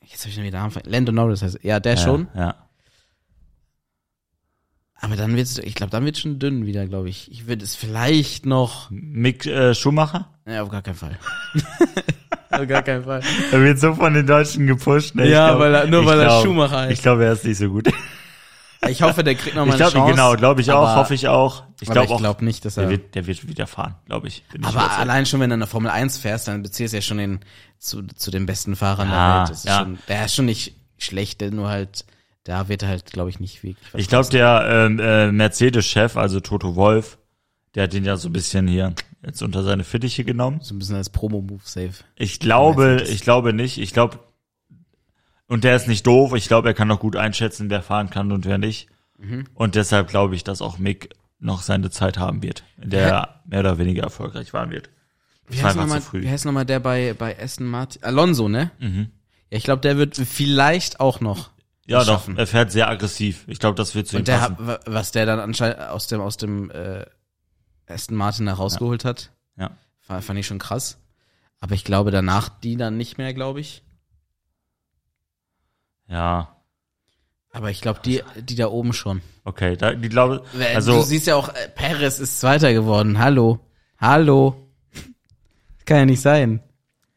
jetzt 0.06 0.22
habe 0.22 0.30
ich 0.30 0.38
noch 0.38 0.44
wieder 0.44 0.60
Namen. 0.60 0.72
ver- 0.72 0.84
Lando 0.86 1.12
Norris 1.12 1.42
heißt. 1.42 1.60
Ja, 1.64 1.80
der 1.80 1.96
Ja, 1.96 2.02
schon. 2.02 2.28
Ja. 2.36 2.56
Aber 5.04 5.16
dann 5.16 5.36
wird's, 5.36 5.58
ich 5.58 5.74
glaube, 5.74 5.90
dann 5.90 6.06
wird's 6.06 6.20
schon 6.20 6.38
dünn 6.38 6.68
wieder, 6.68 6.86
glaube 6.86 7.10
ich. 7.10 7.32
Ich 7.32 7.48
würde 7.48 7.64
es 7.64 7.76
vielleicht 7.76 8.46
noch. 8.46 8.92
Mick 8.92 9.48
äh, 9.48 9.74
Schumacher? 9.74 10.30
Ja, 10.48 10.62
auf 10.62 10.70
gar 10.70 10.84
keinen 10.84 10.96
Fall. 10.96 11.18
auf 12.52 12.68
gar 12.68 12.82
keinen 12.84 13.04
Fall. 13.04 13.22
Er 13.52 13.62
wird 13.62 13.80
so 13.80 13.94
von 13.96 14.14
den 14.14 14.26
Deutschen 14.28 14.68
gepusht. 14.68 15.16
Ne? 15.16 15.26
Ich 15.26 15.32
Ja, 15.32 15.58
weil 15.58 15.74
er- 15.74 15.88
nur 15.88 16.02
ich 16.02 16.08
weil 16.08 16.20
er 16.20 16.26
glaub- 16.26 16.44
Schumacher 16.46 16.78
heißt. 16.82 16.92
Ich 16.94 17.02
glaube, 17.02 17.26
er 17.26 17.34
ist 17.34 17.46
nicht 17.46 17.58
so 17.58 17.70
gut. 17.70 17.90
Ich 18.90 19.02
hoffe, 19.04 19.24
der 19.24 19.36
kriegt 19.36 19.56
noch 19.56 19.66
mal 19.66 19.76
Ich 19.76 19.82
eine 19.82 19.92
glaube, 19.92 20.08
Chance. 20.08 20.12
genau, 20.16 20.36
glaube 20.36 20.62
ich 20.62 20.72
auch, 20.72 20.88
aber- 20.88 20.96
hoffe 21.02 21.14
ich 21.14 21.28
auch. 21.28 21.64
Ich 21.82 21.90
glaube 21.90 22.12
ich 22.12 22.18
glaube 22.18 22.44
nicht, 22.44 22.66
dass 22.66 22.76
der 22.76 22.86
er. 22.86 22.90
wird, 22.90 23.14
der 23.14 23.28
wird 23.28 23.48
wieder 23.48 23.68
fahren, 23.68 23.94
glaube 24.08 24.28
ich. 24.28 24.44
Bin 24.52 24.62
ich 24.62 24.68
aber 24.68 24.78
überzeugt. 24.78 25.00
allein 25.00 25.26
schon, 25.28 25.40
wenn 25.40 25.50
du 25.52 25.54
in 25.56 25.60
der 25.60 25.68
Formel 25.68 25.92
1 25.92 26.18
fährst, 26.18 26.48
dann 26.48 26.64
beziehst 26.64 26.94
du 26.94 26.98
ja 26.98 27.02
schon 27.02 27.18
den, 27.20 27.40
zu, 27.78 28.02
zu 28.16 28.32
den 28.32 28.46
besten 28.48 28.76
Fahrern 28.76 29.10
Ja, 29.10 29.14
der 29.34 29.40
Welt. 29.42 29.50
Das 29.52 29.58
ist 29.60 29.66
ja. 29.66 29.80
schon, 29.80 30.00
der 30.08 30.26
ist 30.26 30.36
schon 30.36 30.46
nicht 30.46 30.74
schlecht, 30.98 31.42
der 31.42 31.52
nur 31.52 31.70
halt, 31.70 32.06
da 32.44 32.70
wird 32.70 32.82
er 32.82 32.90
halt, 32.90 33.06
glaube 33.12 33.30
ich, 33.30 33.40
nicht 33.40 33.62
wirklich. 33.64 33.88
Ich 33.96 34.08
glaube, 34.10 34.30
der 34.30 34.66
ähm, 34.68 35.00
äh, 35.00 35.32
Mercedes-Chef, 35.32 36.18
also 36.18 36.40
Toto 36.40 36.76
Wolf, 36.76 37.20
der 37.76 37.84
hat 37.84 37.94
den 37.94 38.04
ja 38.06 38.18
so 38.18 38.30
ein 38.30 38.34
bisschen 38.34 38.68
hier 38.68 38.94
jetzt 39.26 39.42
unter 39.42 39.64
seine 39.64 39.84
Fittiche 39.84 40.24
genommen. 40.24 40.60
So 40.62 40.74
ein 40.76 40.80
bisschen 40.80 40.96
als 40.96 41.10
Promo-Move 41.10 41.62
safe. 41.64 42.04
Ich 42.16 42.40
glaube, 42.40 43.04
ich 43.08 43.22
glaube 43.22 43.54
nicht. 43.54 43.78
Ich 43.78 43.94
glaube, 43.94 44.20
und 45.48 45.64
der 45.64 45.76
ist 45.76 45.88
nicht 45.88 46.06
doof. 46.08 46.34
Ich 46.36 46.48
glaube, 46.48 46.70
er 46.70 46.74
kann 46.74 46.90
auch 46.92 47.00
gut 47.00 47.16
einschätzen, 47.16 47.70
wer 47.70 47.82
fahren 47.82 48.10
kann 48.10 48.32
und 48.32 48.46
wer 48.46 48.58
nicht. 48.58 48.88
Mhm. 49.18 49.46
Und 49.54 49.76
deshalb 49.76 50.08
glaube 50.10 50.36
ich, 50.36 50.44
dass 50.44 50.62
auch 50.62 50.78
Mick 50.78 51.10
noch 51.40 51.62
seine 51.62 51.90
Zeit 51.90 52.18
haben 52.18 52.42
wird, 52.44 52.64
in 52.82 52.92
der 52.92 53.08
er 53.08 53.42
mehr 53.46 53.62
oder 53.62 53.78
weniger 53.78 54.04
erfolgreich 54.04 54.52
fahren 54.52 54.72
wird. 54.72 54.90
Wie 55.48 55.56
Das 55.58 55.66
heißt 55.66 55.78
nochmal, 55.78 56.02
heißt 56.02 56.46
nochmal 56.46 56.66
der 56.66 56.80
bei, 56.80 57.14
bei 57.18 57.38
Aston 57.42 57.68
Martin? 57.68 58.04
Alonso, 58.04 58.48
ne? 58.48 58.72
Mhm. 58.80 59.10
Ja, 59.50 59.58
ich 59.58 59.64
glaube, 59.64 59.82
der 59.82 59.98
wird 59.98 60.16
vielleicht 60.16 61.00
auch 61.00 61.20
noch. 61.20 61.52
Ja, 61.88 62.04
doch. 62.06 62.30
Er 62.36 62.48
fährt 62.48 62.72
sehr 62.72 62.88
aggressiv. 62.90 63.44
Ich 63.48 63.60
glaube, 63.60 63.76
das 63.76 63.96
wird 63.96 64.08
zu 64.08 64.16
ihm 64.16 64.20
Und 64.20 64.28
der, 64.28 64.38
passen. 64.38 64.78
was 64.86 65.12
der 65.12 65.26
dann 65.26 65.40
anscheinend 65.40 65.80
aus 65.82 66.08
dem, 66.08 66.22
aus 66.22 66.38
dem, 66.38 66.72
äh, 66.72 67.06
Aston 67.92 68.16
Martin 68.18 68.46
da 68.46 68.54
rausgeholt 68.54 69.06
hat, 69.06 69.32
Ja. 69.58 69.72
fand 70.02 70.40
ich 70.40 70.48
schon 70.48 70.60
krass. 70.60 70.98
Aber 71.60 71.76
ich 71.76 71.84
glaube, 71.84 72.12
danach 72.12 72.50
die 72.50 72.76
dann 72.76 72.98
nicht 72.98 73.18
mehr, 73.18 73.34
glaube 73.34 73.60
ich. 73.60 73.84
Ja. 76.08 76.56
Aber 77.52 77.70
ich 77.70 77.82
glaube, 77.82 78.00
die, 78.04 78.24
die 78.38 78.56
da 78.56 78.68
oben 78.68 78.94
schon. 78.94 79.22
Okay, 79.44 79.76
da, 79.76 79.94
die 79.94 80.10
glaube, 80.10 80.44
Also, 80.74 80.94
du 80.98 81.02
siehst 81.04 81.28
ja 81.28 81.36
auch, 81.36 81.50
äh, 81.50 81.68
Perez 81.76 82.20
ist 82.20 82.40
Zweiter 82.40 82.74
geworden. 82.74 83.20
Hallo. 83.20 83.60
Hallo. 84.00 84.56
Kann 85.86 85.98
ja 85.98 86.06
nicht 86.06 86.22
sein. 86.22 86.62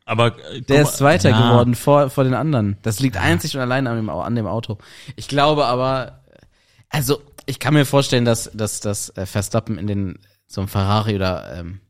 aber, 0.05 0.39
äh, 0.51 0.61
Der 0.63 0.83
ist 0.83 0.97
Zweiter 0.97 1.31
ja. 1.31 1.49
geworden 1.51 1.75
vor, 1.75 2.11
vor 2.11 2.25
den 2.25 2.35
anderen. 2.35 2.77
Das 2.83 3.01
liegt 3.01 3.17
einzig 3.17 3.55
und 3.55 3.61
allein 3.63 3.87
an 3.87 3.97
dem, 3.97 4.11
an 4.11 4.35
dem 4.35 4.47
Auto. 4.47 4.79
Ich 5.17 5.29
glaube 5.29 5.67
aber, 5.67 6.21
also, 6.89 7.23
ich 7.47 7.59
kann 7.59 7.75
mir 7.75 7.85
vorstellen, 7.87 8.25
dass, 8.25 8.51
dass, 8.55 8.81
dass 8.81 9.11
äh, 9.17 9.27
Verstappen 9.27 9.79
in 9.79 9.87
den, 9.87 10.19
so 10.47 10.61
einem 10.61 10.69
Ferrari 10.69 11.15
oder, 11.15 11.59
ähm, 11.59 11.81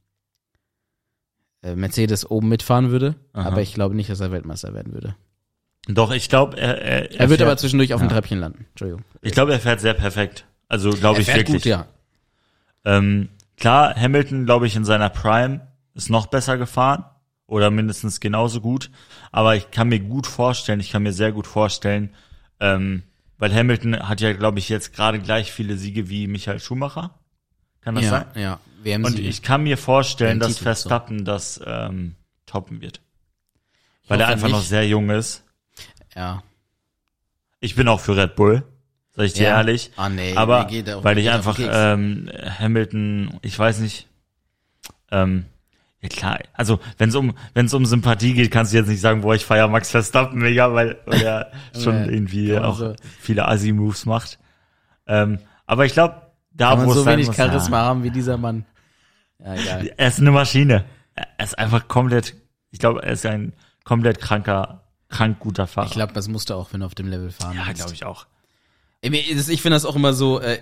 äh, 1.63 1.75
Mercedes 1.75 2.31
oben 2.31 2.49
mitfahren 2.49 2.91
würde. 2.91 3.17
Aha. 3.33 3.49
Aber 3.49 3.63
ich 3.63 3.75
glaube 3.75 3.95
nicht, 3.95 4.11
dass 4.11 4.21
er 4.21 4.31
Weltmeister 4.31 4.75
werden 4.75 4.93
würde. 4.93 5.17
Doch, 5.87 6.13
ich 6.13 6.29
glaube, 6.29 6.59
er, 6.59 6.81
er, 6.81 7.11
Er, 7.13 7.29
wird 7.29 7.39
fährt, 7.39 7.49
aber 7.49 7.57
zwischendurch 7.57 7.95
auf 7.95 8.01
dem 8.01 8.09
ja. 8.09 8.15
Treppchen 8.15 8.39
landen. 8.39 8.67
Entschuldigung. 8.71 9.05
ich 9.21 9.33
glaube, 9.33 9.53
er 9.53 9.61
fährt 9.61 9.81
sehr 9.81 9.95
perfekt. 9.95 10.47
Also, 10.69 10.91
glaube 10.91 11.19
Er 11.19 11.21
ich 11.21 11.27
fährt 11.27 11.39
wirklich. 11.39 11.63
gut, 11.63 11.65
ja. 11.65 11.87
Ähm, 12.85 13.29
klar, 13.57 13.95
Hamilton, 13.95 14.45
glaube 14.45 14.67
ich, 14.67 14.77
in 14.77 14.85
seiner 14.85 15.11
Prime 15.11 15.67
ist 15.95 16.11
noch 16.11 16.27
besser 16.27 16.57
gefahren 16.59 17.05
oder 17.47 17.71
mindestens 17.71 18.21
genauso 18.21 18.61
gut. 18.61 18.91
Aber 19.31 19.57
ich 19.57 19.71
kann 19.71 19.89
mir 19.89 20.01
gut 20.01 20.27
vorstellen, 20.27 20.81
ich 20.81 20.91
kann 20.91 21.03
mir 21.03 21.13
sehr 21.13 21.33
gut 21.33 21.47
vorstellen, 21.47 22.15
ähm, 22.61 23.03
weil 23.39 23.55
Hamilton 23.55 24.09
hat 24.09 24.21
ja, 24.21 24.33
glaube 24.33 24.59
ich, 24.59 24.69
jetzt 24.69 24.95
gerade 24.95 25.19
gleich 25.19 25.53
viele 25.53 25.77
Siege 25.77 26.09
wie 26.09 26.27
Michael 26.27 26.61
Schumacher. 26.61 27.19
Kann 27.85 27.95
das 27.97 28.09
sein? 28.09 28.25
Ja, 28.35 28.41
ja. 28.41 28.61
WM 28.83 29.05
Und 29.05 29.19
ich 29.19 29.43
kann 29.43 29.63
mir 29.63 29.77
vorstellen, 29.79 30.41
dass 30.41 30.49
Titel, 30.49 30.59
so. 30.61 30.65
Verstappen 30.65 31.25
das 31.25 31.61
ähm, 31.67 32.15
toppen 32.47 32.81
wird. 32.81 33.01
Ich 34.03 34.11
Weil 34.11 34.21
er 34.21 34.29
einfach 34.29 34.49
noch 34.49 34.59
nicht. 34.59 34.69
sehr 34.69 34.87
jung 34.87 35.11
ist. 35.11 35.45
Ja. 36.15 36.43
Ich 37.61 37.75
bin 37.75 37.89
auch 37.89 38.01
für 38.01 38.17
Red 38.17 38.37
Bull, 38.37 38.63
sag 39.17 39.25
ich 39.27 39.33
dir 39.35 39.45
Ja. 39.45 39.57
ehrlich. 39.57 39.91
Ah, 39.97 40.09
nee, 40.09 40.35
Aber 40.37 40.69
er 40.71 41.05
weil 41.05 41.19
ich 41.19 41.31
einfach 41.31 41.59
ähm, 41.61 42.31
Hamilton, 42.59 43.39
ich 43.43 43.59
weiß 43.59 43.79
nicht, 43.81 44.07
ähm, 45.11 45.47
ja 46.03 46.09
klar, 46.11 46.39
also 46.53 46.79
wenn 46.99 47.09
es 47.09 47.15
um 47.15 47.35
wenn 47.55 47.65
es 47.67 47.73
um 47.73 47.87
Sympathie 47.87 48.35
geht, 48.35 48.51
kannst 48.51 48.73
du 48.73 48.77
jetzt 48.77 48.89
nicht 48.89 49.01
sagen, 49.01 49.23
boah, 49.23 49.35
ich 49.35 49.47
feier 49.47 49.69
Max 49.69 49.91
Verstappen 49.91 50.39
mega, 50.41 50.75
weil, 50.75 50.99
er 51.07 51.51
schon 51.83 52.05
Ja, 52.05 52.11
irgendwie 52.11 52.59
auch 52.59 52.95
viele 53.21 53.49
Assi-Moves 53.49 54.05
macht. 54.05 54.39
Ähm, 55.07 55.39
aber 55.67 55.87
ich 55.87 55.95
glaube, 55.95 56.21
da 56.55 56.71
Kann 56.71 56.79
man 56.79 56.87
wo 56.89 56.95
so 56.95 57.07
wenig 57.07 57.27
muss, 57.27 57.37
Charisma 57.37 57.79
ja, 57.79 57.85
haben 57.85 58.03
wie 58.03 58.11
dieser 58.11 58.37
Mann. 58.39 58.65
Ja, 59.39 59.55
egal. 59.55 59.93
er 59.97 60.09
ist 60.09 60.21
eine 60.21 60.31
Maschine. 60.31 60.85
Er 61.15 61.45
ist 61.45 61.59
einfach 61.59 61.89
komplett, 61.89 62.35
ich 62.71 62.79
glaube, 62.79 63.03
er 63.03 63.13
ist 63.13 63.27
ein 63.27 63.53
komplett 63.85 64.21
kranker, 64.21 64.85
krank 65.09 65.39
guter 65.41 65.67
Fahrer. 65.67 65.87
Ich 65.87 65.93
glaube, 65.93 66.13
das 66.13 66.29
musste 66.29 66.57
auch, 66.57 66.73
wenn 66.73 66.81
du 66.81 66.87
auf 66.87 66.95
dem 66.95 67.09
Level 67.09 67.31
fahren 67.31 67.57
ja, 67.57 67.73
glaube 67.73 67.93
ich 67.93 68.05
auch. 68.05 68.27
Ich 69.03 69.61
finde 69.61 69.77
das 69.77 69.85
auch 69.85 69.97
immer 69.97 70.15
so, 70.15 70.41
äh, 70.41 70.59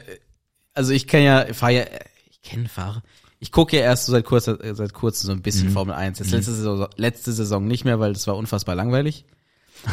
also 0.74 0.92
ich 0.92 1.06
kenne 1.06 1.24
ja, 1.24 1.54
fahre 1.54 1.72
ja, 1.72 1.82
äh, 1.82 2.04
ich 2.30 2.42
kenne 2.42 2.68
Fahrer. 2.68 3.02
Ich 3.38 3.52
gucke 3.52 3.76
ja 3.76 3.82
erst 3.82 4.06
so 4.06 4.12
seit 4.12 4.24
kurzer, 4.24 4.62
äh, 4.62 4.74
seit 4.74 4.94
kurzem 4.94 5.26
so 5.26 5.32
ein 5.32 5.42
bisschen 5.42 5.68
Mhm. 5.68 5.72
Formel 5.72 5.94
1. 5.94 6.18
Jetzt 6.18 6.30
letzte 6.32 6.52
Saison, 6.52 6.88
letzte 6.96 7.32
Saison 7.32 7.66
nicht 7.66 7.84
mehr, 7.84 8.00
weil 8.00 8.12
das 8.12 8.26
war 8.26 8.36
unfassbar 8.36 8.74
langweilig. 8.74 9.24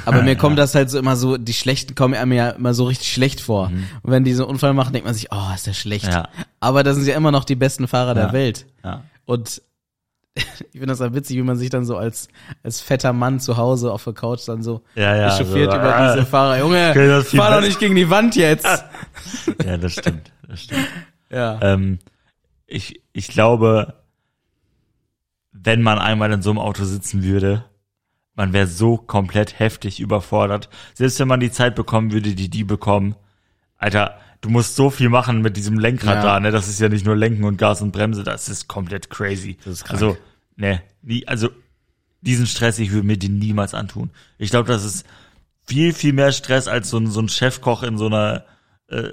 Aber 0.06 0.22
mir 0.22 0.36
kommt 0.38 0.60
das 0.60 0.76
halt 0.76 0.90
so 0.90 1.00
immer 1.00 1.16
so, 1.16 1.38
die 1.38 1.54
Schlechten 1.54 1.96
kommen 1.96 2.14
einem 2.14 2.32
ja 2.34 2.50
immer 2.52 2.74
so 2.74 2.86
richtig 2.86 3.12
schlecht 3.12 3.42
vor. 3.42 3.68
Und 4.04 4.12
wenn 4.12 4.24
die 4.24 4.34
so 4.34 4.44
einen 4.44 4.52
Unfall 4.52 4.74
machen, 4.74 4.94
denkt 4.94 5.06
man 5.06 5.16
sich, 5.16 5.28
oh, 5.32 5.54
ist 5.56 5.68
der 5.68 5.74
schlecht. 5.74 6.08
Mhm. 6.08 6.12
Ja. 6.12 6.30
Aber 6.60 6.84
das 6.84 6.96
sind 6.96 7.08
ja 7.08 7.16
immer 7.16 7.32
noch 7.32 7.46
die 7.46 7.56
besten 7.56 7.88
Fahrer 7.88 8.14
der. 8.14 8.34
Welt. 8.34 8.68
Und 9.26 9.62
ich 10.36 10.44
finde 10.72 10.88
das 10.88 11.00
halt 11.00 11.14
witzig, 11.14 11.38
wie 11.38 11.42
man 11.42 11.58
sich 11.58 11.70
dann 11.70 11.86
so 11.86 11.98
als, 11.98 12.28
als 12.64 12.82
fetter 12.82 13.14
Mann 13.14 13.40
zu 13.40 13.58
Hause 13.58 13.92
auf 13.92 14.04
der 14.04 14.14
Couch 14.14 14.48
dann 14.48 14.62
so 14.62 14.84
Ja, 14.96 15.16
ja, 15.16 15.28
echauffiert 15.28 15.72
so, 15.72 15.78
über 15.78 15.96
ah. 15.96 16.14
diese 16.14 16.26
Fahrer. 16.26 16.60
Junge, 16.60 17.24
fahr 17.24 17.56
doch 17.56 17.62
nicht 17.62 17.80
gegen 17.80 17.96
die 17.96 18.10
Wand 18.10 18.36
jetzt. 18.36 18.68
Ja, 19.66 19.78
das 19.78 19.94
stimmt. 19.94 20.32
Das 20.48 20.62
stimmt. 20.62 20.88
Ja. 21.30 21.60
Ähm, 21.62 22.00
ich, 22.66 23.02
ich 23.12 23.28
glaube, 23.28 23.96
wenn 25.52 25.82
man 25.82 26.00
einmal 26.00 26.32
in 26.32 26.42
so 26.42 26.50
einem 26.50 26.60
Auto 26.60 26.86
sitzen 26.86 27.24
würde, 27.24 27.66
man 28.40 28.54
wäre 28.54 28.68
so 28.68 28.96
komplett 28.96 29.60
heftig 29.60 30.00
überfordert. 30.00 30.70
Selbst 30.94 31.20
wenn 31.20 31.28
man 31.28 31.42
die 31.42 31.52
Zeit 31.52 31.76
bekommen 31.76 32.14
würde, 32.14 32.36
die 32.36 32.50
die 32.50 32.64
bekommen, 32.64 33.16
Alter, 33.78 34.18
du 34.40 34.48
musst 34.50 34.78
so 34.78 34.90
viel 34.90 35.10
machen 35.10 35.42
mit 35.42 35.58
diesem 35.58 35.78
Lenkrad 35.78 36.16
Ja. 36.16 36.24
da, 36.24 36.40
ne? 36.40 36.50
Das 36.50 36.70
ist 36.70 36.80
ja 36.80 36.88
nicht 36.88 37.06
nur 37.06 37.18
Lenken 37.18 37.44
und 37.44 37.58
Gas 37.58 37.82
und 37.82 37.92
Bremse, 37.92 38.24
das 38.24 38.48
ist 38.48 38.70
komplett 38.70 39.10
crazy. 39.10 39.58
Das 39.66 39.82
ist. 39.82 39.92
Also, 39.92 40.18
ne, 40.56 40.82
nie, 41.02 41.28
also 41.28 41.50
diesen 42.22 42.48
Stress, 42.48 42.80
ich 42.80 42.92
würde 42.94 43.06
mir 43.06 43.18
den 43.18 43.40
niemals 43.40 43.74
antun. 43.74 44.12
Ich 44.38 44.52
glaube, 44.52 44.70
das 44.72 44.86
ist 44.86 45.06
viel, 45.68 45.92
viel 45.92 46.14
mehr 46.14 46.32
Stress 46.32 46.70
als 46.70 46.90
so 46.90 46.98
ein, 46.98 47.08
so 47.08 47.20
ein 47.20 47.28
Chefkoch 47.28 47.84
in 47.84 47.98
so 47.98 48.06
einer 48.06 48.46
äh, 48.88 49.10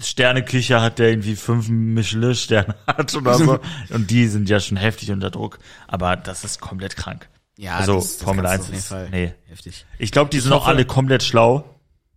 Sterneküche 0.00 0.80
hat, 0.80 0.98
der 0.98 1.10
irgendwie 1.10 1.36
fünf 1.36 1.68
Michelin-Sterne 1.68 2.74
hat 2.86 3.14
oder 3.14 3.34
so. 3.34 3.58
Und 3.90 4.10
die 4.10 4.28
sind 4.28 4.48
ja 4.48 4.60
schon 4.60 4.78
heftig 4.78 5.10
unter 5.10 5.30
Druck. 5.30 5.58
Aber 5.88 6.16
das 6.16 6.42
ist 6.42 6.58
komplett 6.62 6.96
krank. 6.96 7.28
Ja, 7.56 7.76
also 7.76 7.94
das- 7.94 8.18
das 8.18 8.22
Formel 8.22 8.44
kannst 8.44 8.54
1 8.54 8.60
du 8.60 8.64
auf 8.64 8.68
jeden 8.68 8.78
ist, 8.78 8.88
Fall. 8.88 9.08
nee. 9.10 9.34
Heftig. 9.48 9.86
Ich 9.98 10.12
glaube, 10.12 10.30
die 10.30 10.40
sind 10.40 10.52
auch 10.52 10.66
alle 10.66 10.84
komplett 10.84 11.22
schlau. 11.22 11.64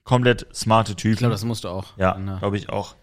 Komplett 0.04 0.48
smarte 0.56 0.96
Typen. 0.96 1.14
Ich 1.14 1.20
glaube, 1.20 1.34
das 1.34 1.44
musst 1.44 1.64
du 1.66 1.70
auch. 1.70 1.96
ja, 1.98 2.14
glaube 2.40 2.58
ich 2.58 2.70
auch. 2.70 2.96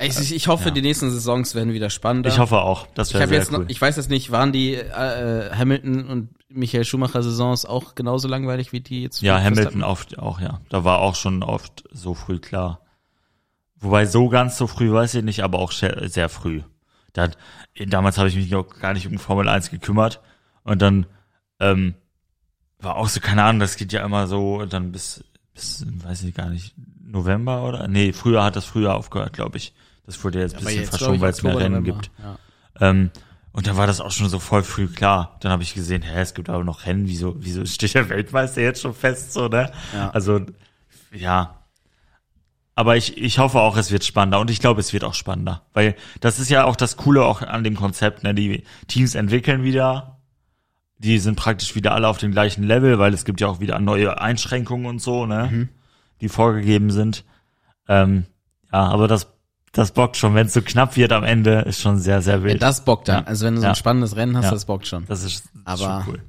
Ich, 0.00 0.18
ich, 0.18 0.34
ich 0.34 0.48
hoffe, 0.48 0.64
Ja. 0.66 0.70
die 0.72 0.82
nächsten 0.82 1.10
Saisons 1.10 1.54
werden 1.54 1.72
wieder 1.74 1.90
spannender. 1.90 2.28
Ich 2.30 2.38
hoffe 2.38 2.60
auch. 2.62 2.88
Das 2.94 3.08
Ich 3.10 3.14
wäre 3.14 3.28
sehr 3.28 3.38
jetzt 3.38 3.52
cool. 3.52 3.58
noch, 3.60 3.68
ich 3.68 3.80
weiß 3.80 3.96
jetzt 3.96 4.10
nicht, 4.10 4.32
waren 4.32 4.50
die 4.50 4.74
äh, 4.74 5.50
Hamilton 5.54 6.06
und 6.08 6.28
Michael 6.48 6.84
Schumacher 6.84 7.22
Saisons 7.22 7.64
auch 7.66 7.94
genauso 7.94 8.26
langweilig 8.26 8.72
wie 8.72 8.80
die 8.80 9.02
jetzt? 9.02 9.22
Ja, 9.22 9.40
Hamilton 9.40 9.84
oft 9.84 10.18
auch, 10.18 10.40
ja. 10.40 10.60
Da 10.70 10.82
war 10.82 10.98
auch 11.00 11.14
schon 11.14 11.42
oft 11.44 11.84
so 11.92 12.14
früh 12.14 12.40
klar. 12.40 12.80
Wobei 13.78 14.06
so 14.06 14.28
ganz 14.28 14.56
so 14.58 14.66
früh 14.66 14.90
weiß 14.92 15.14
ich 15.14 15.22
nicht, 15.24 15.44
aber 15.44 15.58
auch 15.58 15.72
sehr, 15.72 16.08
sehr 16.08 16.28
früh. 16.28 16.62
Da 17.12 17.28
damals 17.86 18.18
habe 18.18 18.28
ich 18.28 18.34
mich 18.36 18.50
noch 18.50 18.64
gar 18.80 18.94
nicht 18.94 19.06
um 19.06 19.18
Formel 19.18 19.48
1 19.48 19.70
gekümmert. 19.70 20.20
Und 20.64 20.82
dann 20.82 21.06
ähm, 21.60 21.94
war 22.78 22.96
auch 22.96 23.08
so, 23.08 23.20
keine 23.20 23.44
Ahnung, 23.44 23.60
das 23.60 23.76
geht 23.76 23.92
ja 23.92 24.04
immer 24.04 24.26
so 24.26 24.64
dann 24.66 24.92
bis, 24.92 25.24
bis, 25.54 25.84
weiß 25.86 26.22
ich 26.24 26.34
gar 26.34 26.48
nicht, 26.48 26.74
November 27.00 27.62
oder? 27.64 27.88
Nee, 27.88 28.12
früher 28.12 28.42
hat 28.42 28.56
das 28.56 28.64
früher 28.64 28.94
aufgehört, 28.94 29.32
glaube 29.32 29.58
ich. 29.58 29.74
Das 30.06 30.22
wurde 30.24 30.40
jetzt 30.40 30.54
ein 30.54 30.58
Aber 30.58 30.66
bisschen 30.66 30.80
jetzt, 30.82 30.90
verschoben, 30.90 31.20
weil 31.20 31.30
es 31.30 31.42
mehr 31.42 31.56
Rennen 31.56 31.82
November. 31.82 32.00
gibt. 32.00 32.10
Ja. 32.18 32.38
Ähm, 32.80 33.10
und 33.52 33.66
dann 33.66 33.76
war 33.76 33.86
das 33.86 34.00
auch 34.00 34.10
schon 34.10 34.28
so 34.28 34.38
voll 34.38 34.62
früh 34.62 34.88
klar. 34.88 35.36
Dann 35.40 35.52
habe 35.52 35.62
ich 35.62 35.74
gesehen, 35.74 36.02
hä, 36.02 36.20
es 36.20 36.34
gibt 36.34 36.48
aber 36.48 36.64
noch 36.64 36.86
Rennen, 36.86 37.06
wieso, 37.06 37.36
wieso 37.38 37.64
steht 37.66 37.94
der 37.94 38.08
Weltmeister 38.08 38.62
jetzt 38.62 38.80
schon 38.80 38.94
fest, 38.94 39.32
so, 39.34 39.48
ne? 39.48 39.70
Ja. 39.92 40.10
Also, 40.10 40.40
ja. 41.12 41.58
Aber 42.74 42.96
ich, 42.96 43.18
ich 43.18 43.38
hoffe 43.38 43.60
auch, 43.60 43.76
es 43.76 43.90
wird 43.90 44.04
spannender 44.04 44.40
und 44.40 44.50
ich 44.50 44.58
glaube, 44.58 44.80
es 44.80 44.94
wird 44.94 45.04
auch 45.04 45.12
spannender. 45.12 45.66
Weil 45.74 45.94
das 46.20 46.38
ist 46.38 46.48
ja 46.48 46.64
auch 46.64 46.76
das 46.76 46.96
Coole 46.96 47.24
auch 47.24 47.42
an 47.42 47.62
dem 47.62 47.76
Konzept, 47.76 48.22
ne? 48.22 48.34
Die 48.34 48.64
Teams 48.88 49.14
entwickeln 49.14 49.62
wieder, 49.62 50.11
die 51.02 51.18
sind 51.18 51.36
praktisch 51.36 51.74
wieder 51.74 51.92
alle 51.94 52.08
auf 52.08 52.18
dem 52.18 52.30
gleichen 52.32 52.62
Level, 52.62 52.98
weil 52.98 53.12
es 53.14 53.24
gibt 53.24 53.40
ja 53.40 53.48
auch 53.48 53.60
wieder 53.60 53.78
neue 53.80 54.20
Einschränkungen 54.20 54.86
und 54.86 55.00
so, 55.00 55.26
ne? 55.26 55.48
Mhm. 55.50 55.68
Die 56.20 56.28
vorgegeben 56.28 56.90
sind. 56.90 57.24
Ähm, 57.88 58.24
ja, 58.72 58.80
aber 58.88 59.08
das, 59.08 59.26
das 59.72 59.90
bockt 59.92 60.16
schon, 60.16 60.34
wenn 60.34 60.46
es 60.46 60.52
so 60.52 60.62
knapp 60.62 60.96
wird 60.96 61.12
am 61.12 61.24
Ende, 61.24 61.60
ist 61.62 61.80
schon 61.80 61.98
sehr, 61.98 62.22
sehr 62.22 62.36
Ja, 62.38 62.42
wild. 62.44 62.62
das 62.62 62.84
bockt 62.84 63.08
dann. 63.08 63.22
Ja. 63.24 63.26
Also 63.26 63.46
wenn 63.46 63.54
du 63.54 63.60
so 63.60 63.64
Ja. 63.66 63.70
ein 63.72 63.76
spannendes 63.76 64.14
Rennen 64.16 64.36
hast, 64.36 64.44
Ja. 64.46 64.50
das 64.52 64.64
bockt 64.66 64.86
schon. 64.86 65.04
Das 65.06 65.24
ist, 65.24 65.44
das 65.64 65.80
ist 65.80 65.86
Aber- 65.86 66.04
schon 66.04 66.14
cool. 66.14 66.22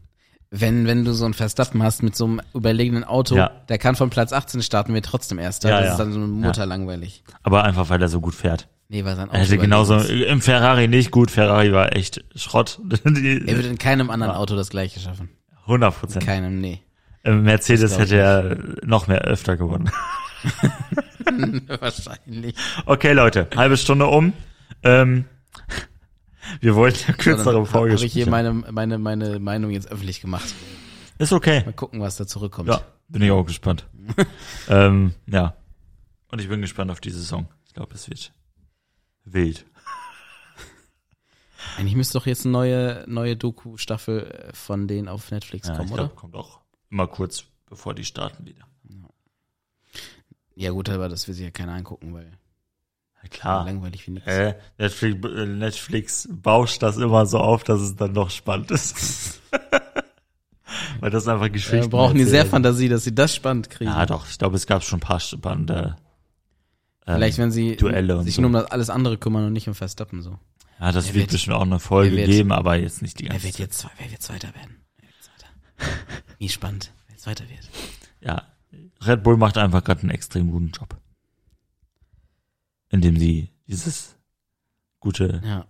Wenn, 0.56 0.86
wenn 0.86 1.04
du 1.04 1.14
so 1.14 1.26
ein 1.26 1.34
Verstappen 1.34 1.82
hast 1.82 2.04
mit 2.04 2.16
so 2.16 2.26
einem 2.26 2.42
überlegenen 2.54 3.04
Auto, 3.04 3.36
Ja. 3.36 3.50
der 3.70 3.80
kann 3.80 3.96
von 3.96 4.12
Platz 4.12 4.32
18 4.34 4.62
starten, 4.62 4.94
wird 4.94 5.06
trotzdem 5.06 5.40
Erster. 5.40 5.70
Ja, 5.70 5.78
das 5.78 5.86
ja. 5.86 5.92
ist 5.94 5.98
dann 6.00 6.12
so 6.14 6.20
mutterlangweilig. 6.20 7.24
Aber 7.42 7.64
einfach, 7.64 7.90
weil 7.90 8.00
er 8.02 8.08
so 8.08 8.22
gut 8.22 8.36
fährt. 8.36 8.68
Nee, 8.90 9.06
weil 9.06 9.16
sein 9.16 9.30
Auto 9.30 9.40
hätte 9.40 9.58
genauso, 9.58 9.98
im 9.98 10.42
Ferrari 10.42 10.88
nicht 10.88 11.12
gut, 11.12 11.32
Ferrari 11.32 11.72
war 11.72 11.96
echt 11.96 12.24
Schrott. 12.36 12.80
Er 12.90 13.04
wird 13.06 13.66
in 13.66 13.78
keinem 13.78 14.10
anderen 14.10 14.34
Auto 14.34 14.56
das 14.56 14.70
gleiche 14.70 15.00
schaffen. 15.00 15.30
100 15.62 16.00
Prozent. 16.00 16.26
Keinem, 16.26 16.60
nee. 16.60 16.82
Mercedes 17.24 17.92
glaub 17.92 18.06
ich 18.06 18.12
hätte 18.12 18.18
er 18.18 18.58
noch 18.86 19.08
mehr 19.08 19.22
öfter 19.22 19.56
gewonnen. 19.56 19.90
Wahrscheinlich. 21.80 22.56
Okay, 22.86 23.14
Leute, 23.14 23.48
halbe 23.56 23.78
Stunde 23.78 24.08
um. 24.08 24.34
Ähm, 24.84 25.26
wir 26.60 26.76
wollten 26.76 27.06
eine 27.08 27.18
kürzere 27.18 27.56
Habe 27.56 27.66
Folge 27.66 27.96
ich 27.96 28.12
hier 28.12 28.30
meine, 28.30 28.52
meine, 28.52 28.98
meine 28.98 29.40
Meinung 29.40 29.72
jetzt 29.72 29.90
öffentlich 29.90 30.20
gemacht. 30.20 30.54
Ist 31.18 31.32
okay. 31.32 31.64
Mal 31.64 31.74
gucken, 31.74 32.02
was 32.02 32.18
da 32.18 32.28
zurückkommt. 32.28 32.68
Ja, 32.68 32.82
bin 33.08 33.22
ich 33.22 33.32
auch 33.32 33.46
gespannt. 33.46 33.88
ähm, 34.70 35.14
ja. 35.28 35.56
Und 36.30 36.42
ich 36.42 36.50
bin 36.50 36.62
gespannt 36.62 36.92
auf 36.92 37.00
die 37.00 37.12
Saison. 37.12 37.48
Ich 37.66 37.74
glaube, 37.74 37.94
es 37.94 38.10
wird 38.10 38.34
wild. 39.26 39.66
Eigentlich 41.78 41.96
müsste 41.96 42.18
doch 42.20 42.26
jetzt 42.26 42.46
eine 42.46 42.52
neue, 42.52 43.04
neue 43.08 43.36
Doku-Staffel 43.36 44.26
äh, 44.50 44.54
von 44.54 44.88
denen 44.88 45.08
auf 45.08 45.32
Netflix 45.32 45.68
Ja, 45.68 45.76
kommen, 45.76 45.88
ich 45.88 45.94
oder? 45.94 46.04
glaube, 46.04 46.16
kommt 46.16 46.36
auch 46.36 46.60
immer 46.90 47.08
kurz 47.08 47.46
bevor 47.68 47.96
die 47.96 48.06
starten 48.06 48.46
wieder. 48.46 48.66
Ja 50.56 50.70
gut, 50.70 50.88
aber 50.90 51.10
das 51.10 51.28
will 51.28 51.34
sich 51.34 51.44
ja 51.46 51.50
keiner 51.52 51.74
angucken, 51.74 52.14
weil 52.14 52.32
Ja, 53.24 53.30
klar. 53.30 53.66
langweilig 53.66 54.06
wie 54.06 54.12
nix. 54.12 54.28
Äh, 54.28 54.54
Netflix, 54.78 55.20
Netflix 55.48 56.30
bauscht 56.32 56.84
das 56.84 56.98
immer 56.98 57.26
so 57.26 57.40
auf, 57.40 57.64
dass 57.64 57.82
es 57.82 57.96
dann 57.96 58.12
noch 58.14 58.30
spannend 58.30 58.70
ist. 58.70 59.42
Weil 61.00 61.10
das 61.12 61.28
einfach 61.28 61.48
Äh, 61.48 61.52
Geschichten 61.52 61.90
brauchen 61.90 62.18
die 62.18 62.24
sehr. 62.24 62.46
Fantasie, 62.46 62.88
dass 62.88 63.04
sie 63.04 63.14
das 63.14 63.36
spannend 63.36 63.70
kriegen. 63.70 63.92
Ja, 63.92 64.06
doch. 64.06 64.28
Ich 64.30 64.38
glaube, 64.38 64.56
es 64.56 64.66
gab 64.68 64.84
schon 64.84 64.98
ein 64.98 65.02
paar 65.02 65.20
spannende. 65.20 65.96
Ähm, 67.06 67.16
Vielleicht, 67.16 67.38
wenn 67.38 67.52
sie 67.52 67.76
Duelle 67.76 68.24
sich 68.24 68.36
so. 68.36 68.42
nur 68.42 68.48
um 68.50 68.54
das 68.54 68.66
alles 68.66 68.90
andere 68.90 69.18
kümmern 69.18 69.46
und 69.46 69.54
nicht 69.54 69.68
um 69.68 69.76
Verstappen 69.76 70.22
so. 70.22 70.40
Ja, 70.80 70.92
das 70.92 71.08
Wer 71.08 71.14
wird 71.16 71.24
wird- 71.24 71.32
bestimmt 71.32 71.56
auch 71.56 71.62
eine 71.62 71.80
Folge 71.80 72.12
wer 72.16 72.28
wird- 72.28 72.38
geben, 72.38 72.52
aber 72.52 72.76
jetzt 72.76 73.02
nicht 73.02 73.20
die 73.20 73.24
Wer 73.26 73.32
ganze 73.32 73.46
wird 73.46 73.54
Zeit. 73.56 73.60
jetzt, 73.68 73.88
wer 73.98 74.12
wird 74.12 74.22
Zweiter 74.22 74.54
werden? 74.56 74.78
Wer 74.98 75.08
wird 75.10 75.24
Zweiter? 75.24 75.92
Wie 76.40 76.50
spannend, 76.50 76.92
wer 77.08 77.18
Zweiter 77.18 77.44
wird. 77.50 77.70
Ja, 78.22 78.48
Red 79.02 79.24
Bull 79.24 79.38
macht 79.38 79.58
einfach 79.58 79.84
gerade 79.84 80.02
einen 80.02 80.10
extrem 80.12 80.50
guten 80.52 80.72
Job. 80.72 80.98
Indem 82.90 83.18
sie 83.18 83.50
dieses 83.68 84.16
gute 85.00 85.42
Ja. 85.44 85.66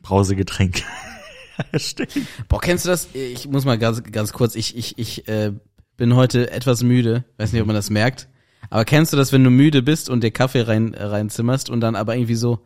Brausegetränk 0.00 0.82
herstellen. 1.70 2.26
Boah, 2.48 2.60
kennst 2.60 2.84
du 2.84 2.88
das? 2.88 3.08
Ich 3.14 3.46
muss 3.48 3.64
mal 3.64 3.78
ganz, 3.78 4.02
ganz 4.04 4.32
kurz, 4.32 4.54
ich, 4.56 4.76
ich, 4.76 4.98
ich 4.98 5.28
äh, 5.28 5.52
bin 5.96 6.14
heute 6.16 6.50
etwas 6.50 6.82
müde. 6.82 7.24
Weiß 7.36 7.52
nicht, 7.52 7.60
ob 7.60 7.66
man 7.68 7.76
das 7.76 7.90
merkt. 7.90 8.28
Aber 8.72 8.86
kennst 8.86 9.12
du 9.12 9.18
das, 9.18 9.32
wenn 9.34 9.44
du 9.44 9.50
müde 9.50 9.82
bist 9.82 10.08
und 10.08 10.24
dir 10.24 10.30
Kaffee 10.30 10.62
rein, 10.62 10.94
äh, 10.94 11.04
reinzimmerst 11.04 11.68
und 11.68 11.80
dann 11.82 11.94
aber 11.94 12.16
irgendwie 12.16 12.36
so, 12.36 12.60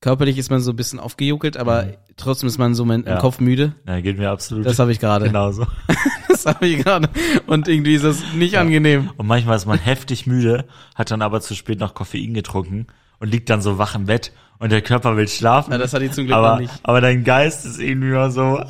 körperlich 0.00 0.38
ist 0.38 0.48
man 0.50 0.60
so 0.60 0.70
ein 0.70 0.76
bisschen 0.76 0.98
aufgejuckelt, 0.98 1.58
aber 1.58 1.88
trotzdem 2.16 2.46
ist 2.46 2.56
man 2.56 2.74
so 2.74 2.84
im 2.84 3.04
Ja. 3.06 3.18
Kopf 3.18 3.38
müde? 3.38 3.74
Ja, 3.86 4.00
geht 4.00 4.16
mir 4.16 4.30
absolut 4.30 4.64
Das 4.64 4.78
habe 4.78 4.92
ich 4.92 4.98
gerade. 4.98 5.26
genauso. 5.26 5.66
Das 6.28 6.46
habe 6.46 6.66
ich 6.66 6.82
gerade. 6.82 7.08
Und 7.46 7.66
irgendwie 7.68 7.94
ist 7.94 8.04
das 8.04 8.18
nicht 8.34 8.56
angenehm. 8.58 9.10
Und 9.16 9.26
manchmal 9.26 9.56
ist 9.56 9.66
man 9.66 9.78
heftig 9.78 10.26
müde, 10.26 10.66
hat 10.94 11.10
dann 11.10 11.20
aber 11.22 11.40
zu 11.42 11.54
spät 11.54 11.80
noch 11.80 11.92
Koffein 11.94 12.32
getrunken 12.34 12.86
und 13.18 13.30
liegt 13.30 13.48
dann 13.50 13.60
so 13.62 13.76
wach 13.78 13.94
im 13.94 14.04
Bett 14.06 14.32
und 14.58 14.70
der 14.72 14.80
Körper 14.82 15.16
will 15.18 15.28
schlafen. 15.28 15.68
Na, 15.70 15.78
das 15.78 15.92
hat 15.92 16.00
die 16.02 16.10
zum 16.10 16.24
Glück 16.26 16.36
aber, 16.36 16.52
noch 16.52 16.60
nicht. 16.60 16.72
aber 16.82 17.00
dein 17.02 17.24
Geist 17.24 17.64
ist 17.66 17.78
irgendwie 17.78 18.10
mal 18.12 18.30
so, 18.30 18.62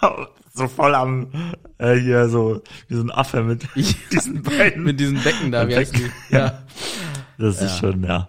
so 0.52 0.68
voll 0.68 0.94
am, 0.94 1.30
äh, 1.78 1.94
hier 1.96 2.28
so, 2.28 2.62
wie 2.88 2.94
so 2.96 3.02
ein 3.02 3.10
Affe 3.10 3.42
mit 3.42 3.66
diesen 4.12 4.42
beiden. 4.42 4.82
Mit 4.84 5.00
diesen 5.00 5.22
Becken 5.22 5.50
da, 5.52 5.66
wie 5.68 5.76
heißt 5.76 5.94
die? 5.96 6.10
Ja. 6.34 6.62
Das 7.38 7.56
ist 7.56 7.62
Ja. 7.62 7.78
schon, 7.78 8.04
ja. 8.04 8.28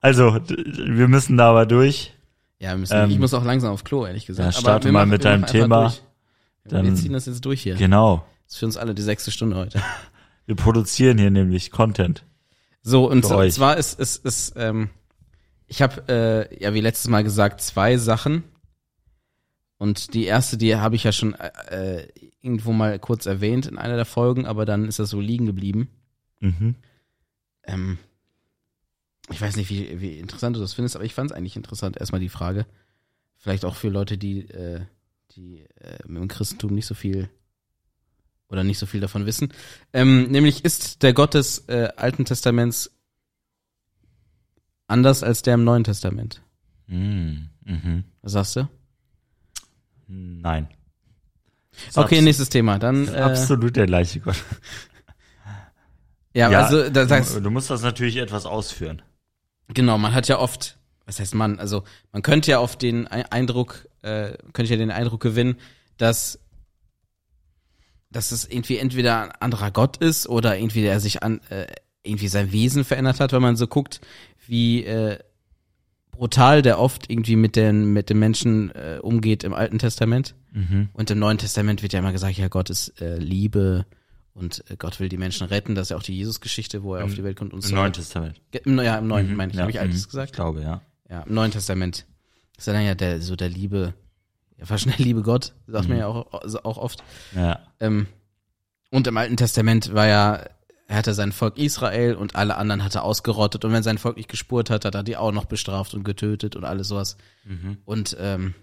Also, 0.00 0.38
wir 0.46 1.08
müssen 1.08 1.36
da 1.36 1.50
aber 1.50 1.66
durch. 1.66 2.12
Ja, 2.60 2.70
wir 2.70 2.76
müssen, 2.78 2.94
Ähm, 2.96 3.10
ich 3.10 3.18
muss 3.18 3.34
auch 3.34 3.44
langsam 3.44 3.72
auf 3.72 3.82
Klo, 3.82 4.06
ehrlich 4.06 4.26
gesagt. 4.26 4.54
ja, 4.54 4.60
starte 4.60 4.92
mal 4.92 5.00
machen- 5.00 5.10
mit 5.10 5.24
deinem 5.24 5.46
Thema. 5.46 5.80
durch. 5.84 6.02
wir 6.64 6.82
Dann- 6.82 6.96
ziehen 6.96 7.12
das 7.14 7.26
jetzt 7.26 7.44
durch 7.44 7.62
hier. 7.62 7.74
Genau. 7.74 8.24
Das 8.44 8.52
ist 8.54 8.58
für 8.58 8.66
uns 8.66 8.76
alle 8.76 8.94
die 8.94 9.02
sechste 9.02 9.30
Stunde 9.30 9.56
heute. 9.56 9.82
Wir 10.46 10.54
produzieren 10.54 11.18
hier 11.18 11.30
nämlich 11.30 11.70
Content. 11.70 12.24
So, 12.82 13.10
und 13.10 13.24
euch. 13.24 13.54
zwar 13.54 13.76
ist, 13.78 13.98
ist, 13.98 14.24
ist 14.24 14.52
ähm, 14.56 14.90
ich 15.66 15.82
habe, 15.82 16.02
äh, 16.08 16.62
ja, 16.62 16.72
wie 16.74 16.80
letztes 16.80 17.08
Mal 17.08 17.24
gesagt, 17.24 17.60
zwei 17.60 17.96
Sachen. 17.96 18.44
Und 19.78 20.12
die 20.14 20.24
erste, 20.24 20.58
die 20.58 20.74
habe 20.76 20.96
ich 20.96 21.04
ja 21.04 21.12
schon 21.12 21.34
äh, 21.34 22.00
äh, 22.00 22.08
irgendwo 22.40 22.72
mal 22.72 22.98
kurz 22.98 23.26
erwähnt 23.26 23.66
in 23.66 23.78
einer 23.78 23.96
der 23.96 24.04
Folgen, 24.04 24.44
aber 24.44 24.66
dann 24.66 24.86
ist 24.86 24.98
das 24.98 25.10
so 25.10 25.20
liegen 25.20 25.46
geblieben. 25.46 25.88
Mhm. 26.40 26.74
Ähm, 27.62 27.98
ich 29.30 29.40
weiß 29.40 29.56
nicht, 29.56 29.70
wie, 29.70 30.00
wie 30.00 30.18
interessant 30.18 30.56
du 30.56 30.60
das 30.60 30.74
findest, 30.74 30.96
aber 30.96 31.04
ich 31.04 31.14
fand 31.14 31.30
es 31.30 31.36
eigentlich 31.36 31.56
interessant. 31.56 31.96
Erstmal 31.96 32.20
die 32.20 32.28
Frage. 32.28 32.66
Vielleicht 33.36 33.64
auch 33.64 33.76
für 33.76 33.88
Leute, 33.88 34.18
die, 34.18 34.48
äh, 34.50 34.80
die 35.32 35.60
äh, 35.76 35.98
mit 36.06 36.22
dem 36.22 36.28
Christentum 36.28 36.74
nicht 36.74 36.86
so 36.86 36.94
viel 36.94 37.30
oder 38.48 38.64
nicht 38.64 38.78
so 38.78 38.86
viel 38.86 39.00
davon 39.00 39.26
wissen. 39.26 39.52
Ähm, 39.92 40.24
nämlich 40.30 40.64
ist 40.64 41.02
der 41.02 41.12
Gott 41.12 41.34
des 41.34 41.68
äh, 41.68 41.90
Alten 41.96 42.24
Testaments 42.24 42.90
anders 44.88 45.22
als 45.22 45.42
der 45.42 45.54
im 45.54 45.64
Neuen 45.64 45.84
Testament. 45.84 46.42
Mhm. 46.86 47.50
Mhm. 47.64 48.04
Was 48.22 48.32
sagst 48.32 48.56
du? 48.56 48.68
Nein. 50.08 50.68
Okay, 51.94 52.20
nächstes 52.22 52.48
Thema. 52.48 52.78
Dann 52.78 53.06
äh, 53.08 53.18
absolut 53.18 53.76
der 53.76 53.86
gleiche 53.86 54.20
Gott. 54.20 54.42
ja, 56.34 56.48
also 56.48 56.88
da 56.90 57.06
sagst 57.06 57.36
du, 57.36 57.40
du 57.40 57.50
musst 57.50 57.70
das 57.70 57.82
natürlich 57.82 58.16
etwas 58.16 58.46
ausführen. 58.46 59.02
Genau, 59.68 59.98
man 59.98 60.14
hat 60.14 60.28
ja 60.28 60.38
oft, 60.38 60.78
was 61.04 61.20
heißt 61.20 61.34
man, 61.34 61.58
also 61.58 61.84
man 62.12 62.22
könnte 62.22 62.50
ja 62.50 62.60
oft 62.60 62.80
den 62.82 63.06
Ei- 63.10 63.30
Eindruck, 63.30 63.86
äh, 64.02 64.32
könnte 64.52 64.72
ja 64.72 64.76
den 64.78 64.90
Eindruck 64.90 65.20
gewinnen, 65.20 65.56
dass 65.98 66.38
dass 68.10 68.32
es 68.32 68.46
irgendwie 68.46 68.78
entweder 68.78 69.24
ein 69.24 69.32
anderer 69.32 69.70
Gott 69.70 69.98
ist 69.98 70.26
oder 70.28 70.56
irgendwie 70.56 70.80
der 70.80 70.98
sich 70.98 71.22
an 71.22 71.42
äh, 71.50 71.66
irgendwie 72.02 72.28
sein 72.28 72.52
Wesen 72.52 72.84
verändert 72.84 73.20
hat, 73.20 73.32
wenn 73.32 73.42
man 73.42 73.56
so 73.56 73.66
guckt, 73.66 74.00
wie 74.46 74.82
äh, 74.84 75.18
brutal 76.18 76.62
der 76.62 76.78
oft 76.78 77.10
irgendwie 77.10 77.36
mit 77.36 77.56
den 77.56 77.86
mit 77.92 78.10
den 78.10 78.18
Menschen 78.18 78.70
äh, 78.74 78.98
umgeht 79.00 79.44
im 79.44 79.54
Alten 79.54 79.78
Testament 79.78 80.34
Mhm. 80.52 80.88
und 80.94 81.10
im 81.10 81.18
Neuen 81.18 81.36
Testament 81.38 81.82
wird 81.82 81.92
ja 81.92 81.98
immer 81.98 82.12
gesagt, 82.12 82.36
ja 82.38 82.48
Gott 82.48 82.70
ist 82.70 83.00
äh, 83.00 83.18
Liebe 83.18 83.84
und 84.32 84.64
äh, 84.70 84.76
Gott 84.76 84.98
will 84.98 85.08
die 85.08 85.18
Menschen 85.18 85.46
retten. 85.46 85.74
Das 85.74 85.86
ist 85.86 85.90
ja 85.90 85.96
auch 85.98 86.02
die 86.02 86.16
Jesus-Geschichte, 86.16 86.82
wo 86.82 86.94
er 86.94 87.04
auf 87.04 87.14
die 87.14 87.22
Welt 87.22 87.36
kommt 87.36 87.52
und 87.52 87.62
Im 87.64 87.68
so. 87.68 87.74
Neuen 87.76 87.92
Testament. 87.92 88.40
Im, 88.64 88.78
ja, 88.80 88.96
im 88.98 89.06
Neuen, 89.08 89.30
Mhm. 89.30 89.36
meine 89.36 89.50
ich. 89.52 89.56
Ja, 89.56 89.62
Habe 89.62 89.70
ich 89.72 89.78
altes 89.80 90.02
mhm. 90.06 90.10
gesagt? 90.10 90.30
Ich 90.30 90.34
glaube, 90.34 90.62
ja. 90.62 90.80
Ja, 91.10 91.22
im 91.22 91.34
Neuen 91.34 91.50
Testament. 91.50 92.06
Ist 92.56 92.66
ja 92.66 92.72
dann 92.72 92.84
ja 92.84 92.94
der, 92.94 93.20
so 93.20 93.36
der 93.36 93.48
Liebe, 93.50 93.94
ja, 94.56 94.64
fast 94.64 94.84
schnell 94.84 94.96
Liebe 94.98 95.22
Gott, 95.22 95.54
sagt 95.66 95.88
man 95.88 95.98
ja 95.98 96.06
auch, 96.06 96.32
also 96.42 96.62
auch 96.64 96.78
oft. 96.78 97.04
Ja. 97.36 97.60
Ähm, 97.78 98.06
und 98.90 99.06
im 99.06 99.16
Alten 99.16 99.36
Testament 99.36 99.92
war 99.92 100.06
ja, 100.08 100.44
er 100.88 100.96
hatte 100.96 101.12
sein 101.14 101.32
Volk 101.32 101.58
Israel 101.58 102.14
und 102.14 102.34
alle 102.34 102.56
anderen 102.56 102.82
hat 102.82 102.94
er 102.94 103.04
ausgerottet. 103.04 103.64
Und 103.64 103.72
wenn 103.72 103.82
sein 103.82 103.98
Volk 103.98 104.16
nicht 104.16 104.28
gespurt 104.30 104.70
hat, 104.70 104.86
hat 104.86 104.94
er 104.94 105.02
die 105.02 105.18
auch 105.18 105.32
noch 105.32 105.44
bestraft 105.44 105.92
und 105.94 106.02
getötet 106.02 106.56
und 106.56 106.64
alles 106.64 106.88
sowas. 106.88 107.18
Mhm. 107.44 107.76
Und 107.84 108.16
ähm, 108.18 108.54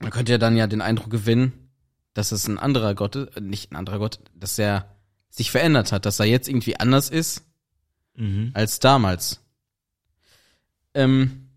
man 0.00 0.10
könnte 0.10 0.32
ja 0.32 0.38
dann 0.38 0.56
ja 0.56 0.66
den 0.66 0.82
Eindruck 0.82 1.10
gewinnen, 1.10 1.52
dass 2.12 2.32
es 2.32 2.48
ein 2.48 2.58
anderer 2.58 2.94
Gott 2.96 3.14
ist, 3.14 3.36
äh, 3.36 3.40
nicht 3.40 3.70
ein 3.70 3.76
anderer 3.76 4.00
Gott, 4.00 4.18
dass 4.34 4.58
er 4.58 4.94
sich 5.30 5.52
verändert 5.52 5.92
hat, 5.92 6.06
dass 6.06 6.18
er 6.20 6.26
jetzt 6.26 6.48
irgendwie 6.48 6.78
anders 6.78 7.08
ist 7.08 7.44
Mhm. 8.16 8.50
als 8.54 8.78
damals. 8.78 9.40
Ähm, 10.94 11.48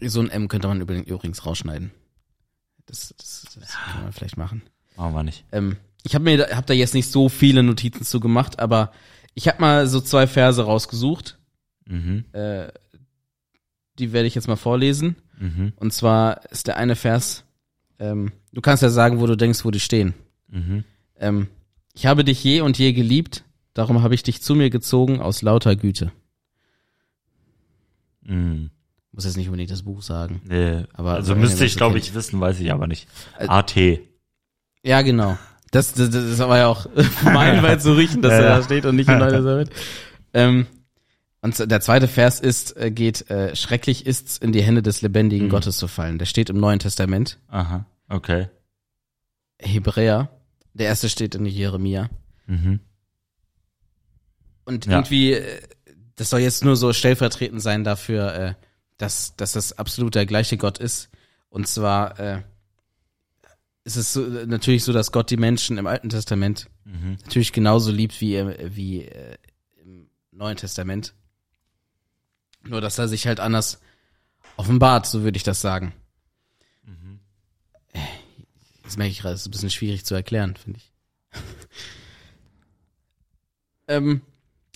so 0.00 0.20
ein 0.20 0.30
M 0.30 0.48
könnte 0.48 0.68
man 0.68 0.80
übrigens 0.80 1.44
rausschneiden. 1.46 1.90
Das, 2.86 3.14
das, 3.18 3.46
das 3.58 3.72
kann 3.72 4.02
man 4.04 4.12
vielleicht 4.12 4.36
machen. 4.36 4.62
Machen 4.96 5.14
wir 5.14 5.22
nicht. 5.24 5.44
Ähm, 5.50 5.76
ich 6.06 6.14
habe 6.14 6.24
mir, 6.24 6.38
da- 6.38 6.56
hab 6.56 6.66
da 6.66 6.74
jetzt 6.74 6.94
nicht 6.94 7.10
so 7.10 7.28
viele 7.28 7.62
Notizen 7.62 8.04
zu 8.04 8.20
gemacht, 8.20 8.58
aber 8.60 8.92
ich 9.34 9.48
habe 9.48 9.60
mal 9.60 9.86
so 9.86 10.00
zwei 10.00 10.26
Verse 10.26 10.62
rausgesucht. 10.62 11.38
Mhm. 11.86 12.24
Äh, 12.32 12.68
die 13.98 14.12
werde 14.12 14.26
ich 14.28 14.34
jetzt 14.34 14.48
mal 14.48 14.56
vorlesen. 14.56 15.16
Mhm. 15.38 15.72
Und 15.76 15.92
zwar 15.92 16.44
ist 16.50 16.66
der 16.68 16.76
eine 16.76 16.96
Vers, 16.96 17.44
ähm, 17.98 18.32
du 18.52 18.60
kannst 18.60 18.82
ja 18.82 18.88
sagen, 18.90 19.20
wo 19.20 19.26
du 19.26 19.36
denkst, 19.36 19.64
wo 19.64 19.70
die 19.70 19.80
stehen. 19.80 20.14
Mhm. 20.48 20.84
Ähm, 21.18 21.48
ich 21.92 22.06
habe 22.06 22.24
dich 22.24 22.42
je 22.44 22.60
und 22.60 22.78
je 22.78 22.92
geliebt, 22.92 23.44
darum 23.74 24.02
habe 24.02 24.14
ich 24.14 24.22
dich 24.22 24.42
zu 24.42 24.54
mir 24.54 24.70
gezogen 24.70 25.20
aus 25.20 25.42
lauter 25.42 25.76
Güte. 25.76 26.12
Mhm. 28.22 28.70
Muss 29.12 29.24
jetzt 29.24 29.36
nicht 29.36 29.46
unbedingt 29.46 29.70
das 29.70 29.82
Buch 29.82 30.02
sagen. 30.02 30.42
Nee, 30.44 30.84
Aber 30.92 31.14
also 31.14 31.34
müsste 31.34 31.64
ich, 31.64 31.76
glaube 31.76 31.98
ich, 31.98 32.14
wissen, 32.14 32.38
weiß 32.38 32.60
ich 32.60 32.70
aber 32.70 32.86
nicht. 32.86 33.08
Äh, 33.38 33.46
AT. 33.48 33.74
Ja, 34.82 35.02
genau. 35.02 35.38
Das, 35.70 35.92
das, 35.92 36.10
das 36.10 36.24
ist 36.24 36.40
aber 36.40 36.58
ja 36.58 36.66
auch 36.68 36.86
meilenweit 37.24 37.82
zu 37.82 37.92
riechen, 37.96 38.22
dass 38.22 38.32
Ja, 38.32 38.38
er 38.40 38.56
da 38.58 38.62
steht 38.62 38.86
und 38.86 38.96
nicht 38.96 39.08
in 39.08 39.18
Neuer 39.18 39.30
Testament. 39.30 39.70
Ähm, 40.32 40.66
und 41.42 41.70
der 41.70 41.80
zweite 41.80 42.08
Vers 42.08 42.40
ist, 42.40 42.76
äh, 42.76 42.90
geht, 42.90 43.30
äh, 43.30 43.54
schrecklich 43.54 44.06
ist's, 44.06 44.38
in 44.38 44.52
die 44.52 44.62
Hände 44.62 44.82
des 44.82 45.02
lebendigen 45.02 45.46
Mhm. 45.46 45.50
Gottes 45.50 45.76
zu 45.76 45.86
fallen. 45.88 46.18
Der 46.18 46.26
steht 46.26 46.50
im 46.50 46.58
Neuen 46.58 46.78
Testament. 46.78 47.38
Aha. 47.48 47.86
Okay. 48.08 48.48
Hebräer. 49.60 50.28
Der 50.74 50.86
erste 50.86 51.08
steht 51.08 51.34
in 51.34 51.46
Jeremia. 51.46 52.10
Mhm. 52.46 52.80
Und 54.64 54.86
Ja. 54.86 54.92
irgendwie, 54.92 55.32
äh, 55.34 55.60
das 56.16 56.30
soll 56.30 56.40
jetzt 56.40 56.64
nur 56.64 56.76
so 56.76 56.92
stellvertretend 56.92 57.62
sein 57.62 57.84
dafür, 57.84 58.34
äh, 58.34 58.54
dass, 58.98 59.36
dass 59.36 59.52
das 59.52 59.72
absolut 59.78 60.14
der 60.14 60.26
gleiche 60.26 60.56
Gott 60.56 60.78
ist. 60.78 61.10
Und 61.48 61.68
zwar 61.68 62.18
äh, 62.18 62.42
ist 63.86 63.96
es 63.96 64.12
so, 64.12 64.20
natürlich 64.20 64.82
so, 64.82 64.92
dass 64.92 65.12
Gott 65.12 65.30
die 65.30 65.36
Menschen 65.36 65.78
im 65.78 65.86
Alten 65.86 66.08
Testament 66.08 66.68
Mhm. 66.86 67.18
natürlich 67.24 67.52
genauso 67.52 67.90
liebt 67.90 68.20
wie, 68.20 68.36
wie 68.74 69.02
äh, 69.02 69.36
im 69.76 70.08
Neuen 70.30 70.56
Testament. 70.56 71.14
Nur, 72.62 72.80
dass 72.80 72.98
er 72.98 73.08
sich 73.08 73.26
halt 73.26 73.40
anders 73.40 73.80
offenbart, 74.56 75.06
so 75.06 75.22
würde 75.22 75.36
ich 75.36 75.42
das 75.42 75.60
sagen. 75.60 75.92
Mhm. 76.84 77.20
Jetzt 78.84 78.98
merke 78.98 79.10
ich 79.10 79.20
gerade, 79.20 79.34
es 79.34 79.42
ist 79.42 79.48
ein 79.48 79.50
bisschen 79.50 79.70
schwierig 79.70 80.04
zu 80.04 80.14
erklären, 80.14 80.56
finde 80.56 80.78
ich. 80.78 80.92
ähm, 83.88 84.20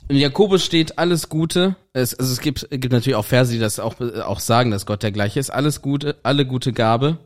in 0.09 0.17
Jakobus 0.17 0.65
steht 0.65 0.99
alles 0.99 1.29
Gute. 1.29 1.77
Es, 1.93 2.15
also 2.15 2.33
es 2.33 2.41
gibt, 2.41 2.69
gibt 2.71 2.93
natürlich 2.93 3.15
auch 3.15 3.25
Verse, 3.25 3.53
die 3.53 3.61
das 3.61 3.79
auch, 3.79 4.01
auch 4.01 4.41
sagen, 4.41 4.73
dass 4.73 4.87
Gott 4.87 5.05
der 5.05 5.13
gleiche 5.13 5.39
ist. 5.39 5.51
Alles 5.51 5.81
Gute, 5.81 6.19
alle 6.25 6.45
gute 6.45 6.73
Gabe 6.73 7.19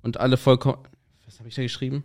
und 0.00 0.18
alle 0.18 0.38
vollkommen. 0.38 0.78
Was 1.32 1.38
habe 1.38 1.48
ich 1.48 1.54
da 1.54 1.62
geschrieben? 1.62 2.04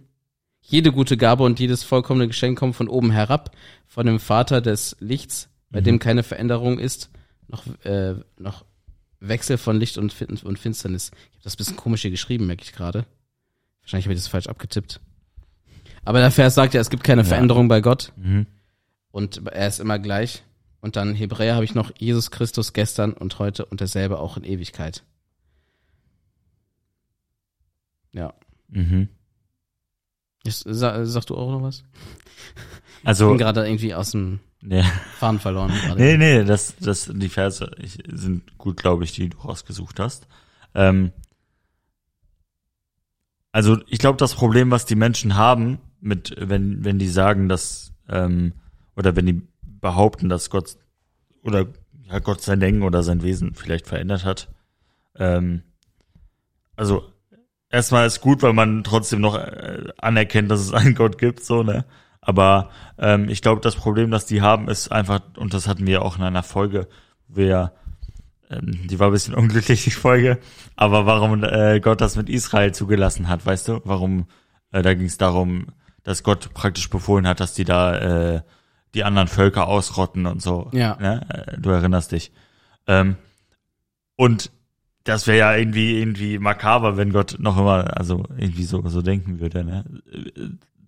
Jede 0.61 0.93
gute 0.93 1.17
Gabe 1.17 1.43
und 1.43 1.59
jedes 1.59 1.83
vollkommene 1.83 2.27
Geschenk 2.27 2.57
kommt 2.57 2.77
von 2.77 2.87
oben 2.87 3.11
herab, 3.11 3.53
von 3.85 4.05
dem 4.05 4.21
Vater 4.21 4.61
des 4.61 4.95
Lichts, 5.01 5.49
bei 5.69 5.81
dem 5.81 5.99
keine 5.99 6.23
Veränderung 6.23 6.79
ist, 6.79 7.09
noch, 7.49 7.65
äh, 7.83 8.15
noch 8.37 8.63
Wechsel 9.19 9.57
von 9.57 9.77
Licht 9.81 9.97
und, 9.97 10.13
Fin 10.13 10.37
und 10.43 10.57
Finsternis. 10.57 11.11
Ich 11.31 11.35
habe 11.35 11.43
das 11.43 11.55
ein 11.55 11.57
bisschen 11.57 11.75
komisch 11.75 12.03
hier 12.03 12.11
geschrieben, 12.11 12.47
merke 12.47 12.63
ich 12.63 12.71
gerade. 12.71 13.05
Wahrscheinlich 13.81 14.05
habe 14.05 14.13
ich 14.13 14.19
das 14.21 14.29
falsch 14.29 14.47
abgetippt. 14.47 15.01
Aber 16.05 16.19
der 16.19 16.31
Vers 16.31 16.55
sagt 16.55 16.73
ja, 16.73 16.79
es 16.79 16.89
gibt 16.89 17.03
keine 17.03 17.23
Ja. 17.23 17.27
Veränderung 17.27 17.67
bei 17.67 17.81
Gott 17.81 18.13
Mhm. 18.15 18.47
und 19.11 19.45
er 19.47 19.67
ist 19.67 19.81
immer 19.81 19.99
gleich. 19.99 20.43
Und 20.79 20.95
dann 20.95 21.15
Hebräer 21.15 21.55
habe 21.55 21.65
ich 21.65 21.75
noch 21.75 21.91
Jesus 21.97 22.31
Christus 22.31 22.71
gestern 22.71 23.11
und 23.11 23.39
heute 23.39 23.65
und 23.65 23.81
derselbe 23.81 24.19
auch 24.19 24.37
in 24.37 24.45
Ewigkeit. 24.45 25.03
Ja. 28.13 28.33
Mhm. 28.69 29.09
Ist, 30.47 30.65
sag, 30.67 31.05
sag 31.05 31.25
du 31.25 31.35
auch 31.35 31.51
noch 31.51 31.61
was? 31.61 31.83
Ich 33.01 33.07
Also, 33.07 33.29
bin 33.29 33.37
gerade 33.37 33.65
irgendwie 33.67 33.93
aus 33.93 34.11
dem 34.11 34.39
nee, 34.61 34.83
Faden 35.17 35.39
verloren. 35.39 35.71
Gerade. 35.85 36.01
nee, 36.01 36.17
nee, 36.17 36.43
das, 36.43 36.75
das, 36.79 37.11
die 37.13 37.29
Verse 37.29 37.69
ich, 37.77 37.99
sind 38.11 38.57
gut, 38.57 38.77
glaube 38.77 39.03
ich, 39.03 39.13
die 39.13 39.29
du 39.29 39.37
rausgesucht 39.37 39.99
hast. 39.99 40.27
Ähm, 40.73 41.11
also, 43.51 43.77
ich 43.87 43.99
glaube, 43.99 44.17
das 44.17 44.35
Problem, 44.35 44.71
was 44.71 44.85
die 44.85 44.95
Menschen 44.95 45.35
haben, 45.35 45.79
mit, 45.99 46.35
wenn, 46.37 46.83
wenn 46.85 46.99
die 46.99 47.09
sagen, 47.09 47.49
dass, 47.49 47.93
ähm, 48.09 48.53
oder 48.95 49.15
wenn 49.15 49.25
die 49.25 49.41
behaupten, 49.61 50.29
dass 50.29 50.49
Gott, 50.49 50.77
oder, 51.43 51.67
ja, 52.09 52.19
Gott 52.19 52.41
sein 52.41 52.59
Denken 52.59 52.83
oder 52.83 53.03
sein 53.03 53.23
Wesen 53.23 53.53
vielleicht 53.53 53.87
verändert 53.87 54.25
hat, 54.25 54.49
ähm, 55.15 55.63
also, 56.75 57.11
erstmal 57.69 58.07
ist 58.07 58.21
gut, 58.21 58.41
weil 58.41 58.53
man 58.53 58.83
trotzdem 58.83 59.21
noch 59.21 59.35
äh, 59.35 59.83
anerkennt, 59.97 60.49
dass 60.51 60.59
es 60.59 60.73
einen 60.73 60.95
Gott 60.95 61.17
gibt, 61.17 61.43
so, 61.43 61.63
ne? 61.63 61.85
Aber 62.21 62.71
ähm, 62.97 63.29
ich 63.29 63.41
glaube, 63.41 63.61
das 63.61 63.75
Problem, 63.75 64.11
das 64.11 64.25
die 64.25 64.41
haben, 64.41 64.67
ist 64.67 64.91
einfach, 64.91 65.21
und 65.37 65.53
das 65.53 65.67
hatten 65.67 65.87
wir 65.87 66.01
auch 66.01 66.17
in 66.17 66.23
einer 66.23 66.43
Folge, 66.43 66.87
wir, 67.27 67.71
ähm, 68.49 68.87
die 68.87 68.99
war 68.99 69.07
ein 69.07 69.13
bisschen 69.13 69.33
unglücklich, 69.35 69.83
die 69.83 69.91
Folge, 69.91 70.39
aber 70.75 71.05
warum 71.05 71.43
äh, 71.43 71.79
Gott 71.79 72.01
das 72.01 72.15
mit 72.15 72.29
Israel 72.29 72.73
zugelassen 72.73 73.29
hat, 73.29 73.45
weißt 73.45 73.67
du? 73.69 73.81
Warum, 73.85 74.27
äh, 74.71 74.81
da 74.81 74.93
ging 74.93 75.05
es 75.05 75.17
darum, 75.17 75.67
dass 76.03 76.23
Gott 76.23 76.53
praktisch 76.53 76.89
befohlen 76.89 77.27
hat, 77.27 77.39
dass 77.39 77.53
die 77.53 77.65
da 77.65 78.35
äh, 78.35 78.41
die 78.93 79.03
anderen 79.03 79.27
Völker 79.27 79.67
ausrotten 79.67 80.25
und 80.25 80.41
so. 80.41 80.69
Ja. 80.73 80.97
Ne? 80.99 81.25
Äh, 81.29 81.59
Du 81.59 81.69
erinnerst 81.69 82.11
dich. 82.11 82.31
Ähm, 82.87 83.17
und 84.15 84.51
das 85.07 85.25
wäre 85.25 85.37
ja 85.37 85.55
irgendwie 85.55 85.97
irgendwie 85.99 86.37
makaber, 86.37 86.97
wenn 86.97 87.13
Gott 87.13 87.37
noch 87.39 87.57
immer, 87.57 87.97
also 87.97 88.25
irgendwie 88.37 88.65
so 88.65 88.85
so 88.89 89.01
denken 89.01 89.39
würde, 89.39 89.63
ne? 89.63 89.85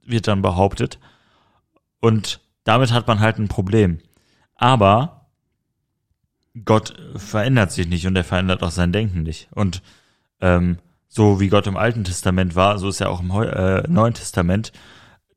Wird 0.05 0.27
dann 0.27 0.41
behauptet. 0.41 0.99
Und 2.01 2.41
damit 2.65 2.91
hat 2.91 3.07
man 3.07 3.21
halt 3.21 3.37
ein 3.37 3.47
Problem. 3.47 3.99
Aber 4.55 5.27
Gott 6.65 6.95
verändert 7.15 7.71
sich 7.71 7.87
nicht 7.87 8.05
und 8.07 8.15
er 8.15 8.25
verändert 8.25 8.61
auch 8.61 8.71
sein 8.71 8.91
Denken 8.91 9.23
nicht. 9.23 9.47
Und 9.51 9.81
ähm, 10.41 10.79
so 11.07 11.39
wie 11.39 11.47
Gott 11.47 11.67
im 11.67 11.77
Alten 11.77 12.03
Testament 12.03 12.55
war, 12.55 12.77
so 12.77 12.89
ist 12.89 12.99
er 12.99 13.09
auch 13.09 13.21
im 13.21 13.33
Heu 13.33 13.45
äh, 13.45 13.87
Neuen 13.87 14.13
Testament. 14.13 14.73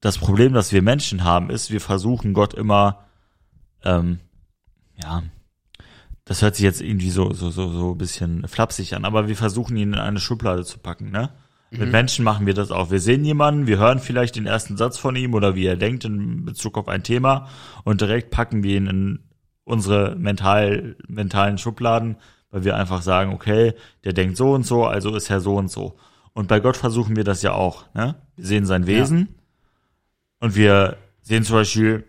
Das 0.00 0.18
Problem, 0.18 0.54
das 0.54 0.72
wir 0.72 0.82
Menschen 0.82 1.22
haben, 1.22 1.50
ist, 1.50 1.70
wir 1.70 1.80
versuchen 1.80 2.32
Gott 2.34 2.54
immer, 2.54 3.04
ähm, 3.84 4.18
ja, 5.00 5.22
das 6.32 6.40
hört 6.40 6.56
sich 6.56 6.64
jetzt 6.64 6.80
irgendwie 6.80 7.10
so, 7.10 7.34
so, 7.34 7.50
so, 7.50 7.68
so 7.68 7.92
ein 7.92 7.98
bisschen 7.98 8.48
flapsig 8.48 8.94
an, 8.94 9.04
aber 9.04 9.28
wir 9.28 9.36
versuchen 9.36 9.76
ihn 9.76 9.92
in 9.92 9.98
eine 9.98 10.18
Schublade 10.18 10.64
zu 10.64 10.78
packen, 10.78 11.10
ne? 11.10 11.28
Mit 11.70 11.92
Menschen 11.92 12.24
machen 12.24 12.46
wir 12.46 12.54
das 12.54 12.70
auch. 12.70 12.90
Wir 12.90 13.00
sehen 13.00 13.22
jemanden, 13.22 13.66
wir 13.66 13.76
hören 13.78 13.98
vielleicht 13.98 14.36
den 14.36 14.46
ersten 14.46 14.78
Satz 14.78 14.96
von 14.96 15.14
ihm 15.14 15.34
oder 15.34 15.54
wie 15.54 15.66
er 15.66 15.76
denkt 15.76 16.06
in 16.06 16.46
Bezug 16.46 16.78
auf 16.78 16.88
ein 16.88 17.02
Thema 17.02 17.48
und 17.84 18.00
direkt 18.00 18.30
packen 18.30 18.62
wir 18.62 18.76
ihn 18.78 18.86
in 18.86 19.18
unsere 19.64 20.16
mental, 20.16 20.96
mentalen 21.06 21.58
Schubladen, 21.58 22.16
weil 22.50 22.64
wir 22.64 22.76
einfach 22.76 23.02
sagen, 23.02 23.34
okay, 23.34 23.74
der 24.04 24.14
denkt 24.14 24.38
so 24.38 24.52
und 24.52 24.64
so, 24.64 24.86
also 24.86 25.14
ist 25.14 25.28
er 25.28 25.40
so 25.40 25.56
und 25.56 25.70
so. 25.70 25.98
Und 26.32 26.48
bei 26.48 26.60
Gott 26.60 26.78
versuchen 26.78 27.14
wir 27.14 27.24
das 27.24 27.42
ja 27.42 27.52
auch, 27.52 27.92
ne? 27.94 28.16
Wir 28.36 28.46
sehen 28.46 28.64
sein 28.64 28.86
Wesen 28.86 29.28
und 30.40 30.56
wir 30.56 30.96
sehen 31.20 31.44
zum 31.44 31.56
Beispiel, 31.56 32.04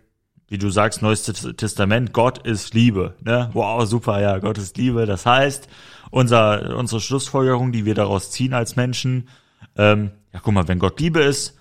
wie 0.53 0.59
du 0.59 0.69
sagst, 0.69 1.01
Neues 1.01 1.23
Testament, 1.23 2.13
Gott 2.13 2.45
ist 2.45 2.75
Liebe. 2.75 3.15
Ne? 3.23 3.49
Wow, 3.53 3.87
super, 3.87 4.21
ja, 4.21 4.37
Gott 4.37 4.59
ist 4.59 4.77
Liebe. 4.77 5.07
Das 5.07 5.25
heißt, 5.25 5.67
unser, 6.11 6.77
unsere 6.77 7.01
Schlussfolgerung, 7.01 7.71
die 7.71 7.85
wir 7.85 7.95
daraus 7.95 8.29
ziehen 8.29 8.53
als 8.53 8.75
Menschen, 8.75 9.29
ähm, 9.75 10.11
ja, 10.31 10.39
guck 10.43 10.53
mal, 10.53 10.67
wenn 10.67 10.77
Gott 10.77 10.99
Liebe 10.99 11.21
ist, 11.21 11.57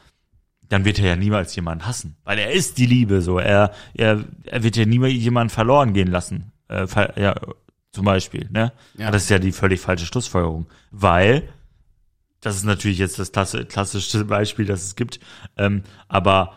dann 0.69 0.85
wird 0.85 0.99
er 0.99 1.07
ja 1.07 1.17
niemals 1.17 1.57
jemanden 1.57 1.87
hassen. 1.87 2.17
Weil 2.25 2.39
er 2.39 2.53
ist 2.53 2.77
die 2.77 2.85
Liebe, 2.85 3.23
so. 3.23 3.39
Er, 3.39 3.73
er, 3.95 4.25
er 4.45 4.63
wird 4.63 4.77
ja 4.77 4.85
niemals 4.85 5.15
jemanden 5.15 5.49
verloren 5.49 5.95
gehen 5.95 6.11
lassen. 6.11 6.53
Äh, 6.69 6.87
ja, 7.17 7.35
zum 7.93 8.05
Beispiel, 8.05 8.47
ne? 8.51 8.75
Ja. 8.99 9.11
Das 9.11 9.23
ist 9.23 9.31
ja 9.31 9.39
die 9.39 9.53
völlig 9.53 9.81
falsche 9.81 10.05
Schlussfolgerung. 10.05 10.67
Weil, 10.91 11.49
das 12.43 12.57
ist 12.57 12.65
natürlich 12.65 12.99
jetzt 12.99 13.19
das 13.19 13.33
klasse, 13.33 13.65
klassischste 13.65 14.27
Beispiel, 14.27 14.67
das 14.67 14.85
es 14.85 14.97
gibt, 14.97 15.19
ähm, 15.57 15.83
aber 16.09 16.53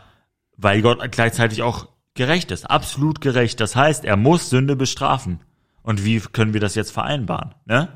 weil 0.58 0.82
Gott 0.82 1.00
gleichzeitig 1.14 1.64
auch 1.64 1.95
gerecht 2.16 2.52
ist, 2.52 2.70
absolut 2.70 3.22
gerecht. 3.22 3.60
Das 3.60 3.76
heißt, 3.76 4.06
er 4.06 4.18
muss 4.18 4.50
Sünde 4.50 4.76
bestrafen. 4.76 5.42
Und 5.84 6.04
wie 6.04 6.20
können 6.20 6.54
wir 6.54 6.62
das 6.62 6.74
jetzt 6.76 6.92
vereinbaren? 6.92 7.54
Ne? 7.66 7.90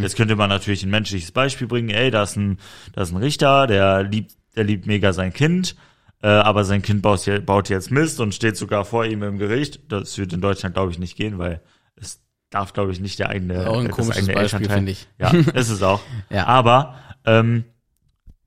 Jetzt 0.00 0.16
könnte 0.16 0.34
man 0.34 0.48
natürlich 0.48 0.82
ein 0.82 0.90
menschliches 0.90 1.32
Beispiel 1.32 1.66
bringen. 1.66 1.90
Ey, 1.90 2.10
da 2.10 2.22
ist 2.22 2.36
ein, 2.36 2.58
da 2.92 3.02
ist 3.02 3.12
ein 3.12 3.18
Richter, 3.18 3.66
der 3.66 4.02
liebt, 4.02 4.34
der 4.56 4.64
liebt 4.64 4.86
mega 4.86 5.12
sein 5.12 5.32
Kind, 5.32 5.76
äh, 6.22 6.28
aber 6.28 6.64
sein 6.64 6.80
Kind 6.80 7.02
baut, 7.02 7.28
baut 7.44 7.68
jetzt 7.68 7.90
Mist 7.90 8.18
und 8.18 8.34
steht 8.34 8.56
sogar 8.56 8.86
vor 8.86 9.04
ihm 9.04 9.22
im 9.22 9.36
Gericht. 9.38 9.92
Das 9.92 10.16
wird 10.16 10.32
in 10.32 10.40
Deutschland, 10.40 10.74
glaube 10.74 10.90
ich, 10.90 10.98
nicht 10.98 11.16
gehen, 11.16 11.38
weil 11.38 11.60
es 11.96 12.22
darf, 12.48 12.72
glaube 12.72 12.92
ich, 12.92 13.00
nicht 13.00 13.18
der 13.18 13.28
eigene, 13.28 13.68
Auch 13.68 13.80
ein 13.80 13.88
das 13.88 13.96
komisches 13.96 14.22
eigene 14.22 14.34
Beispiel, 14.34 14.70
finde 14.70 14.92
ich. 14.92 15.06
Ja, 15.18 15.30
ist 15.54 15.68
es 15.68 15.82
auch. 15.82 16.00
Ja. 16.30 16.46
Aber 16.46 16.94
ähm, 17.26 17.64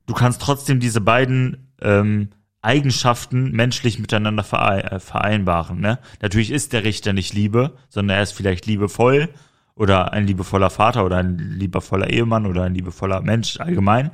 du 0.06 0.14
kannst 0.14 0.42
trotzdem 0.42 0.80
diese 0.80 1.00
beiden 1.00 1.72
ähm, 1.80 2.30
Eigenschaften 2.60 3.52
menschlich 3.52 3.98
miteinander 3.98 4.42
äh, 4.42 4.98
vereinbaren. 4.98 5.80
Ne? 5.80 5.98
Natürlich 6.20 6.50
ist 6.50 6.72
der 6.72 6.84
Richter 6.84 7.12
nicht 7.12 7.34
Liebe, 7.34 7.76
sondern 7.88 8.16
er 8.16 8.22
ist 8.22 8.32
vielleicht 8.32 8.66
liebevoll 8.66 9.28
oder 9.74 10.12
ein 10.12 10.26
liebevoller 10.26 10.70
Vater 10.70 11.04
oder 11.04 11.18
ein 11.18 11.38
liebevoller 11.38 12.10
Ehemann 12.10 12.46
oder 12.46 12.64
ein 12.64 12.74
liebevoller 12.74 13.20
Mensch 13.20 13.60
allgemein. 13.60 14.10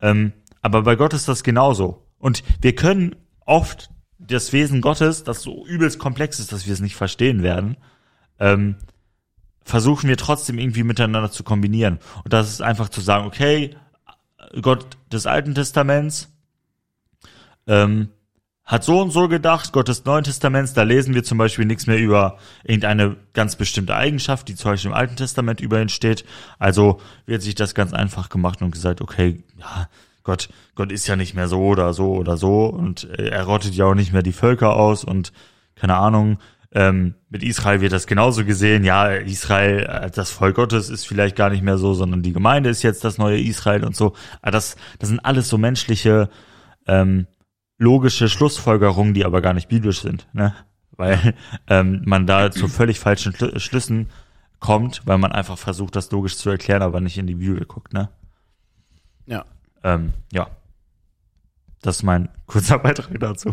Ähm, 0.00 0.32
aber 0.62 0.82
bei 0.82 0.94
Gott 0.94 1.14
ist 1.14 1.26
das 1.26 1.42
genauso. 1.42 2.06
Und 2.18 2.44
wir 2.60 2.74
können 2.74 3.16
oft 3.44 3.90
das 4.18 4.52
Wesen 4.52 4.80
Gottes, 4.80 5.24
das 5.24 5.42
so 5.42 5.66
übelst 5.66 5.98
komplex 5.98 6.38
ist, 6.38 6.52
dass 6.52 6.66
wir 6.66 6.72
es 6.72 6.80
nicht 6.80 6.96
verstehen 6.96 7.42
werden, 7.42 7.76
ähm, 8.38 8.76
versuchen 9.64 10.08
wir 10.08 10.16
trotzdem 10.16 10.58
irgendwie 10.58 10.82
miteinander 10.82 11.30
zu 11.30 11.44
kombinieren. 11.44 11.98
Und 12.24 12.32
das 12.32 12.48
ist 12.48 12.62
einfach 12.62 12.88
zu 12.88 13.00
sagen, 13.00 13.26
okay, 13.26 13.76
Gott 14.62 14.96
des 15.12 15.26
Alten 15.26 15.54
Testaments 15.54 16.32
ähm, 17.68 18.08
hat 18.64 18.84
so 18.84 19.00
und 19.00 19.12
so 19.12 19.28
gedacht, 19.28 19.72
Gott 19.72 19.88
des 19.88 20.04
Neuen 20.04 20.24
Testaments, 20.24 20.74
da 20.74 20.82
lesen 20.82 21.14
wir 21.14 21.24
zum 21.24 21.38
Beispiel 21.38 21.64
nichts 21.64 21.86
mehr 21.86 21.98
über 21.98 22.36
irgendeine 22.64 23.16
ganz 23.32 23.56
bestimmte 23.56 23.94
Eigenschaft, 23.94 24.48
die 24.48 24.56
zum 24.56 24.72
Beispiel 24.72 24.90
im 24.90 24.96
Alten 24.96 25.16
Testament 25.16 25.60
über 25.60 25.80
ihn 25.80 25.88
steht. 25.88 26.24
Also 26.58 27.00
wird 27.24 27.40
sich 27.40 27.54
das 27.54 27.74
ganz 27.74 27.94
einfach 27.94 28.28
gemacht 28.28 28.60
und 28.60 28.72
gesagt, 28.72 29.00
okay, 29.00 29.42
ja, 29.58 29.88
Gott, 30.22 30.50
Gott 30.74 30.92
ist 30.92 31.06
ja 31.06 31.16
nicht 31.16 31.34
mehr 31.34 31.48
so 31.48 31.62
oder 31.62 31.94
so 31.94 32.12
oder 32.12 32.36
so 32.36 32.66
und 32.66 33.04
er 33.04 33.44
rottet 33.44 33.74
ja 33.74 33.86
auch 33.86 33.94
nicht 33.94 34.12
mehr 34.12 34.22
die 34.22 34.32
Völker 34.34 34.76
aus 34.76 35.02
und 35.02 35.32
keine 35.74 35.96
Ahnung, 35.96 36.38
ähm, 36.72 37.14
mit 37.30 37.42
Israel 37.42 37.80
wird 37.80 37.92
das 37.92 38.06
genauso 38.06 38.44
gesehen. 38.44 38.84
Ja, 38.84 39.08
Israel, 39.08 39.86
äh, 39.86 40.10
das 40.10 40.30
Volk 40.30 40.56
Gottes 40.56 40.90
ist 40.90 41.06
vielleicht 41.06 41.36
gar 41.36 41.48
nicht 41.48 41.62
mehr 41.62 41.78
so, 41.78 41.94
sondern 41.94 42.22
die 42.22 42.32
Gemeinde 42.32 42.68
ist 42.68 42.82
jetzt 42.82 43.04
das 43.04 43.16
neue 43.16 43.40
Israel 43.40 43.84
und 43.84 43.96
so. 43.96 44.14
Aber 44.42 44.50
das, 44.50 44.76
das 44.98 45.08
sind 45.08 45.20
alles 45.20 45.48
so 45.48 45.56
menschliche, 45.56 46.28
ähm, 46.86 47.26
logische 47.78 48.28
Schlussfolgerungen, 48.28 49.14
die 49.14 49.24
aber 49.24 49.40
gar 49.40 49.54
nicht 49.54 49.68
biblisch 49.68 50.02
sind, 50.02 50.28
ne? 50.32 50.54
Weil 50.92 51.34
ähm, 51.68 52.02
man 52.04 52.26
da 52.26 52.50
zu 52.50 52.66
völlig 52.66 52.98
falschen 52.98 53.32
Schlü 53.32 53.58
Schlüssen 53.60 54.10
kommt, 54.58 55.02
weil 55.06 55.18
man 55.18 55.30
einfach 55.30 55.56
versucht, 55.56 55.94
das 55.94 56.10
logisch 56.10 56.36
zu 56.36 56.50
erklären, 56.50 56.82
aber 56.82 57.00
nicht 57.00 57.16
in 57.16 57.28
die 57.28 57.36
Bibel 57.36 57.64
guckt, 57.64 57.92
ne? 57.92 58.10
Ja. 59.26 59.44
Ähm, 59.84 60.12
ja. 60.32 60.50
Das 61.80 61.96
ist 61.96 62.02
mein 62.02 62.28
kurzer 62.46 62.78
Beitrag 62.80 63.18
dazu. 63.20 63.52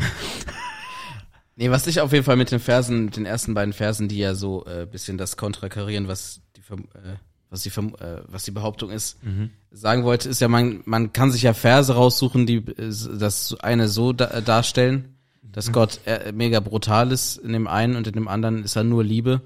Nee, 1.56 1.70
was 1.70 1.86
ich 1.86 2.02
auf 2.02 2.12
jeden 2.12 2.26
Fall 2.26 2.36
mit 2.36 2.52
den 2.52 2.60
Versen, 2.60 3.12
den 3.12 3.26
ersten 3.26 3.54
beiden 3.54 3.74
Versen, 3.74 4.08
die 4.08 4.18
ja 4.18 4.34
so 4.34 4.66
äh, 4.66 4.86
bisschen 4.86 5.18
das 5.18 5.38
kontrakarieren, 5.38 6.08
was 6.08 6.42
die, 6.56 6.62
äh, 6.62 7.16
was 7.56 7.64
die, 7.64 7.70
äh, 7.70 8.22
was 8.28 8.44
die 8.44 8.52
Behauptung 8.52 8.92
ist, 8.92 9.24
mhm. 9.24 9.52
sagen 9.72 10.04
wollte, 10.04 10.28
ist 10.28 10.42
ja, 10.42 10.50
man, 10.50 10.82
man 10.86 11.14
kann 11.14 11.32
sich 11.32 11.44
ja 11.44 11.54
Verse 11.54 11.94
raussuchen, 11.94 12.46
die 12.46 12.58
äh, 12.58 12.92
das 13.18 13.56
eine 13.62 13.88
so 13.88 14.12
da, 14.12 14.42
darstellen, 14.42 15.16
dass 15.42 15.70
mhm. 15.70 15.74
Gott 15.74 16.02
äh, 16.06 16.34
mega 16.34 16.60
brutal 16.60 17.12
ist 17.12 17.38
in 17.38 17.54
dem 17.54 17.68
einen 17.68 17.96
und 17.96 18.08
in 18.08 18.14
dem 18.14 18.28
anderen 18.28 18.64
ist 18.64 18.76
er 18.76 18.84
nur 18.84 19.04
Liebe. 19.04 19.42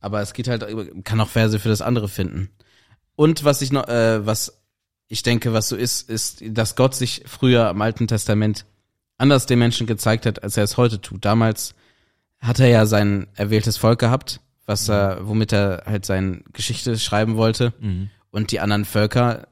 Aber 0.00 0.20
es 0.20 0.34
geht 0.34 0.48
halt, 0.48 0.66
kann 1.04 1.20
auch 1.20 1.28
Verse 1.28 1.58
für 1.58 1.68
das 1.68 1.82
andere 1.82 2.08
finden. 2.08 2.50
Und 3.14 3.44
was 3.44 3.62
ich 3.62 3.72
noch, 3.72 3.88
äh, 3.88 4.26
was 4.26 4.60
ich 5.08 5.22
denke, 5.22 5.52
was 5.52 5.68
so 5.68 5.76
ist, 5.76 6.10
ist, 6.10 6.42
dass 6.48 6.74
Gott 6.74 6.94
sich 6.94 7.22
früher 7.26 7.70
im 7.70 7.80
Alten 7.80 8.08
Testament 8.08 8.66
anders 9.18 9.46
den 9.46 9.60
Menschen 9.60 9.86
gezeigt 9.86 10.26
hat, 10.26 10.42
als 10.42 10.56
er 10.56 10.64
es 10.64 10.76
heute 10.76 11.00
tut. 11.00 11.24
Damals 11.24 11.74
hat 12.40 12.58
er 12.58 12.68
ja 12.68 12.86
sein 12.86 13.28
erwähltes 13.34 13.76
Volk 13.76 14.00
gehabt, 14.00 14.40
was 14.66 14.88
mhm. 14.88 14.94
er, 14.94 15.28
womit 15.28 15.52
er 15.52 15.84
halt 15.86 16.04
seine 16.04 16.42
Geschichte 16.52 16.98
schreiben 16.98 17.36
wollte. 17.36 17.72
Mhm. 17.80 18.10
Und 18.30 18.52
die 18.52 18.60
anderen 18.60 18.84
Völker, 18.84 19.48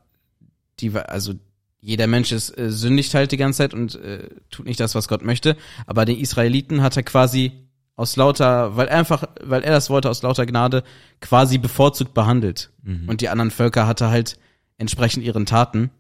die, 0.81 0.95
also 0.95 1.35
jeder 1.81 2.07
Mensch 2.07 2.33
ist 2.33 2.57
äh, 2.59 2.71
sündigt 2.71 3.15
halt 3.15 3.33
die 3.33 3.37
ganze 3.37 3.59
Zeit 3.59 3.75
und 3.75 3.95
äh, 3.95 4.29
tut 4.51 4.67
nicht 4.67 4.81
das, 4.81 4.95
was 4.95 5.09
Gott 5.09 5.25
möchte. 5.25 5.57
Aber 5.87 6.05
den 6.05 6.19
Israeliten 6.19 6.83
hat 6.83 6.97
er 6.97 7.03
quasi 7.03 7.53
aus 7.97 8.17
lauter, 8.17 8.77
weil 8.77 8.89
er 8.89 8.99
einfach, 8.99 9.25
weil 9.43 9.63
er 9.63 9.73
das 9.73 9.89
wollte, 9.89 10.11
aus 10.11 10.23
lauter 10.23 10.47
Gnade 10.47 10.83
quasi 11.21 11.59
bevorzugt 11.59 12.13
behandelt. 12.13 12.71
Mhm. 12.83 13.09
Und 13.09 13.21
die 13.21 13.29
anderen 13.29 13.51
Völker 13.51 13.87
hat 13.87 14.01
er 14.01 14.11
halt 14.11 14.39
entsprechend 14.79 15.25
ihren 15.25 15.47
Taten 15.47 15.91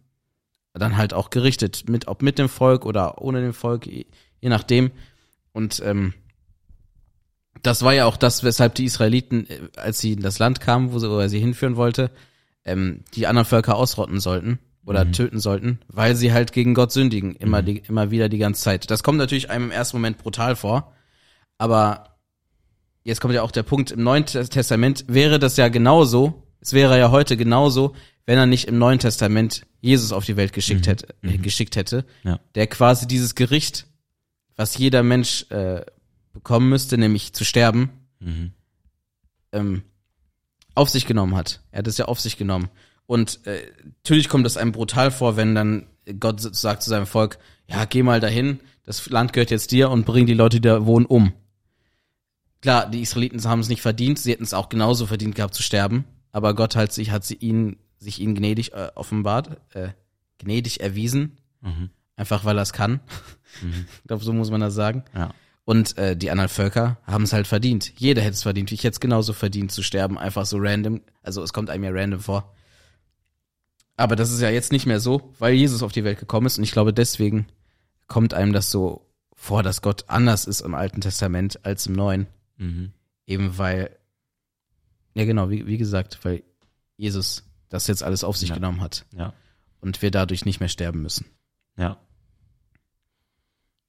dann 0.73 0.97
halt 0.97 1.15
auch 1.15 1.31
gerichtet, 1.31 1.89
mit, 1.89 2.09
ob 2.09 2.23
mit 2.23 2.39
dem 2.39 2.49
Volk 2.49 2.85
oder 2.85 3.23
ohne 3.23 3.41
dem 3.41 3.55
Volk, 3.55 3.87
je, 3.87 4.07
nachdem. 4.43 4.91
Und 5.53 5.81
ähm, 5.85 6.15
das 7.67 7.83
war 7.83 7.95
ja 7.95 8.05
auch 8.05 8.17
das, 8.17 8.45
weshalb 8.45 8.75
die 8.75 8.85
Israeliten, 8.85 9.49
äh, 9.49 9.61
als 9.77 9.99
sie 9.99 10.12
in 10.12 10.21
das 10.21 10.39
Land 10.39 10.61
kamen, 10.61 10.93
wo, 10.93 10.99
sie, 10.99 11.11
wo 11.11 11.19
er 11.19 11.29
sie 11.29 11.41
hinführen 11.41 11.77
wollte, 11.77 12.11
ähm, 12.65 13.05
die 13.15 13.27
anderen 13.27 13.47
Völker 13.47 13.77
ausrotten 13.77 14.21
sollten 14.21 14.59
oder 14.85 15.05
mhm. 15.05 15.12
töten 15.12 15.41
sollten, 15.41 15.81
weil 15.89 16.15
sie 16.15 16.33
halt 16.33 16.53
gegen 16.53 16.75
Gott 16.75 16.93
sündigen, 16.93 17.35
immer, 17.37 17.62
mhm. 17.62 17.67
die, 17.67 17.79
immer 17.89 18.11
wieder 18.11 18.29
die 18.29 18.39
ganze 18.39 18.62
Zeit. 18.62 18.91
Das 18.91 19.03
kommt 19.03 19.19
natürlich 19.19 19.51
einem 19.51 19.67
im 19.67 19.71
ersten 19.71 19.97
Moment 19.97 20.19
brutal 20.19 20.57
vor, 20.57 20.93
aber 21.59 22.19
jetzt 23.03 23.21
kommt 23.21 23.35
ja 23.35 23.43
auch 23.43 23.51
der 23.51 23.62
Punkt, 23.62 23.91
im 23.91 24.03
Neuen 24.03 24.27
Testament 24.27 25.05
wäre 25.09 25.39
das 25.39 25.57
ja 25.57 25.69
genauso, 25.69 26.43
es 26.61 26.73
wäre 26.73 26.99
ja 26.99 27.11
heute 27.11 27.37
genauso, 27.37 27.95
wenn 28.27 28.39
er 28.39 28.47
nicht 28.47 28.69
im 28.69 28.79
Neuen 28.79 28.99
Testament 28.99 29.67
Jesus 29.81 30.12
auf 30.12 30.25
die 30.25 30.37
Welt 30.37 30.53
geschickt 30.53 30.87
mhm. 30.87 30.91
hätte, 30.91 31.09
äh, 31.23 31.39
mhm. 31.39 31.43
geschickt 31.43 31.77
hätte, 31.77 32.05
ja. 32.23 32.41
der 32.55 32.67
quasi 32.67 33.07
dieses 33.07 33.35
Gericht, 33.35 33.87
was 34.57 34.79
jeder 34.79 35.03
Mensch 35.03 35.51
äh, 35.51 35.85
bekommen 36.35 36.68
müsste, 36.68 36.99
nämlich 36.99 37.32
zu 37.32 37.45
sterben, 37.45 37.91
mhm. 38.20 38.53
ähm, 39.53 39.82
auf 40.74 40.91
sich 40.91 41.07
genommen 41.07 41.35
hat. 41.35 41.62
Er 41.70 41.78
hat 41.78 41.87
es 41.87 41.97
ja 41.97 42.05
auf 42.05 42.20
sich 42.20 42.37
genommen. 42.37 42.68
Und 43.07 43.47
äh, 43.47 43.62
natürlich 43.82 44.28
kommt 44.28 44.47
es 44.47 44.59
einem 44.59 44.72
brutal 44.72 45.11
vor, 45.11 45.37
wenn 45.37 45.55
dann 45.55 45.87
Gott 46.20 46.41
sagt 46.41 46.82
zu 46.82 46.91
seinem 46.91 47.07
Volk, 47.07 47.39
ja, 47.66 47.87
geh 47.87 48.03
mal 48.03 48.20
dahin, 48.20 48.61
das 48.85 49.09
Land 49.09 49.32
gehört 49.32 49.51
jetzt 49.51 49.72
dir 49.72 49.89
und 49.89 50.05
bring 50.05 50.26
die 50.26 50.35
Leute, 50.35 50.61
die 50.61 50.68
da 50.68 50.85
wohnen, 50.85 51.07
um. 51.07 51.32
Klar, 52.61 52.91
die 52.91 53.01
Israeliten 53.01 53.43
haben 53.45 53.61
es 53.61 53.68
nicht 53.68 53.82
verdient, 53.82 54.18
sie 54.18 54.32
hätten 54.32 54.43
es 54.43 54.55
auch 54.55 54.68
genauso 54.68 55.07
verdient 55.07 55.35
gehabt 55.35 55.55
zu 55.55 55.62
sterben, 55.62 56.05
aber 56.32 56.55
Gott 56.55 56.76
hat 56.76 56.93
sich, 56.93 57.11
hat 57.11 57.24
sie 57.24 57.37
ihnen 57.37 57.76
sich 58.05 58.20
ihnen 58.20 58.35
gnädig 58.35 58.72
äh, 58.72 58.91
offenbart, 58.95 59.61
äh, 59.74 59.89
gnädig 60.39 60.80
erwiesen, 60.80 61.39
mhm. 61.61 61.91
einfach 62.16 62.45
weil 62.45 62.59
er 62.59 62.62
es 62.62 62.72
kann. 62.72 63.01
Mhm. 63.62 63.87
ich 64.03 64.07
glaube, 64.07 64.24
so 64.24 64.32
muss 64.32 64.51
man 64.51 64.61
das 64.61 64.74
sagen. 64.74 65.05
Ja. 65.14 65.35
Und 65.65 65.97
äh, 65.97 66.17
die 66.17 66.31
anderen 66.31 66.51
Völker 66.51 66.99
haben 67.05 67.25
es 67.25 67.33
halt 67.33 67.47
verdient. 67.47 67.93
Jeder 67.99 68.21
hätte 68.21 68.35
es 68.35 68.43
verdient. 68.43 68.71
Ich 68.71 68.81
hätte 68.85 68.95
es 68.95 69.01
genauso 69.01 69.33
verdient 69.33 69.73
zu 69.73 69.83
sterben, 69.83 70.19
einfach 70.19 70.45
so 70.45 70.59
random. 70.59 71.01
Also 71.23 71.43
es 71.43 71.53
kommt 71.53 71.71
einem 71.71 71.85
ja 71.85 71.91
random 71.91 72.21
vor. 72.21 72.55
Aber 73.97 74.17
das 74.17 74.31
ist 74.31 74.41
ja 74.41 74.51
jetzt 74.51 74.73
nicht 74.73 74.87
mehr 74.87 75.01
so, 75.01 75.33
weil 75.39 75.55
Jesus 75.55 75.83
auf 75.83 75.93
die 75.93 76.05
Welt 76.05 76.19
gekommen 76.19 76.47
ist. 76.47 76.59
Und 76.59 76.65
ich 76.65 76.73
glaube, 76.73 76.93
deswegen 76.93 77.47
kommt 78.09 78.35
einem 78.35 78.53
das 78.53 78.71
so 78.71 79.07
vor, 79.35 79.62
dass 79.62 79.83
Gott 79.83 80.05
anders 80.09 80.47
ist 80.47 80.61
im 80.61 80.75
Alten 80.75 81.01
Testament 81.01 81.65
als 81.65 81.87
im 81.87 81.95
Neuen. 81.95 82.27
Mhm. 82.57 82.93
Eben 83.27 83.57
weil, 83.57 83.97
ja 85.15 85.25
genau, 85.25 85.49
wie, 85.49 85.67
wie 85.67 85.79
gesagt, 85.79 86.25
weil 86.25 86.43
Jesus 86.97 87.45
das 87.69 87.87
jetzt 87.87 88.03
alles 88.03 88.25
auf 88.25 88.37
sich 88.37 88.51
ja. 88.51 88.55
genommen 88.55 88.81
hat. 88.81 89.07
Ja. 89.17 89.33
Und 89.81 90.03
wir 90.03 90.11
dadurch 90.11 90.45
nicht 90.45 90.61
mehr 90.61 90.69
sterben 90.69 91.03
müssen. 91.03 91.27
Ja. 91.77 91.99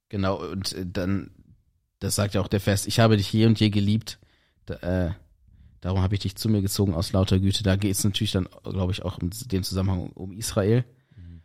Genau, 0.09 0.41
und 0.41 0.73
äh, 0.73 0.85
dann, 0.85 1.31
das 2.05 2.15
sagt 2.15 2.35
ja 2.35 2.41
auch 2.41 2.47
der 2.47 2.61
Vers, 2.61 2.85
ich 2.85 2.99
habe 2.99 3.17
dich 3.17 3.33
je 3.33 3.45
und 3.45 3.59
je 3.59 3.69
geliebt, 3.69 4.19
da, 4.67 4.75
äh, 4.75 5.11
darum 5.81 6.01
habe 6.01 6.13
ich 6.13 6.21
dich 6.21 6.35
zu 6.35 6.49
mir 6.49 6.61
gezogen 6.61 6.93
aus 6.93 7.11
lauter 7.11 7.39
Güte. 7.39 7.63
Da 7.63 7.75
geht 7.75 7.91
es 7.91 8.03
natürlich 8.03 8.31
dann, 8.31 8.47
glaube 8.63 8.91
ich, 8.91 9.03
auch 9.03 9.17
in 9.19 9.31
dem 9.47 9.63
Zusammenhang 9.63 10.11
um 10.13 10.31
Israel. 10.31 10.85
Mhm. 11.15 11.41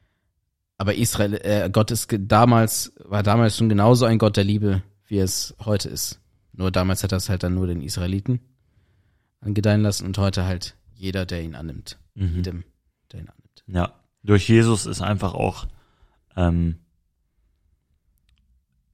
Aber 0.76 0.94
Israel, 0.94 1.34
äh, 1.42 1.70
Gott 1.72 1.90
ist 1.90 2.14
damals, 2.18 2.92
war 3.04 3.22
damals 3.22 3.56
schon 3.56 3.68
genauso 3.70 4.04
ein 4.04 4.18
Gott 4.18 4.36
der 4.36 4.44
Liebe, 4.44 4.82
wie 5.06 5.18
es 5.18 5.54
heute 5.64 5.88
ist. 5.88 6.20
Nur 6.52 6.70
damals 6.70 7.02
hat 7.02 7.12
er 7.12 7.18
es 7.18 7.30
halt 7.30 7.42
dann 7.42 7.54
nur 7.54 7.66
den 7.66 7.80
Israeliten 7.80 8.40
angedeihen 9.40 9.80
lassen 9.80 10.04
und 10.04 10.18
heute 10.18 10.44
halt 10.44 10.76
jeder, 10.94 11.24
der 11.24 11.42
ihn 11.42 11.54
annimmt. 11.54 11.98
Mhm. 12.14 12.36
Jedem, 12.36 12.64
der 13.12 13.20
ihn 13.20 13.28
annimmt. 13.28 13.64
Ja, 13.66 13.94
durch 14.22 14.46
Jesus 14.46 14.84
ist 14.84 15.00
einfach 15.00 15.32
auch 15.32 15.66
ähm, 16.36 16.80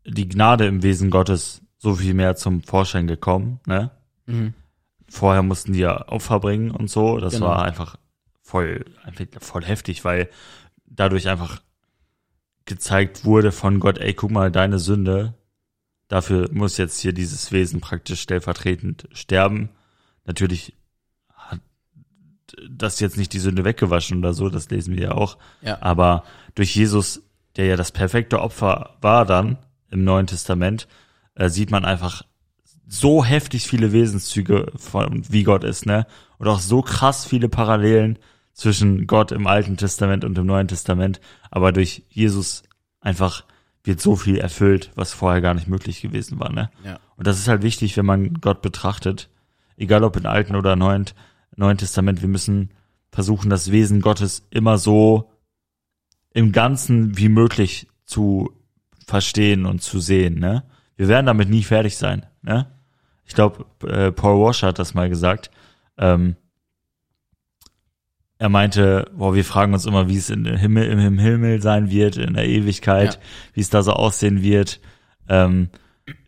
die 0.06 0.28
Gnade 0.28 0.66
im 0.66 0.82
Wesen 0.82 1.10
Gottes 1.10 1.62
so 1.78 1.94
viel 1.94 2.14
mehr 2.14 2.36
zum 2.36 2.62
Vorschein 2.62 3.06
gekommen. 3.06 3.60
Ne? 3.66 3.90
Mhm. 4.26 4.54
Vorher 5.08 5.42
mussten 5.42 5.72
die 5.72 5.80
ja 5.80 6.08
Opfer 6.08 6.40
bringen 6.40 6.70
und 6.70 6.90
so. 6.90 7.18
Das 7.18 7.34
genau. 7.34 7.46
war 7.46 7.62
einfach 7.62 7.96
voll, 8.42 8.84
einfach 9.04 9.24
voll 9.40 9.64
heftig, 9.64 10.04
weil 10.04 10.28
dadurch 10.86 11.28
einfach 11.28 11.60
gezeigt 12.64 13.24
wurde 13.24 13.52
von 13.52 13.78
Gott, 13.80 13.98
ey, 13.98 14.14
guck 14.14 14.30
mal, 14.30 14.50
deine 14.50 14.78
Sünde, 14.78 15.34
dafür 16.08 16.48
muss 16.52 16.76
jetzt 16.76 16.98
hier 17.00 17.12
dieses 17.12 17.52
Wesen 17.52 17.80
praktisch 17.80 18.20
stellvertretend 18.20 19.08
sterben. 19.12 19.70
Natürlich 20.24 20.74
das 22.68 23.00
jetzt 23.00 23.16
nicht 23.16 23.32
die 23.32 23.38
Sünde 23.38 23.64
weggewaschen 23.64 24.18
oder 24.18 24.32
so, 24.32 24.48
das 24.48 24.70
lesen 24.70 24.96
wir 24.96 25.02
ja 25.02 25.10
auch. 25.12 25.36
Ja. 25.62 25.78
Aber 25.82 26.24
durch 26.54 26.74
Jesus, 26.74 27.22
der 27.56 27.66
ja 27.66 27.76
das 27.76 27.92
perfekte 27.92 28.40
Opfer 28.40 28.96
war 29.00 29.24
dann 29.24 29.58
im 29.90 30.04
Neuen 30.04 30.26
Testament, 30.26 30.88
äh, 31.34 31.48
sieht 31.48 31.70
man 31.70 31.84
einfach 31.84 32.22
so 32.88 33.24
heftig 33.24 33.66
viele 33.66 33.92
Wesenszüge 33.92 34.72
von 34.76 35.24
wie 35.28 35.42
Gott 35.42 35.64
ist, 35.64 35.86
ne? 35.86 36.06
Und 36.38 36.48
auch 36.48 36.60
so 36.60 36.82
krass 36.82 37.24
viele 37.24 37.48
Parallelen 37.48 38.18
zwischen 38.52 39.06
Gott 39.06 39.32
im 39.32 39.46
Alten 39.46 39.76
Testament 39.76 40.24
und 40.24 40.38
im 40.38 40.46
Neuen 40.46 40.68
Testament. 40.68 41.20
Aber 41.50 41.72
durch 41.72 42.04
Jesus 42.08 42.62
einfach 43.00 43.44
wird 43.82 44.00
so 44.00 44.16
viel 44.16 44.38
erfüllt, 44.38 44.90
was 44.94 45.12
vorher 45.12 45.40
gar 45.40 45.54
nicht 45.54 45.68
möglich 45.68 46.00
gewesen 46.00 46.38
war, 46.38 46.52
ne? 46.52 46.70
Ja. 46.84 46.98
Und 47.16 47.26
das 47.26 47.38
ist 47.38 47.48
halt 47.48 47.62
wichtig, 47.62 47.96
wenn 47.96 48.06
man 48.06 48.34
Gott 48.40 48.62
betrachtet, 48.62 49.28
egal 49.76 50.04
ob 50.04 50.16
im 50.16 50.26
Alten 50.26 50.56
oder 50.56 50.76
Neuen 50.76 51.06
Neuen 51.56 51.78
Testament, 51.78 52.20
wir 52.20 52.28
müssen 52.28 52.70
versuchen, 53.10 53.48
das 53.48 53.70
Wesen 53.70 54.02
Gottes 54.02 54.46
immer 54.50 54.76
so 54.78 55.30
im 56.34 56.52
Ganzen 56.52 57.16
wie 57.16 57.30
möglich 57.30 57.88
zu 58.04 58.52
verstehen 59.06 59.66
und 59.66 59.82
zu 59.82 60.00
sehen. 60.00 60.38
Ne? 60.38 60.64
Wir 60.96 61.08
werden 61.08 61.26
damit 61.26 61.48
nie 61.48 61.62
fertig 61.62 61.96
sein. 61.96 62.26
Ne? 62.42 62.66
Ich 63.24 63.34
glaube, 63.34 63.64
äh, 63.86 64.12
Paul 64.12 64.44
Washer 64.44 64.68
hat 64.68 64.78
das 64.78 64.94
mal 64.94 65.08
gesagt. 65.08 65.50
Ähm, 65.98 66.36
er 68.38 68.48
meinte, 68.50 69.10
boah, 69.16 69.34
wir 69.34 69.44
fragen 69.44 69.72
uns 69.72 69.86
immer, 69.86 70.08
wie 70.08 70.16
es 70.18 70.28
in 70.28 70.44
Himmel, 70.44 70.84
im 70.90 71.18
Himmel 71.18 71.62
sein 71.62 71.90
wird, 71.90 72.16
in 72.18 72.34
der 72.34 72.46
Ewigkeit, 72.46 73.14
Ja. 73.14 73.20
wie 73.54 73.60
es 73.60 73.70
da 73.70 73.82
so 73.82 73.92
aussehen 73.92 74.42
wird, 74.42 74.80
ähm, 75.28 75.70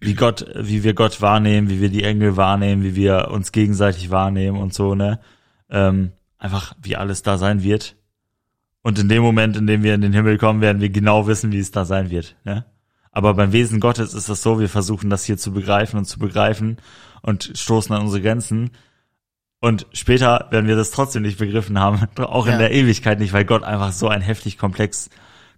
wie 0.00 0.14
Gott, 0.14 0.46
wie 0.56 0.82
wir 0.84 0.94
Gott 0.94 1.20
wahrnehmen, 1.20 1.68
wie 1.68 1.80
wir 1.80 1.90
die 1.90 2.04
Engel 2.04 2.36
wahrnehmen, 2.36 2.82
wie 2.82 2.96
wir 2.96 3.28
uns 3.30 3.52
gegenseitig 3.52 4.10
wahrnehmen 4.10 4.56
und 4.58 4.72
so, 4.72 4.94
ne? 4.94 5.20
Ähm, 5.70 6.12
einfach, 6.38 6.74
wie 6.82 6.96
alles 6.96 7.22
da 7.22 7.36
sein 7.36 7.62
wird. 7.62 7.94
Und 8.88 8.98
in 8.98 9.10
dem 9.10 9.22
Moment, 9.22 9.54
in 9.54 9.66
dem 9.66 9.82
wir 9.82 9.92
in 9.94 10.00
den 10.00 10.14
Himmel 10.14 10.38
kommen, 10.38 10.62
werden 10.62 10.80
wir 10.80 10.88
genau 10.88 11.26
wissen, 11.26 11.52
wie 11.52 11.58
es 11.58 11.70
da 11.72 11.84
sein 11.84 12.08
wird, 12.08 12.36
ne? 12.44 12.64
Aber 13.12 13.34
beim 13.34 13.52
Wesen 13.52 13.80
Gottes 13.80 14.14
ist 14.14 14.30
es 14.30 14.42
so, 14.42 14.60
wir 14.60 14.70
versuchen 14.70 15.10
das 15.10 15.24
hier 15.26 15.36
zu 15.36 15.52
begreifen 15.52 15.98
und 15.98 16.06
zu 16.06 16.18
begreifen 16.18 16.78
und 17.20 17.52
stoßen 17.54 17.94
an 17.94 18.00
unsere 18.00 18.22
Grenzen. 18.22 18.70
Und 19.60 19.86
später 19.92 20.46
werden 20.50 20.68
wir 20.68 20.76
das 20.76 20.90
trotzdem 20.90 21.20
nicht 21.20 21.36
begriffen 21.38 21.78
haben, 21.78 22.00
auch 22.16 22.46
in 22.46 22.52
Ja. 22.52 22.58
der 22.58 22.72
Ewigkeit 22.72 23.18
nicht, 23.18 23.34
weil 23.34 23.44
Gott 23.44 23.62
einfach 23.62 23.92
so 23.92 24.08
ein 24.08 24.22
heftig 24.22 24.56
komplex, 24.56 25.10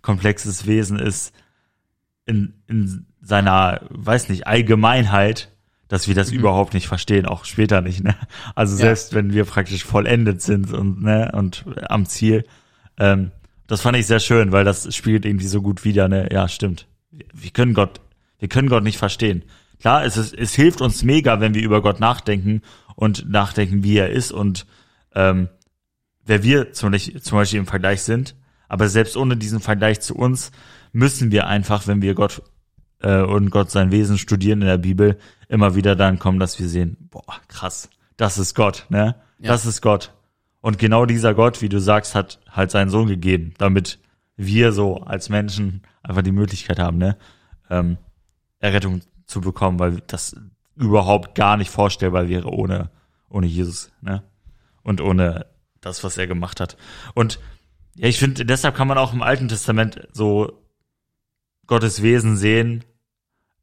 komplexes 0.02 0.66
Wesen 0.66 0.98
ist 0.98 1.32
in, 2.26 2.54
in 2.66 3.06
seiner, 3.22 3.82
weiß 3.90 4.28
nicht, 4.28 4.48
Allgemeinheit, 4.48 5.52
dass 5.86 6.08
wir 6.08 6.16
das 6.16 6.32
überhaupt 6.32 6.74
nicht 6.74 6.88
verstehen, 6.88 7.26
auch 7.26 7.44
später 7.44 7.80
nicht, 7.80 8.02
ne? 8.02 8.16
Also 8.56 8.74
Ja. 8.74 8.86
selbst 8.86 9.14
wenn 9.14 9.32
wir 9.32 9.44
praktisch 9.44 9.84
vollendet 9.84 10.42
sind 10.42 10.72
und, 10.72 11.00
ne, 11.00 11.30
und 11.32 11.64
am 11.88 12.06
Ziel, 12.06 12.42
ähm, 13.00 13.32
das 13.66 13.80
fand 13.80 13.96
ich 13.96 14.06
sehr 14.06 14.20
schön, 14.20 14.52
weil 14.52 14.64
das 14.64 14.94
spielt 14.94 15.24
irgendwie 15.24 15.46
so 15.46 15.62
gut 15.62 15.84
wieder, 15.84 16.08
ne? 16.08 16.28
Ja, 16.30 16.48
stimmt. 16.48 16.86
Wir, 17.10 17.50
können 17.50 17.74
Gott, 17.74 18.00
wir 18.38 18.48
können 18.48 18.68
Gott 18.68 18.84
nicht 18.84 18.98
verstehen. 18.98 19.42
Klar, 19.80 20.04
es, 20.04 20.16
ist, 20.16 20.34
es 20.34 20.54
hilft 20.54 20.80
uns 20.80 21.02
mega, 21.02 21.40
wenn 21.40 21.54
wir 21.54 21.62
über 21.62 21.80
Gott 21.82 21.98
nachdenken 21.98 22.62
und 22.94 23.28
nachdenken, 23.28 23.82
wie 23.82 23.96
er 23.96 24.10
ist 24.10 24.30
und 24.30 24.66
ähm, 25.14 25.48
wer 26.24 26.42
wir 26.42 26.72
zum 26.72 26.92
Beispiel, 26.92 27.22
zum 27.22 27.38
Beispiel 27.38 27.60
im 27.60 27.66
Vergleich 27.66 28.02
sind. 28.02 28.36
Aber 28.68 28.88
selbst 28.88 29.16
ohne 29.16 29.36
diesen 29.36 29.60
Vergleich 29.60 30.00
zu 30.00 30.14
uns 30.14 30.52
müssen 30.92 31.32
wir 31.32 31.46
einfach, 31.46 31.86
wenn 31.86 32.02
wir 32.02 32.14
Gott 32.14 32.42
äh, 33.00 33.22
und 33.22 33.50
Gott 33.50 33.70
sein 33.70 33.90
Wesen 33.90 34.18
studieren 34.18 34.60
in 34.60 34.68
der 34.68 34.78
Bibel, 34.78 35.18
immer 35.48 35.74
wieder 35.74 35.96
dann 35.96 36.18
kommen, 36.18 36.38
dass 36.38 36.60
wir 36.60 36.68
sehen, 36.68 36.96
boah, 37.10 37.40
krass, 37.48 37.88
das 38.16 38.36
ist 38.36 38.54
Gott, 38.54 38.86
ne? 38.90 39.16
Ja. 39.38 39.52
Das 39.52 39.64
ist 39.64 39.80
Gott. 39.80 40.12
Und 40.60 40.78
genau 40.78 41.06
dieser 41.06 41.34
Gott, 41.34 41.62
wie 41.62 41.68
du 41.68 41.80
sagst, 41.80 42.14
hat 42.14 42.40
halt 42.50 42.70
seinen 42.70 42.90
Sohn 42.90 43.08
gegeben, 43.08 43.54
damit 43.58 43.98
wir 44.36 44.72
so 44.72 44.98
als 44.98 45.28
Menschen 45.28 45.82
einfach 46.02 46.22
die 46.22 46.32
Möglichkeit 46.32 46.78
haben, 46.78 46.98
ne? 46.98 47.16
Ähm, 47.68 47.98
Errettung 48.58 49.00
zu 49.26 49.40
bekommen, 49.40 49.78
weil 49.78 50.02
das 50.06 50.36
überhaupt 50.76 51.34
gar 51.34 51.56
nicht 51.56 51.70
vorstellbar 51.70 52.28
wäre 52.28 52.48
ohne, 52.48 52.90
ohne 53.28 53.46
Jesus, 53.46 53.90
ne? 54.00 54.22
Und 54.82 55.00
ohne 55.00 55.46
das, 55.80 56.04
was 56.04 56.18
er 56.18 56.26
gemacht 56.26 56.60
hat. 56.60 56.76
Und 57.14 57.38
ja, 57.94 58.08
ich 58.08 58.18
finde, 58.18 58.44
deshalb 58.44 58.74
kann 58.74 58.88
man 58.88 58.98
auch 58.98 59.12
im 59.12 59.22
Alten 59.22 59.48
Testament 59.48 60.06
so 60.12 60.62
Gottes 61.66 62.02
Wesen 62.02 62.36
sehen, 62.36 62.84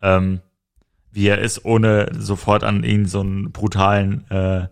ähm, 0.01 0.41
wie 1.11 1.27
er 1.27 1.39
ist, 1.39 1.65
ohne 1.65 2.11
sofort 2.13 2.63
an 2.63 2.83
ihn 2.83 3.05
so 3.05 3.21
einen 3.21 3.51
brutalen 3.51 4.29
äh, 4.29 4.67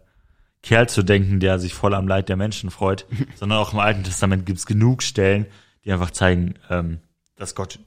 Kerl 0.65 0.89
zu 0.89 1.03
denken, 1.03 1.39
der 1.39 1.59
sich 1.59 1.75
voll 1.75 1.93
am 1.93 2.07
Leid 2.07 2.27
der 2.27 2.37
Menschen 2.37 2.71
freut, 2.71 3.05
sondern 3.35 3.59
auch 3.59 3.71
im 3.71 3.79
Alten 3.79 4.03
Testament 4.03 4.45
gibt's 4.45 4.65
genug 4.65 5.03
Stellen, 5.03 5.45
die 5.85 5.93
einfach 5.93 6.11
zeigen, 6.11 6.55
ähm, 6.69 6.99
dass 7.35 7.55
Gott 7.55 7.79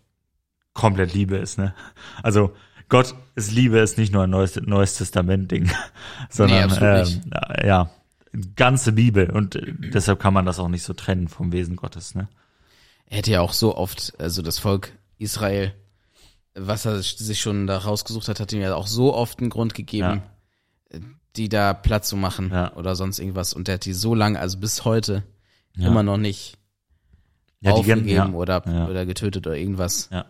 komplett 0.74 1.12
Liebe 1.12 1.36
ist. 1.36 1.58
Ne? 1.58 1.74
Also 2.22 2.54
Gott 2.88 3.16
ist 3.34 3.50
Liebe 3.50 3.78
ist 3.78 3.98
nicht 3.98 4.12
nur 4.12 4.22
ein 4.22 4.30
neues, 4.30 4.56
neues 4.56 4.96
Testament-Ding, 4.96 5.70
sondern 6.30 6.70
nicht. 6.70 7.20
ähm, 7.24 7.66
ja, 7.66 7.90
ganze 8.54 8.92
Bibel 8.92 9.28
und 9.28 9.56
äh, 9.56 9.74
deshalb 9.92 10.20
kann 10.20 10.32
man 10.32 10.46
das 10.46 10.60
auch 10.60 10.68
nicht 10.68 10.84
so 10.84 10.92
trennen 10.94 11.26
vom 11.26 11.50
Wesen 11.50 11.74
Gottes. 11.74 12.14
Ne? 12.14 12.28
Er 13.06 13.18
hätte 13.18 13.32
ja 13.32 13.40
auch 13.40 13.54
so 13.54 13.76
oft, 13.76 14.14
also 14.20 14.40
das 14.40 14.60
Volk 14.60 14.92
Israel, 15.18 15.74
was 16.54 16.86
er 16.86 17.02
sich 17.02 17.40
schon 17.40 17.66
da 17.66 17.78
rausgesucht 17.78 18.28
hat, 18.28 18.38
hat 18.38 18.52
ihm 18.52 18.60
ja 18.60 18.74
auch 18.74 18.86
so 18.86 19.14
oft 19.14 19.40
einen 19.40 19.50
Grund 19.50 19.74
gegeben, 19.74 20.22
die 21.36 21.48
da 21.48 21.72
Platz 21.74 22.08
zu 22.08 22.16
machen 22.16 22.50
Ja. 22.52 22.72
oder 22.74 22.96
sonst 22.96 23.18
irgendwas. 23.18 23.52
Und 23.54 23.68
der 23.68 23.74
hat 23.74 23.84
die 23.84 23.92
so 23.92 24.14
lange, 24.14 24.38
also 24.40 24.58
bis 24.58 24.84
heute, 24.84 25.22
Ja. 25.76 25.88
immer 25.88 26.02
noch 26.02 26.16
nicht 26.16 26.56
Ja, 27.60 27.72
die, 27.72 27.78
aufgegeben 27.80 28.06
gan- 28.06 28.32
ja, 28.32 28.36
oder, 28.36 28.88
oder 28.88 29.06
getötet 29.06 29.46
oder 29.46 29.56
irgendwas. 29.56 30.08
Ja. 30.12 30.24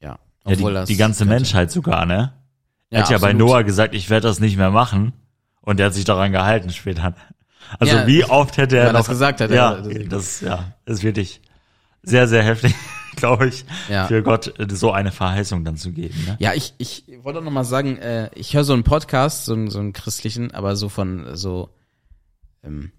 Ja. 0.00 0.18
Ja, 0.46 0.54
die, 0.56 0.62
das 0.62 0.88
die 0.88 0.96
ganze 0.96 1.20
könnte- 1.24 1.34
Menschheit 1.34 1.70
sogar, 1.70 2.06
ne? 2.06 2.32
Er 2.90 2.98
Ja, 2.98 3.04
hat 3.04 3.10
ja 3.10 3.18
bei 3.18 3.30
absolut. 3.30 3.48
Noah 3.48 3.62
gesagt, 3.64 3.94
ich 3.94 4.10
werde 4.10 4.28
das 4.28 4.38
nicht 4.40 4.56
mehr 4.56 4.70
machen. 4.70 5.12
Und 5.60 5.80
er 5.80 5.86
hat 5.86 5.94
sich 5.94 6.04
daran 6.04 6.30
gehalten 6.32 6.70
später. 6.70 7.14
Also 7.80 8.06
wie 8.06 8.24
oft 8.24 8.58
hätte 8.58 8.76
er 8.76 8.92
noch 8.92 9.00
das 9.00 9.08
gesagt 9.08 9.40
hat, 9.40 9.50
Ja, 9.50 9.76
das- 9.80 10.08
das, 10.10 10.40
ja, 10.42 10.74
ist 10.84 11.02
wirklich 11.02 11.40
sehr, 12.04 12.28
sehr 12.28 12.42
heftig, 12.42 12.74
glaube 13.16 13.48
ich, 13.48 13.64
Ja. 13.88 14.06
für 14.06 14.22
Gott 14.22 14.58
äh, 14.58 14.66
so 14.74 14.92
eine 14.92 15.10
Verheißung 15.12 15.64
dann 15.64 15.76
zu 15.76 15.92
geben. 15.92 16.14
Ne? 16.26 16.36
Ja, 16.38 16.52
ich, 16.54 16.74
ich 16.78 17.04
wollte 17.22 17.40
auch 17.40 17.44
noch 17.44 17.50
mal 17.50 17.64
sagen, 17.64 17.96
äh, 17.98 18.30
ich 18.34 18.54
höre 18.54 18.64
so 18.64 18.72
einen 18.72 18.84
Podcast, 18.84 19.44
so 19.46 19.54
einen, 19.54 19.70
so 19.70 19.78
einen 19.78 19.92
christlichen, 19.92 20.52
aber 20.52 20.76
so 20.76 20.88
von 20.88 21.34
so 21.36 21.70
ähm, 22.62 22.92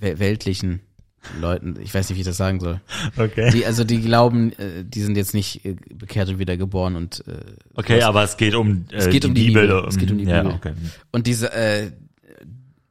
wel- 0.00 0.18
weltlichen 0.18 0.80
Leuten, 1.40 1.76
ich 1.80 1.94
weiß 1.94 2.08
nicht, 2.08 2.16
wie 2.16 2.22
ich 2.22 2.26
das 2.26 2.36
sagen 2.36 2.58
soll. 2.58 2.80
Okay. 3.16 3.50
Die, 3.52 3.64
also 3.64 3.84
die 3.84 4.00
glauben, 4.00 4.52
äh, 4.58 4.84
die 4.84 5.00
sind 5.02 5.16
jetzt 5.16 5.34
nicht 5.34 5.64
äh, 5.64 5.76
bekehrt 5.94 6.28
und 6.28 6.40
wiedergeboren 6.40 6.96
und 6.96 7.22
äh, 7.28 7.38
Okay, 7.74 7.94
sowas. 8.00 8.04
aber 8.08 8.24
es 8.24 8.36
geht 8.36 8.54
um 8.56 8.86
äh, 8.90 8.96
Es 8.96 9.08
geht 9.08 9.24
um 9.24 9.32
die 9.32 9.46
Bibel. 9.46 9.68
Bibel. 9.68 9.84
Es 9.88 9.96
geht 9.98 10.10
um 10.10 10.18
die 10.18 10.24
ja, 10.24 10.42
Bibel. 10.42 10.56
Okay. 10.56 10.72
Und 11.12 11.28
diese, 11.28 11.52
äh, 11.52 11.92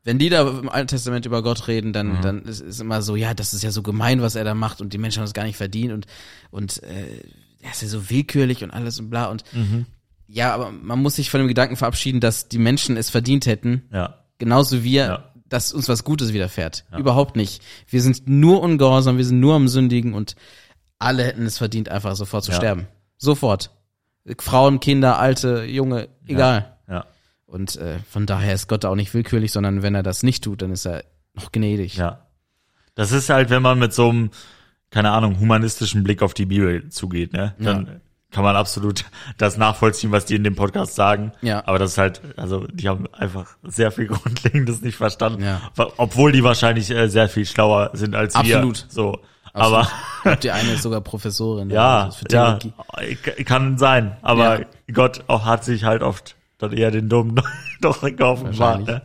wenn 0.04 0.18
die 0.20 0.30
da 0.30 0.48
im 0.50 0.70
Alten 0.70 0.88
Testament 0.88 1.26
über 1.26 1.44
Gott 1.44 1.68
reden, 1.68 1.94
dann, 1.94 2.18
Mhm. 2.18 2.22
dann 2.22 2.42
ist, 2.44 2.60
ist 2.62 2.82
immer 2.82 3.02
so, 3.02 3.16
ja, 3.16 3.34
das 3.34 3.54
ist 3.54 3.64
ja 3.64 3.72
so 3.72 3.82
gemein, 3.84 4.22
was 4.22 4.36
er 4.36 4.44
da 4.44 4.54
macht 4.56 4.82
und 4.82 4.94
die 4.94 4.98
Menschen 4.98 5.20
haben 5.20 5.28
es 5.28 5.34
gar 5.34 5.44
nicht 5.44 5.58
verdient 5.58 5.94
und, 5.94 6.06
und 6.50 6.82
äh, 6.84 7.22
er 7.62 7.72
ist 7.72 7.82
ja 7.84 7.88
so 7.88 8.10
willkürlich 8.10 8.64
und 8.64 8.72
alles 8.72 9.00
und 9.00 9.10
bla 9.10 9.26
und 9.28 9.44
Mhm. 9.54 9.86
ja, 10.28 10.54
aber 10.54 10.72
man 10.72 11.00
muss 11.00 11.16
sich 11.18 11.30
von 11.30 11.40
dem 11.40 11.48
Gedanken 11.48 11.76
verabschieden, 11.76 12.20
dass 12.20 12.48
die 12.48 12.58
Menschen 12.58 12.98
es 12.98 13.10
verdient 13.10 13.46
hätten, 13.46 13.84
Ja, 13.92 14.24
genauso 14.40 14.84
wir, 14.84 15.06
Ja. 15.06 15.32
dass 15.48 15.72
uns 15.74 15.88
was 15.90 16.04
Gutes 16.04 16.34
widerfährt. 16.34 16.86
Überhaupt 16.98 17.36
nicht. 17.36 17.62
Wir 17.88 18.02
sind 18.02 18.28
nur 18.28 18.62
ungehorsam, 18.64 19.18
wir 19.18 19.26
sind 19.26 19.40
nur 19.40 19.54
am 19.56 19.68
Sündigen 19.68 20.14
und 20.14 20.36
alle 20.98 21.24
hätten 21.26 21.46
es 21.46 21.58
verdient, 21.60 21.90
einfach 21.90 22.16
sofort 22.16 22.44
zu 22.46 22.52
Ja. 22.52 22.58
sterben. 22.58 22.88
Sofort. 23.18 23.70
Frauen, 24.40 24.80
Kinder, 24.80 25.20
Alte, 25.20 25.64
Junge, 25.66 26.08
egal. 26.26 26.71
Ja, 27.52 27.56
Und 27.56 27.76
äh, 27.78 28.00
von 28.10 28.26
daher 28.26 28.54
ist 28.54 28.68
Gott 28.68 28.86
auch 28.86 28.96
nicht 28.96 29.14
willkürlich, 29.14 29.52
sondern 29.52 29.82
wenn 29.84 29.96
er 29.96 30.04
das 30.04 30.24
nicht 30.24 30.44
tut, 30.44 30.62
dann 30.62 30.72
ist 30.72 30.86
er 30.86 31.04
noch 31.34 31.52
gnädig. 31.52 31.96
ja. 31.98 32.28
Das 32.96 33.14
ist 33.14 33.30
halt, 33.30 33.50
wenn 33.50 33.62
man 33.62 33.80
mit 33.80 33.94
so 33.94 34.10
einem, 34.10 34.32
keine 34.90 35.12
Ahnung, 35.12 35.40
humanistischen 35.40 36.04
Blick 36.04 36.22
auf 36.22 36.34
die 36.34 36.46
Bibel 36.46 36.90
zugeht, 36.90 37.32
ne? 37.32 37.56
Dann 37.58 38.02
kann 38.32 38.44
man 38.44 38.56
absolut 38.58 39.06
das 39.38 39.58
nachvollziehen, 39.58 40.12
was 40.12 40.26
die 40.26 40.36
in 40.36 40.44
dem 40.44 40.56
Podcast 40.56 40.96
sagen. 40.96 41.32
Ja. 41.42 41.64
Aber 41.66 41.80
das 41.80 41.92
ist 41.92 41.98
halt, 41.98 42.22
also 42.38 42.68
die 42.68 42.90
haben 42.90 43.08
einfach 43.14 43.48
sehr 43.64 43.92
viel 43.92 44.08
Grundlegendes 44.08 44.82
nicht 44.82 44.96
verstanden. 44.98 45.44
Ja. 45.44 45.62
Obwohl 45.98 46.32
die 46.32 46.44
wahrscheinlich 46.44 46.90
äh, 46.92 47.08
sehr 47.08 47.30
viel 47.30 47.46
schlauer 47.46 47.92
sind 47.94 48.16
als 48.16 48.36
Absolut. 48.36 48.84
wir. 48.84 48.90
So. 48.90 49.20
Absolut. 49.54 49.88
Aber 50.24 50.36
die 50.38 50.52
eine 50.52 50.74
ist 50.74 50.84
sogar 50.84 51.02
Professorin. 51.02 51.70
ja, 51.72 52.06
Also 52.06 52.24
ja, 52.32 52.60
kann 53.46 53.78
sein. 53.78 54.18
Aber 54.22 54.60
Ja. 54.62 54.66
Gott 54.94 55.24
auch 55.28 55.46
hat 55.46 55.64
sich 55.64 55.84
halt 55.84 56.04
oft 56.04 56.36
dann 56.62 56.74
eher 56.74 56.92
den 56.92 57.10
Dummen 57.10 57.42
doch 57.82 58.02
geoffenbart. 58.02 58.58
Wahrscheinlich. 58.60 58.88
Ne? 58.88 59.02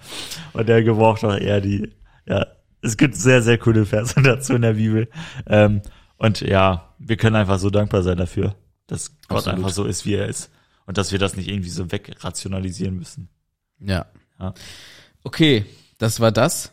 Und 0.52 0.68
der 0.68 0.82
gebraucht 0.82 1.22
doch 1.22 1.36
eher 1.36 1.61
die, 1.61 1.92
ja, 2.26 2.46
es 2.82 2.96
gibt 2.96 3.14
sehr, 3.16 3.42
sehr 3.42 3.59
coole 3.59 3.86
Verse 3.86 4.20
dazu 4.22 4.54
in 4.54 4.62
der 4.62 4.74
Bibel. 4.74 5.09
Ähm, 5.46 5.82
und 6.18 6.40
ja, 6.40 6.94
wir 6.98 7.16
können 7.16 7.36
einfach 7.36 7.59
so 7.59 7.70
dankbar 7.70 8.02
sein 8.02 8.16
dafür, 8.18 8.54
dass 8.86 9.11
Gott 9.28 9.38
Absolut. 9.38 9.59
einfach 9.59 9.70
so 9.70 9.84
ist, 9.84 10.07
wie 10.07 10.14
er 10.14 10.26
ist. 10.26 10.50
Und 10.86 10.98
dass 10.98 11.11
wir 11.11 11.18
das 11.18 11.36
nicht 11.36 11.48
irgendwie 11.48 11.68
so 11.70 11.90
wegrationalisieren 11.90 12.96
müssen. 12.96 13.28
Ja. 13.80 14.07
Ja. 14.38 14.54
Okay, 15.24 15.66
das 15.98 16.20
war 16.20 16.30
das. 16.30 16.72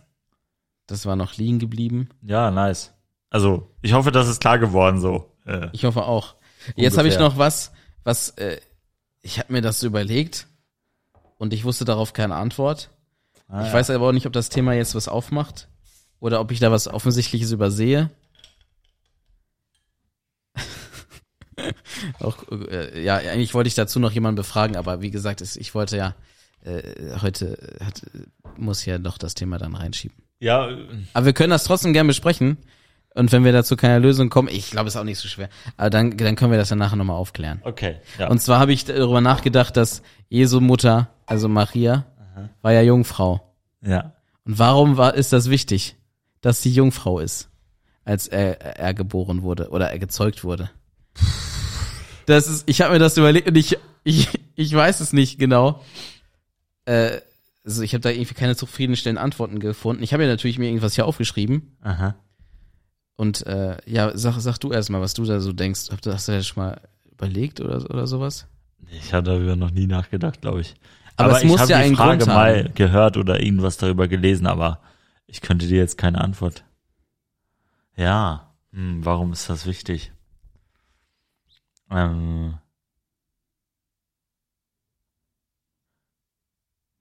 Das 0.86 1.06
war 1.06 1.16
noch 1.16 1.38
liegen 1.38 1.60
geblieben. 1.60 2.10
Ja, 2.22 2.52
nice. 2.52 2.94
Also, 3.30 3.72
ich 3.82 3.94
hoffe, 3.94 4.12
das 4.12 4.28
ist 4.28 4.40
klar 4.42 4.60
geworden 4.60 5.00
so. 5.00 5.32
Äh, 5.46 5.70
Ich 5.72 5.86
hoffe 5.86 6.04
auch. 6.04 6.36
Jetzt 6.76 6.98
habe 6.98 7.08
ich 7.08 7.16
Ungefähr. 7.16 7.30
noch 7.30 7.38
was, 7.38 7.72
was 8.04 8.30
äh, 8.32 8.60
ich 9.22 9.40
habe 9.40 9.52
mir 9.52 9.62
das 9.62 9.80
so 9.80 9.88
überlegt 9.88 10.48
und 11.44 11.54
ich 11.54 11.64
wusste 11.66 11.84
darauf 11.86 12.14
keine 12.14 12.36
Antwort. 12.36 12.90
ah, 13.50 13.62
ich 13.62 13.68
ja. 13.68 13.74
weiß 13.74 13.90
aber 13.92 14.08
auch 14.08 14.12
nicht, 14.14 14.26
ob 14.26 14.34
das 14.34 14.48
Thema 14.50 14.74
jetzt 14.74 14.96
was 14.96 15.08
aufmacht 15.10 15.68
oder 16.22 16.40
ob 16.40 16.52
ich 16.52 16.60
da 16.60 16.72
was 16.72 16.88
Offensichtliches 16.88 17.52
übersehe. 17.52 18.10
auch, 22.20 22.38
äh, 22.52 23.04
ja, 23.04 23.18
eigentlich 23.18 23.54
wollte 23.54 23.68
ich 23.68 23.76
dazu 23.76 24.00
noch 24.00 24.12
jemanden 24.12 24.38
befragen, 24.38 24.76
aber 24.76 25.02
wie 25.02 25.12
gesagt, 25.12 25.42
es- 25.42 25.58
ich 25.58 25.76
wollte 25.76 25.98
ja 25.98 26.16
äh, 26.66 27.18
heute 27.22 27.58
hat, 27.84 28.02
muss 28.58 28.86
ja 28.86 28.98
doch 28.98 29.18
das 29.18 29.34
Thema 29.34 29.58
dann 29.58 29.76
reinschieben. 29.76 30.18
Ja, 30.40 30.70
Aber 31.14 31.26
wir 31.26 31.34
können 31.34 31.50
das 31.52 31.66
trotzdem 31.66 31.92
gern 31.94 32.08
besprechen. 32.08 32.58
Und 33.16 33.32
wenn 33.32 33.44
wir 33.46 33.52
dazu 33.52 33.76
keine 33.76 34.00
Lösung 34.00 34.30
kommen, 34.30 34.48
ich 34.50 34.72
glaube, 34.72 34.88
es 34.88 34.96
ist 34.96 35.00
auch 35.00 35.04
nicht 35.06 35.20
so 35.20 35.28
schwer, 35.28 35.48
aber 35.78 35.90
dann, 35.92 36.18
dann 36.18 36.36
können 36.36 36.50
wir 36.52 36.58
das 36.58 36.70
dann 36.70 36.80
nachher 36.80 36.96
nochmal 36.96 37.16
aufklären. 37.18 37.62
Okay, 37.64 37.98
ja. 38.18 38.28
Und 38.30 38.40
zwar 38.42 38.58
habe 38.60 38.74
ich 38.74 38.86
darüber 38.86 39.22
nachgedacht, 39.22 39.78
dass 39.78 40.02
Jesu 40.30 40.60
Mutter, 40.62 41.13
also 41.34 41.50
Maria, 41.50 42.06
war 42.62 42.74
ja 42.74 42.82
Jungfrau. 42.82 43.56
ja. 43.82 44.14
Und 44.46 44.60
warum 44.60 44.98
war, 44.98 45.16
ist 45.16 45.32
das 45.32 45.50
wichtig, 45.50 45.96
dass 46.42 46.62
sie 46.62 46.72
Jungfrau 46.72 47.20
ist, 47.20 47.50
als 48.04 48.28
er, 48.28 48.62
er 48.62 48.94
geboren 48.94 49.42
wurde 49.42 49.70
oder 49.70 49.90
er 49.90 49.98
gezeugt 50.00 50.44
wurde? 50.44 50.70
Das 52.26 52.48
ist, 52.48 52.70
ich 52.70 52.82
habe 52.82 52.94
mir 52.94 53.00
das 53.00 53.18
überlegt 53.18 53.48
und 53.48 53.56
ich, 53.56 53.78
ich, 54.04 54.28
ich 54.56 54.74
weiß 54.74 55.00
es 55.00 55.12
nicht 55.14 55.40
genau. 55.40 55.82
Äh, 56.86 57.22
also 57.66 57.82
ich 57.82 57.94
habe 57.94 58.02
da 58.02 58.10
irgendwie 58.10 58.34
keine 58.34 58.56
zufriedenstellenden 58.56 59.24
Antworten 59.24 59.60
gefunden. 59.60 60.04
Ich 60.04 60.14
habe 60.14 60.24
ja 60.24 60.30
natürlich 60.30 60.60
mir 60.60 60.68
irgendwas 60.68 60.96
hier 60.96 61.06
aufgeschrieben 61.06 61.78
Aha. 61.82 62.16
und 63.16 63.46
äh, 63.48 63.78
ja, 63.86 64.16
sag, 64.16 64.40
sag 64.40 64.58
du 64.60 64.72
erstmal, 64.72 65.02
was 65.02 65.14
du 65.14 65.24
da 65.26 65.40
so 65.40 65.54
denkst. 65.54 65.88
Hast 65.90 66.06
du 66.06 66.14
hast 66.14 66.28
du 66.28 66.34
das 66.34 66.46
schon 66.46 66.64
mal 66.64 66.82
überlegt 67.12 67.62
oder, 67.62 67.90
oder 67.90 68.08
sowas? 68.08 68.48
Ich 68.92 69.14
habe 69.14 69.24
darüber 69.24 69.56
noch 69.56 69.72
nie 69.72 69.88
nachgedacht, 69.88 70.42
glaube 70.42 70.62
ich. 70.62 70.76
Aber 71.16 71.38
es 71.38 71.44
ich 71.44 71.50
muss 71.50 71.62
habe 71.62 71.72
ja 71.72 71.78
die 71.78 71.84
einen 71.86 71.96
Frage 71.96 72.18
Grund 72.20 72.28
mal 72.28 72.64
haben. 72.64 72.74
gehört 72.74 73.18
oder 73.18 73.42
irgendwas 73.42 73.78
darüber 73.78 74.08
gelesen, 74.08 74.48
aber 74.48 74.80
ich 75.28 75.42
könnte 75.42 75.68
dir 75.68 75.78
jetzt 75.78 75.98
keine 75.98 76.22
Antwort. 76.22 76.64
Ja, 77.96 78.54
hm, 78.72 79.06
warum 79.06 79.32
ist 79.34 79.50
das 79.50 79.66
wichtig? 79.66 80.12
Ähm. 81.92 82.58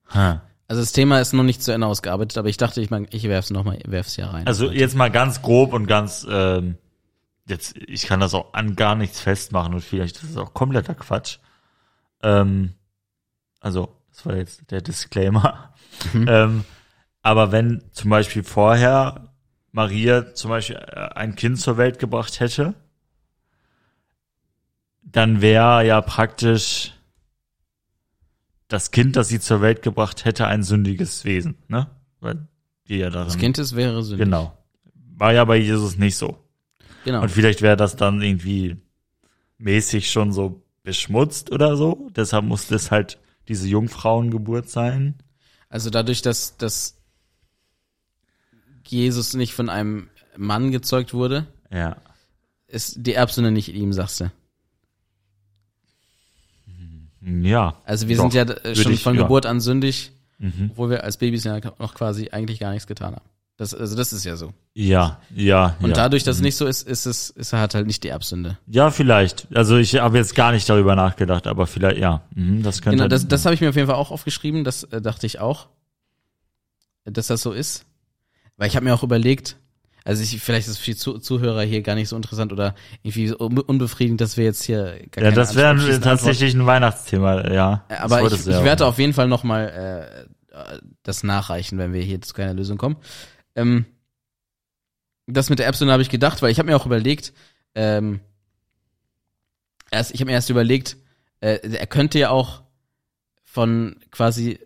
Hm. 0.09 0.41
Also 0.69 0.83
das 0.83 0.93
Thema 0.93 1.21
ist 1.21 1.33
noch 1.33 1.43
nicht 1.43 1.63
zu 1.63 1.73
Ende 1.73 1.87
ausgearbeitet, 1.87 2.39
aber 2.39 2.49
ich 2.49 2.57
dachte, 2.57 2.81
ich, 2.81 2.91
mein, 2.91 3.07
ich 3.11 3.25
werf's 3.25 3.51
noch 3.51 3.65
mal, 3.65 3.79
werf's 3.85 4.15
hier 4.15 4.27
rein. 4.27 4.47
Also 4.47 4.71
jetzt 4.71 4.95
mal 4.95 5.11
ganz 5.11 5.43
grob 5.43 5.73
und 5.75 5.87
ganz, 5.87 6.27
ähm, 6.31 6.77
jetzt, 7.47 7.77
ich 7.77 8.07
kann 8.07 8.21
das 8.21 8.33
auch 8.33 8.55
an 8.55 8.75
gar 8.77 8.95
nichts 8.95 9.21
festmachen 9.21 9.75
und 9.75 9.83
vielleicht 9.83 10.17
ist 10.17 10.31
es 10.31 10.37
auch 10.37 10.55
kompletter 10.55 10.95
Quatsch. 10.95 11.39
Ähm, 12.23 12.73
also, 13.61 13.95
das 14.23 14.27
war 14.27 14.37
jetzt 14.37 14.71
der 14.71 14.81
Disclaimer. 14.81 15.75
Mhm. 16.13 16.27
Ähm, 16.29 16.65
aber 17.23 17.53
wenn 17.53 17.83
zum 17.93 18.11
Beispiel 18.11 18.45
vorher 18.45 19.33
Maria 19.73 20.35
zum 20.35 20.51
Beispiel 20.51 20.77
äh, 20.77 21.09
ein 21.15 21.35
Kind 21.35 21.59
zur 21.59 21.77
Welt 21.77 21.99
gebracht 21.99 22.41
hätte, 22.41 22.75
dann 25.03 25.41
wäre 25.41 25.87
ja 25.87 26.01
praktisch 26.01 26.93
das 28.69 28.91
Kind, 28.91 29.17
das 29.17 29.29
sie 29.29 29.41
zur 29.41 29.61
Welt 29.61 29.83
gebracht 29.83 30.25
hätte, 30.25 30.47
ein 30.47 30.63
sündiges 30.63 31.25
Wesen, 31.25 31.57
ne? 31.69 31.91
Weil 32.21 32.47
wir 32.85 32.97
ja 32.97 33.11
darin 33.11 33.29
das 33.29 33.39
Kind 33.39 33.59
ist 33.59 33.77
wäre 33.77 34.03
sündig. 34.03 34.25
Genau. 34.25 34.57
War 34.95 35.33
ja 35.33 35.45
bei 35.45 35.57
Jesus 35.57 35.99
nicht 35.99 36.17
so. 36.17 36.39
Genau. 37.05 37.23
Und 37.23 37.31
vielleicht 37.31 37.61
wäre 37.61 37.77
das 37.77 37.97
dann 37.97 38.23
irgendwie 38.23 38.77
mäßig 39.59 40.11
schon 40.11 40.33
so 40.33 40.63
beschmutzt 40.83 41.51
oder 41.51 41.77
so. 41.77 42.09
Deshalb 42.15 42.45
musste 42.45 42.77
es 42.77 42.91
halt 42.91 43.19
diese 43.49 43.69
Jungfrauengeburt 43.69 44.69
sein. 44.69 45.15
Also 45.69 45.91
dadurch, 45.91 46.23
dass, 46.23 46.57
dass 46.57 46.97
Jesus 48.87 49.35
nicht 49.35 49.55
von 49.55 49.69
einem 49.69 50.09
Mann 50.37 50.71
gezeugt 50.71 51.15
wurde, 51.15 51.47
Ja. 51.71 51.97
ist 52.67 52.97
die 53.07 53.15
Erbsünde 53.15 53.51
nicht 53.51 53.69
in 53.69 53.77
ihm, 53.77 53.93
sagst 53.93 54.21
du. 54.21 54.31
Ja. 57.21 57.77
Also 57.85 58.09
wir 58.09 58.17
Doch, 58.17 58.31
sind 58.31 58.35
ja 58.35 58.55
äh, 58.55 58.75
schon 58.75 58.93
ich- 58.93 59.03
von 59.03 59.15
ja. 59.15 59.23
Geburt 59.23 59.47
an 59.47 59.61
sündig, 59.61 60.13
Mhm. 60.39 60.71
obwohl 60.73 60.91
wir 60.91 61.05
als 61.05 61.19
Babys 61.19 61.45
ja 61.45 61.61
noch 61.79 61.95
quasi 61.95 62.31
eigentlich 62.31 62.59
gar 62.59 62.73
nichts 62.73 62.87
getan 62.89 63.15
haben. 63.15 63.25
Das, 63.63 63.73
also 63.75 63.95
das 63.95 64.13
ist 64.13 64.25
ja 64.25 64.35
so. 64.35 64.53
Ja, 64.75 65.21
ja. 65.33 65.77
Und 65.81 65.91
ja. 65.91 65.95
dadurch, 65.95 66.25
dass 66.25 66.35
es 66.35 66.43
nicht 66.43 66.57
so 66.57 66.67
ist, 66.67 66.83
ist 66.89 67.07
es, 67.07 67.31
ist 67.31 67.53
er 67.53 67.61
hat 67.61 67.77
halt 67.77 67.87
nicht 67.87 68.03
die 68.03 68.09
Erbsünde. 68.09 68.59
Ja, 68.67 68.91
vielleicht. 68.91 69.47
Also 69.55 69.77
ich 69.77 69.95
habe 69.95 70.19
jetzt 70.19 70.35
gar 70.35 70.51
nicht 70.51 70.69
darüber 70.69 70.97
nachgedacht, 70.97 71.47
aber 71.47 71.69
vielleicht, 71.69 71.99
ja. 71.99 72.23
Mhm, 72.35 72.65
das 72.65 72.83
könnte 72.83 72.97
Genau, 72.97 73.03
halt- 73.03 73.13
das, 73.13 73.29
das 73.29 73.45
habe 73.45 73.55
ich 73.55 73.61
mir 73.61 73.69
auf 73.69 73.77
jeden 73.77 73.87
Fall 73.87 73.95
auch 73.95 74.11
aufgeschrieben, 74.11 74.65
das 74.65 74.83
äh, 74.83 75.01
dachte 75.01 75.27
ich 75.27 75.39
auch, 75.39 75.69
dass 77.05 77.29
das 77.29 77.41
so 77.41 77.53
ist. 77.53 77.85
Weil 78.57 78.67
ich 78.67 78.75
habe 78.75 78.83
mir 78.85 78.95
auch 78.95 79.05
überlegt, 79.05 79.59
also 80.05 80.21
ich, 80.25 80.41
vielleicht 80.43 80.67
ist 80.67 80.73
es 80.73 80.79
für 80.79 80.91
die 80.91 80.97
Zu 80.97 81.21
Zuhörer 81.21 81.63
hier 81.63 81.83
gar 81.83 81.95
nicht 81.95 82.09
so 82.09 82.17
interessant 82.17 82.53
oder 82.53 82.75
irgendwie 83.05 83.29
so 83.29 83.39
un- 83.39 83.61
unbefriedigend, 83.61 84.21
dass 84.21 84.37
wir 84.37 84.45
jetzt 84.45 84.65
hier 84.65 84.99
gar 85.13 85.23
Ja, 85.25 85.31
das 85.31 85.55
wäre 85.55 86.01
tatsächlich 86.01 86.53
ein 86.55 86.67
Weihnachtsthema, 86.67 87.49
ja. 87.53 87.85
Aber 88.01 88.23
ich, 88.23 88.33
ich 88.33 88.47
werde 88.65 88.87
auf 88.87 88.99
jeden 88.99 89.13
Fall 89.13 89.29
noch 89.29 89.45
mal 89.45 89.69
äh, 89.69 90.23
äh, 90.53 90.79
das 91.05 91.23
nachreichen, 91.23 91.79
wenn 91.79 91.93
wir 91.93 92.03
hier 92.03 92.21
zu 92.21 92.35
keiner 92.35 92.55
Lösung 92.55 92.77
kommen. 92.77 92.97
Ähm, 93.55 93.87
das 95.27 95.51
mit 95.51 95.59
der 95.59 95.67
Erbsünde 95.67 95.93
habe 95.93 96.03
ich 96.03 96.09
gedacht, 96.09 96.43
weil 96.43 96.51
ich 96.51 96.59
habe 96.59 96.71
mir 96.71 96.77
auch 96.77 96.87
überlegt, 96.87 97.33
ähm, 97.75 98.21
erst, 99.91 100.13
ich 100.15 100.21
habe 100.21 100.31
mir 100.31 100.35
erst 100.35 100.51
überlegt, 100.51 100.97
äh, 101.41 101.59
er 101.59 101.87
könnte 101.87 102.19
ja 102.19 102.31
auch 102.31 102.63
von 103.45 103.97
quasi 104.11 104.59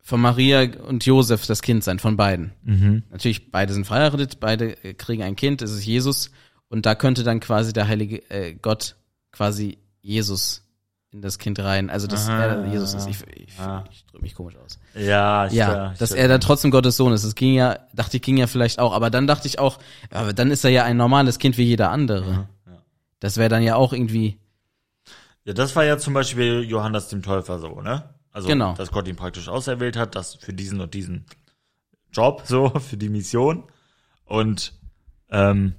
von 0.00 0.20
Maria 0.22 0.62
und 0.86 1.04
Josef 1.04 1.46
das 1.46 1.60
Kind 1.60 1.84
sein, 1.84 1.98
von 1.98 2.16
beiden. 2.16 2.52
Mhm. 2.62 3.02
Natürlich, 3.10 3.50
beide 3.50 3.74
sind 3.74 3.86
verheiratet, 3.86 4.40
beide 4.40 4.74
kriegen 4.94 5.22
ein 5.22 5.36
Kind, 5.36 5.60
es 5.60 5.70
ist 5.70 5.84
Jesus. 5.84 6.30
Und 6.68 6.86
da 6.86 6.94
könnte 6.94 7.24
dann 7.24 7.40
quasi 7.40 7.74
der 7.74 7.88
heilige 7.88 8.18
äh, 8.30 8.54
Gott 8.54 8.96
quasi 9.32 9.78
Jesus 10.00 10.67
in 11.10 11.22
das 11.22 11.38
Kind 11.38 11.58
rein. 11.60 11.90
Also, 11.90 12.06
dass 12.06 12.28
Aha, 12.28 12.44
er 12.44 12.66
Jesus 12.66 12.94
ist. 12.94 13.06
Ich, 13.06 13.22
ich, 13.34 13.58
ah. 13.58 13.84
ich 13.90 14.04
drücke 14.06 14.22
mich 14.22 14.34
komisch 14.34 14.56
aus. 14.56 14.78
Ja, 14.94 15.46
ich, 15.46 15.54
Ja, 15.54 15.92
ich, 15.92 15.98
dass 15.98 16.12
er 16.12 16.28
da 16.28 16.38
trotzdem 16.38 16.70
Gottes 16.70 16.96
Sohn 16.96 17.12
ist. 17.12 17.24
Das 17.24 17.34
ging 17.34 17.54
ja, 17.54 17.78
dachte 17.94 18.18
ich, 18.18 18.22
ging 18.22 18.36
ja 18.36 18.46
vielleicht 18.46 18.78
auch. 18.78 18.92
Aber 18.92 19.10
dann 19.10 19.26
dachte 19.26 19.48
ich 19.48 19.58
auch, 19.58 19.78
aber 20.10 20.32
dann 20.32 20.50
ist 20.50 20.64
er 20.64 20.70
ja 20.70 20.84
ein 20.84 20.96
normales 20.96 21.38
Kind 21.38 21.56
wie 21.56 21.64
jeder 21.64 21.90
andere. 21.90 22.30
ja. 22.30 22.48
Das 23.20 23.36
wäre 23.36 23.48
dann 23.48 23.62
ja 23.62 23.74
auch 23.74 23.92
irgendwie, 23.92 24.38
Ja, 25.44 25.52
das 25.52 25.74
war 25.74 25.84
ja 25.84 25.98
zum 25.98 26.14
Beispiel 26.14 26.62
Johannes 26.62 27.08
dem 27.08 27.22
Täufer 27.22 27.58
so, 27.58 27.80
ne? 27.80 28.14
Also, 28.30 28.46
Genau. 28.46 28.74
dass 28.74 28.92
Gott 28.92 29.08
ihn 29.08 29.16
praktisch 29.16 29.48
auserwählt 29.48 29.96
hat, 29.96 30.14
das 30.14 30.36
für 30.36 30.52
diesen 30.52 30.80
und 30.80 30.94
diesen 30.94 31.24
Job, 32.12 32.42
so, 32.46 32.68
für 32.68 32.96
die 32.96 33.08
Mission. 33.08 33.64
Und 34.24 34.74
ähm, 35.30 35.74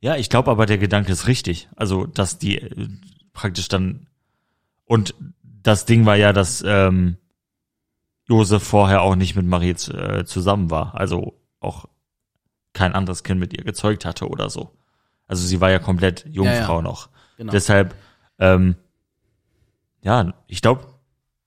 ja, 0.00 0.16
ich 0.16 0.28
glaube 0.28 0.50
aber, 0.50 0.66
der 0.66 0.78
Gedanke 0.78 1.12
ist 1.12 1.28
richtig. 1.28 1.68
Also, 1.76 2.06
dass 2.06 2.38
die 2.38 2.58
äh, 2.58 2.88
praktisch 3.32 3.68
dann 3.68 4.06
und 4.84 5.14
das 5.42 5.84
Ding 5.84 6.06
war 6.06 6.16
ja, 6.16 6.32
dass 6.32 6.62
ähm, 6.66 7.16
Josef 8.26 8.62
vorher 8.62 9.02
auch 9.02 9.14
nicht 9.14 9.36
mit 9.36 9.46
Marie 9.46 9.70
äh, 9.70 10.24
zusammen 10.24 10.70
war. 10.70 10.94
Also 10.94 11.38
auch 11.60 11.86
kein 12.72 12.94
anderes 12.94 13.22
Kind 13.22 13.40
mit 13.40 13.56
ihr 13.56 13.64
gezeugt 13.64 14.04
hatte 14.04 14.28
oder 14.28 14.50
so. 14.50 14.72
Also 15.26 15.46
sie 15.46 15.60
war 15.60 15.70
ja 15.70 15.78
komplett 15.78 16.26
Jungfrau 16.26 16.76
ja. 16.76 16.82
noch. 16.82 17.10
genau. 17.36 17.52
Deshalb, 17.52 17.94
ähm, 18.38 18.76
ja, 20.02 20.34
ich 20.46 20.62
glaube, 20.62 20.86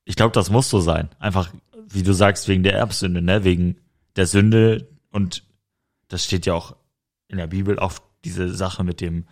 ich 0.05 0.15
glaube, 0.15 0.33
das 0.33 0.49
muss 0.49 0.69
so 0.69 0.79
sein. 0.79 1.09
Einfach, 1.19 1.51
wie 1.87 2.03
du 2.03 2.13
sagst, 2.13 2.47
wegen 2.47 2.63
der 2.63 2.73
Erbsünde, 2.73 3.21
ne? 3.21 3.43
Wegen 3.43 3.77
der 4.15 4.27
Sünde 4.27 4.87
und 5.11 5.43
das 6.07 6.23
steht 6.23 6.45
ja 6.45 6.53
auch 6.53 6.75
in 7.27 7.37
der 7.37 7.47
Bibel 7.47 7.79
auf 7.79 8.01
diese 8.23 8.53
Sache 8.53 8.83
mit 8.83 9.01
dem 9.01 9.25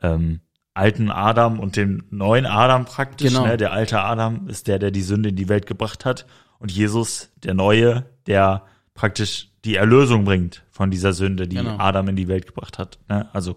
ähm, 0.00 0.40
alten 0.76 1.10
Adam 1.10 1.58
und 1.58 1.76
dem 1.76 2.04
neuen 2.10 2.46
Adam 2.46 2.84
praktisch. 2.84 3.32
Genau. 3.32 3.46
Ne? 3.46 3.56
Der 3.56 3.72
alte 3.72 4.00
Adam 4.00 4.48
ist 4.48 4.66
der, 4.68 4.78
der 4.78 4.90
die 4.90 5.02
Sünde 5.02 5.30
in 5.30 5.36
die 5.36 5.48
Welt 5.48 5.66
gebracht 5.66 6.04
hat 6.04 6.26
und 6.58 6.70
Jesus, 6.70 7.30
der 7.42 7.54
neue, 7.54 8.06
der 8.26 8.62
praktisch 8.94 9.50
die 9.64 9.76
Erlösung 9.76 10.24
bringt 10.24 10.62
von 10.70 10.90
dieser 10.90 11.12
Sünde, 11.12 11.48
die 11.48 11.56
Genau. 11.56 11.78
Adam 11.78 12.08
in 12.08 12.16
die 12.16 12.28
Welt 12.28 12.46
gebracht 12.46 12.78
hat. 12.78 12.98
Ne? 13.08 13.28
Also, 13.32 13.56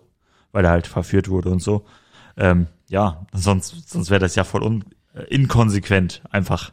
weil 0.52 0.66
er 0.66 0.72
halt 0.72 0.88
verführt 0.88 1.30
wurde 1.30 1.50
und 1.50 1.62
so. 1.62 1.86
Ähm, 2.38 2.68
ja, 2.88 3.26
sonst, 3.34 3.90
sonst 3.90 4.10
wäre 4.10 4.20
das 4.20 4.36
ja 4.36 4.44
voll 4.44 4.64
un 4.64 4.86
äh, 5.14 5.24
inkonsequent 5.24 6.22
einfach. 6.32 6.72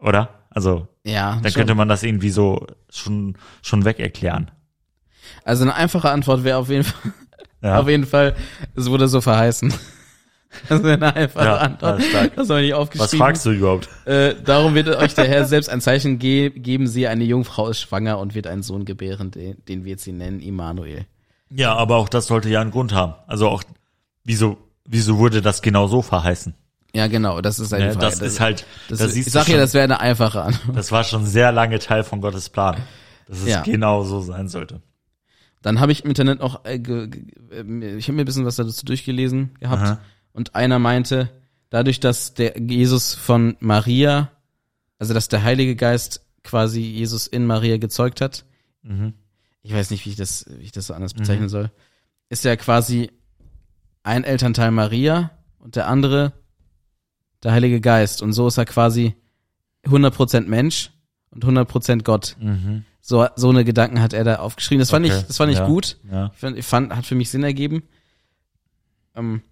Oder? 0.00 0.30
Also, 0.50 0.88
ja, 1.04 1.32
dann 1.42 1.52
schon. 1.52 1.60
könnte 1.60 1.74
man 1.74 1.88
das 1.88 2.02
irgendwie 2.02 2.30
so 2.30 2.66
schon, 2.88 3.36
schon 3.62 3.84
weg 3.84 3.98
erklären. 4.00 4.50
Also 5.44 5.64
eine 5.64 5.74
einfache 5.74 6.10
Antwort 6.10 6.44
wäre 6.44 6.58
auf 6.58 6.68
jeden 6.68 6.84
Fall, 6.84 7.12
Ja. 7.66 7.80
auf 7.80 7.88
jeden 7.88 8.06
Fall, 8.06 8.34
es 8.74 8.88
wurde 8.90 9.08
so 9.08 9.20
verheißen. 9.20 9.72
Das 10.70 10.82
wäre 10.82 10.94
eine 10.94 11.14
einfache 11.14 11.44
Ja, 11.44 11.56
Antwort. 11.58 12.00
Das 12.34 12.48
habe 12.48 12.60
ich 12.62 12.66
nicht 12.68 12.72
Was 12.72 12.78
aufgeschrieben. 12.80 13.18
fragst 13.18 13.44
du 13.44 13.50
überhaupt? 13.50 13.88
Äh, 14.06 14.36
darum 14.42 14.74
wird 14.74 14.88
euch 14.88 15.14
der 15.14 15.28
Herr 15.28 15.44
selbst 15.44 15.68
ein 15.68 15.82
Zeichen 15.82 16.18
ge 16.18 16.48
geben. 16.48 16.86
Sie, 16.86 17.06
eine 17.08 17.24
Jungfrau 17.24 17.68
ist 17.68 17.80
schwanger 17.80 18.18
und 18.18 18.34
wird 18.34 18.46
einen 18.46 18.62
Sohn 18.62 18.86
gebären, 18.86 19.30
den, 19.32 19.62
den 19.66 19.84
wird 19.84 20.00
sie 20.00 20.12
nennen 20.12 20.40
Immanuel. 20.40 21.04
Ja, 21.50 21.74
aber 21.74 21.96
auch 21.96 22.08
das 22.08 22.28
sollte 22.28 22.48
ja 22.48 22.62
einen 22.62 22.70
Grund 22.70 22.94
haben. 22.94 23.14
Also 23.26 23.48
auch, 23.50 23.62
wieso, 24.24 24.56
wieso 24.86 25.18
wurde 25.18 25.42
das 25.42 25.60
genau 25.60 25.88
so 25.88 26.00
verheißen? 26.00 26.54
Ja, 26.94 27.06
genau, 27.08 27.42
das 27.42 27.58
ist 27.58 27.74
eine 27.74 27.86
Ne? 27.88 27.92
Frage. 27.92 28.06
Das 28.06 28.20
ist 28.20 28.40
halt, 28.40 28.64
das, 28.88 29.00
da 29.00 29.04
ist, 29.06 29.12
siehst 29.12 29.26
ich 29.26 29.32
sag 29.34 29.48
ja, 29.48 29.58
das 29.58 29.74
wäre 29.74 29.84
eine 29.84 30.00
einfache 30.00 30.40
Antwort. 30.40 30.74
das 30.76 30.90
war 30.90 31.04
schon 31.04 31.26
sehr 31.26 31.52
lange 31.52 31.80
Teil 31.80 32.02
von 32.02 32.22
Gottes 32.22 32.48
Plan. 32.48 32.76
Dass 33.28 33.40
es 33.40 33.48
Ja. 33.48 33.60
genau 33.62 34.04
so 34.04 34.22
sein 34.22 34.48
sollte. 34.48 34.80
Dann 35.66 35.80
habe 35.80 35.90
ich 35.90 36.04
im 36.04 36.10
Internet 36.10 36.38
noch, 36.38 36.64
äh, 36.64 36.78
ge, 36.78 37.08
ge, 37.08 37.24
äh, 37.50 37.96
ich 37.96 38.06
habe 38.06 38.14
mir 38.14 38.22
ein 38.22 38.24
bisschen 38.24 38.44
was 38.44 38.54
dazu 38.54 38.86
durchgelesen 38.86 39.54
gehabt 39.58 39.82
Aha. 39.82 40.00
und 40.32 40.54
einer 40.54 40.78
meinte, 40.78 41.28
dadurch, 41.70 41.98
dass 41.98 42.34
der 42.34 42.56
Jesus 42.56 43.14
von 43.14 43.56
Maria, 43.58 44.30
also 45.00 45.12
dass 45.12 45.26
der 45.26 45.42
Heilige 45.42 45.74
Geist 45.74 46.24
quasi 46.44 46.80
Jesus 46.82 47.26
in 47.26 47.46
Maria 47.46 47.78
gezeugt 47.78 48.20
hat, 48.20 48.44
Mhm. 48.84 49.14
ich 49.62 49.72
weiß 49.72 49.90
nicht, 49.90 50.06
wie 50.06 50.10
ich 50.10 50.14
das, 50.16 50.46
wie 50.48 50.62
ich 50.62 50.70
das 50.70 50.86
so 50.86 50.94
anders 50.94 51.14
bezeichnen 51.14 51.48
soll, 51.48 51.72
ist 52.28 52.44
ja 52.44 52.54
quasi 52.54 53.10
ein 54.04 54.22
Elternteil 54.22 54.70
Maria 54.70 55.32
und 55.58 55.74
der 55.74 55.88
andere 55.88 56.32
der 57.42 57.50
Heilige 57.50 57.80
Geist. 57.80 58.22
Und 58.22 58.34
so 58.34 58.46
ist 58.46 58.56
er 58.58 58.66
quasi 58.66 59.16
100% 59.84 60.46
Mensch 60.46 60.92
und 61.44 61.58
100% 61.58 62.02
Gott. 62.02 62.36
Mhm. 62.40 62.84
So, 63.00 63.26
so 63.36 63.50
eine 63.50 63.64
Gedanken 63.64 64.00
hat 64.00 64.12
er 64.12 64.24
da 64.24 64.36
aufgeschrieben. 64.36 64.80
Das 64.80 64.90
fand 64.90 65.06
Okay, 65.06 65.16
ich, 65.16 65.26
das 65.26 65.36
fand 65.36 65.52
ich 65.52 65.58
ja. 65.58 65.66
gut. 65.66 65.96
Ja. 66.10 66.30
Ich 66.34 66.40
fand, 66.40 66.58
ich 66.58 66.66
fand, 66.66 66.96
hat 66.96 67.06
für 67.06 67.14
mich 67.14 67.30
Sinn 67.30 67.44
ergeben. 67.44 67.84
Ähm, 69.14 69.42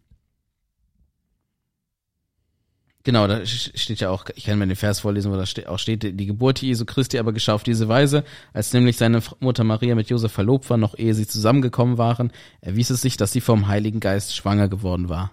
genau, 3.05 3.27
da 3.27 3.47
steht 3.47 4.01
ja 4.01 4.11
auch, 4.11 4.27
ich 4.35 4.45
kann 4.45 4.59
mir 4.59 4.67
den 4.67 4.77
Vers 4.77 5.01
vorlesen, 5.01 5.31
wo 5.31 5.37
da 5.37 5.47
ste 5.47 5.71
auch 5.71 5.79
steht, 5.79 6.03
die 6.03 6.27
Geburt 6.27 6.61
Jesu 6.63 6.85
Christi 6.85 7.19
aber 7.19 7.33
geschah 7.33 7.55
auf 7.55 7.63
diese 7.63 7.89
Weise, 7.89 8.25
als 8.53 8.73
nämlich 8.73 8.97
seine 8.97 9.23
Mutter 9.39 9.65
Maria 9.65 9.95
mit 9.95 10.11
Josef 10.11 10.33
verlobt 10.33 10.69
war, 10.69 10.77
noch 10.77 10.99
ehe 10.99 11.15
sie 11.15 11.27
zusammengekommen 11.27 11.97
waren, 11.97 12.33
erwies 12.61 12.91
es 12.91 13.03
sich, 13.03 13.17
dass 13.17 13.33
sie 13.33 13.41
vom 13.41 13.69
Heiligen 13.69 14.01
Geist 14.01 14.35
schwanger 14.35 14.69
geworden 14.69 15.09
war. 15.09 15.31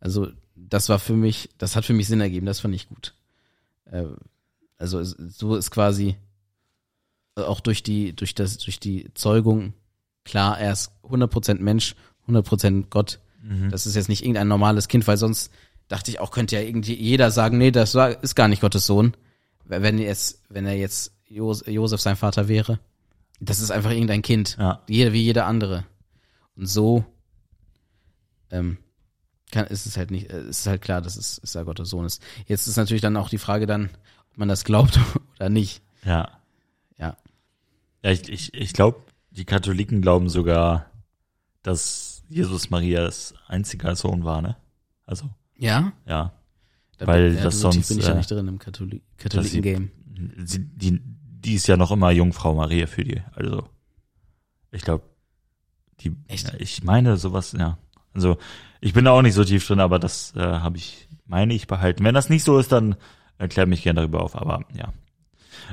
Also, 0.00 0.28
das 0.56 0.88
war 0.88 0.98
für 0.98 1.14
mich, 1.14 1.50
das 1.58 1.76
hat 1.76 1.84
für 1.84 1.92
mich 1.92 2.08
Sinn 2.08 2.20
ergeben, 2.20 2.46
das 2.46 2.60
fand 2.60 2.74
ich 2.74 2.88
gut. 2.88 3.14
Äh, 3.84 4.04
also, 4.78 5.02
so 5.02 5.56
ist 5.56 5.70
quasi 5.70 6.16
äh, 7.36 7.42
auch 7.42 7.60
durch 7.60 7.82
die, 7.82 8.14
durch 8.14 8.34
das, 8.34 8.58
durch 8.58 8.80
die 8.80 9.12
Zeugung 9.14 9.74
klar, 10.24 10.58
er 10.58 10.72
ist 10.72 10.92
100% 11.08 11.60
Mensch, 11.60 11.96
100% 12.28 12.86
Gott. 12.90 13.20
Mhm. 13.42 13.70
Das 13.70 13.86
ist 13.86 13.96
jetzt 13.96 14.08
nicht 14.08 14.22
irgendein 14.22 14.48
normales 14.48 14.88
Kind, 14.88 15.06
weil 15.06 15.16
sonst 15.16 15.50
dachte 15.88 16.10
ich 16.10 16.20
auch, 16.20 16.30
könnte 16.30 16.56
ja 16.56 16.62
irgendwie 16.62 16.94
jeder 16.94 17.30
sagen, 17.30 17.58
nee, 17.58 17.70
das 17.70 17.94
ist 17.94 18.34
gar 18.34 18.48
nicht 18.48 18.60
Gottes 18.60 18.86
Sohn. 18.86 19.14
Wenn 19.64 19.98
jetzt, 19.98 20.42
wenn 20.48 20.66
er 20.66 20.76
jetzt 20.76 21.12
Jos 21.26 21.64
Josef 21.66 22.00
sein 22.00 22.16
Vater 22.16 22.48
wäre. 22.48 22.78
Das 23.40 23.60
ist 23.60 23.70
einfach 23.70 23.90
irgendein 23.90 24.22
Kind. 24.22 24.56
Ja. 24.58 24.82
Jeder 24.88 25.12
wie 25.12 25.22
jeder 25.22 25.46
andere. 25.46 25.84
Und 26.56 26.66
so 26.66 27.04
ähm, 28.50 28.78
kann, 29.50 29.66
ist 29.66 29.86
es 29.86 29.96
halt 29.96 30.10
nicht, 30.10 30.30
äh, 30.30 30.48
ist 30.48 30.66
halt 30.66 30.82
klar, 30.82 31.00
dass 31.00 31.16
es, 31.16 31.40
dass 31.40 31.54
er 31.54 31.64
Gottes 31.64 31.90
Sohn 31.90 32.04
ist. 32.04 32.22
Jetzt 32.46 32.66
ist 32.66 32.76
natürlich 32.76 33.02
dann 33.02 33.16
auch 33.16 33.28
die 33.28 33.38
Frage 33.38 33.66
dann, 33.66 33.90
man 34.38 34.48
das 34.48 34.64
glaubt 34.64 34.98
oder 35.36 35.48
nicht. 35.48 35.82
Ja. 36.04 36.30
Ja. 36.98 37.16
Ja, 38.02 38.10
ich, 38.10 38.28
ich, 38.28 38.54
ich 38.54 38.72
glaube, 38.72 39.00
die 39.30 39.44
Katholiken 39.44 40.00
glauben 40.02 40.28
sogar, 40.28 40.86
dass 41.62 42.22
Jesus 42.28 42.70
Marias 42.70 43.34
einziger 43.46 43.94
Sohn 43.96 44.24
war, 44.24 44.42
ne? 44.42 44.56
Also, 45.06 45.28
Ja? 45.56 45.92
ja. 46.06 46.32
Da 46.98 47.06
Weil 47.06 47.34
bin, 47.34 47.42
das 47.44 47.60
so 47.60 47.70
tief 47.70 47.86
sonst, 47.86 47.88
bin 47.88 47.98
ich 47.98 48.06
ja 48.06 48.14
äh, 48.14 48.16
nicht 48.16 48.30
drin 48.30 48.48
im 48.48 48.58
Katholi 48.58 49.02
Katholiken-Game. 49.18 49.90
Sie, 50.44 50.58
die, 50.64 51.00
die 51.00 51.54
ist 51.54 51.68
ja 51.68 51.76
noch 51.76 51.92
immer 51.92 52.10
Jungfrau 52.10 52.54
Maria 52.54 52.86
für 52.86 53.04
die. 53.04 53.22
Also, 53.34 53.68
ich 54.72 54.82
glaube, 54.82 55.04
die, 56.00 56.16
Echt? 56.26 56.52
Ja, 56.52 56.58
ich 56.58 56.82
meine 56.82 57.16
sowas, 57.16 57.52
ja. 57.52 57.78
Also, 58.14 58.36
ich 58.80 58.92
bin 58.94 59.04
da 59.04 59.12
auch 59.12 59.22
nicht 59.22 59.34
so 59.34 59.44
tief 59.44 59.66
drin, 59.66 59.78
aber 59.80 60.00
das 60.00 60.34
äh, 60.34 60.40
habe 60.40 60.76
ich, 60.76 61.08
meine 61.24 61.54
ich, 61.54 61.68
behalten. 61.68 62.04
Wenn 62.04 62.14
das 62.14 62.30
nicht 62.30 62.42
so 62.42 62.58
ist, 62.58 62.72
dann 62.72 62.96
erklär 63.38 63.66
mich 63.66 63.82
gerne 63.82 64.00
darüber 64.00 64.22
auf, 64.22 64.36
aber 64.36 64.64
ja. 64.74 64.92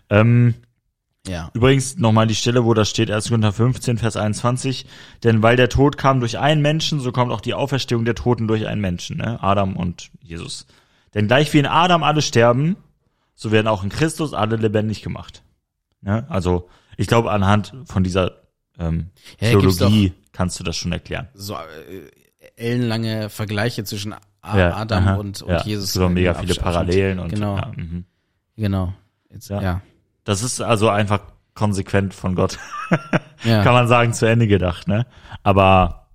Ähm, 0.10 0.56
Ja. 1.28 1.50
Übrigens 1.54 1.98
nochmal 1.98 2.28
die 2.28 2.36
Stelle, 2.36 2.66
wo 2.66 2.74
das 2.74 2.90
steht, 2.90 3.10
1. 3.10 3.30
Korinther 3.30 3.52
15, 3.52 3.98
Vers 3.98 4.16
21. 4.16 4.86
Denn 5.24 5.42
weil 5.42 5.56
der 5.56 5.70
Tod 5.70 5.98
kam 5.98 6.20
durch 6.20 6.38
einen 6.38 6.62
Menschen, 6.62 7.00
so 7.00 7.12
kommt 7.12 7.32
auch 7.32 7.42
die 7.42 7.56
Auferstehung 7.56 8.06
der 8.06 8.16
Toten 8.16 8.48
durch 8.48 8.68
einen 8.68 8.82
Menschen, 8.82 9.18
ne? 9.18 9.42
Adam 9.42 9.76
und 9.76 10.12
Jesus. 10.22 10.68
Denn 11.16 11.28
gleich 11.28 11.52
wie 11.54 11.60
in 11.60 11.66
Adam 11.66 12.04
alle 12.04 12.22
sterben, 12.22 12.76
so 13.34 13.52
werden 13.52 13.68
auch 13.68 13.84
in 13.84 13.90
Christus 13.90 14.34
alle 14.34 14.58
lebendig 14.58 15.02
gemacht. 15.02 15.44
Ne? 16.02 16.26
Also 16.30 16.70
ich 16.98 17.08
glaube, 17.08 17.32
anhand 17.32 17.74
von 17.86 18.04
dieser 18.04 18.42
ähm, 18.78 19.10
Ja, 19.40 19.50
Theologie 19.50 20.14
kannst 20.32 20.60
du 20.60 20.64
das 20.64 20.78
schon 20.78 20.92
erklären. 20.92 21.28
So 21.34 21.56
äh, 21.56 22.12
ellenlange 22.58 23.30
Vergleiche 23.30 23.84
zwischen 23.84 24.14
Ja, 24.54 24.76
Adam 24.76 25.04
aha, 25.08 25.16
und, 25.16 25.42
und 25.42 25.50
ja, 25.52 25.62
Jesus. 25.64 25.98
Auch 25.98 26.10
mega 26.10 26.32
Absch- 26.32 26.40
viele 26.42 26.52
Abschnitt. 26.52 26.64
Parallelen 26.64 27.20
und 27.20 27.30
Genau, 27.30 27.58
ja, 27.58 27.72
mhm. 27.76 28.06
genau. 28.58 28.94
Jetzt, 29.32 29.50
Ja. 29.50 29.62
ja. 29.62 29.82
das 30.24 30.44
ist 30.44 30.62
also 30.62 30.90
einfach 30.90 31.20
konsequent 31.54 32.14
von 32.14 32.36
Gott. 32.36 32.58
Ja. 33.44 33.62
kann 33.64 33.74
man 33.74 33.88
sagen, 33.88 34.12
zu 34.14 34.26
Ende 34.26 34.48
gedacht, 34.48 34.88
ne? 34.88 35.06
Aber 35.44 36.08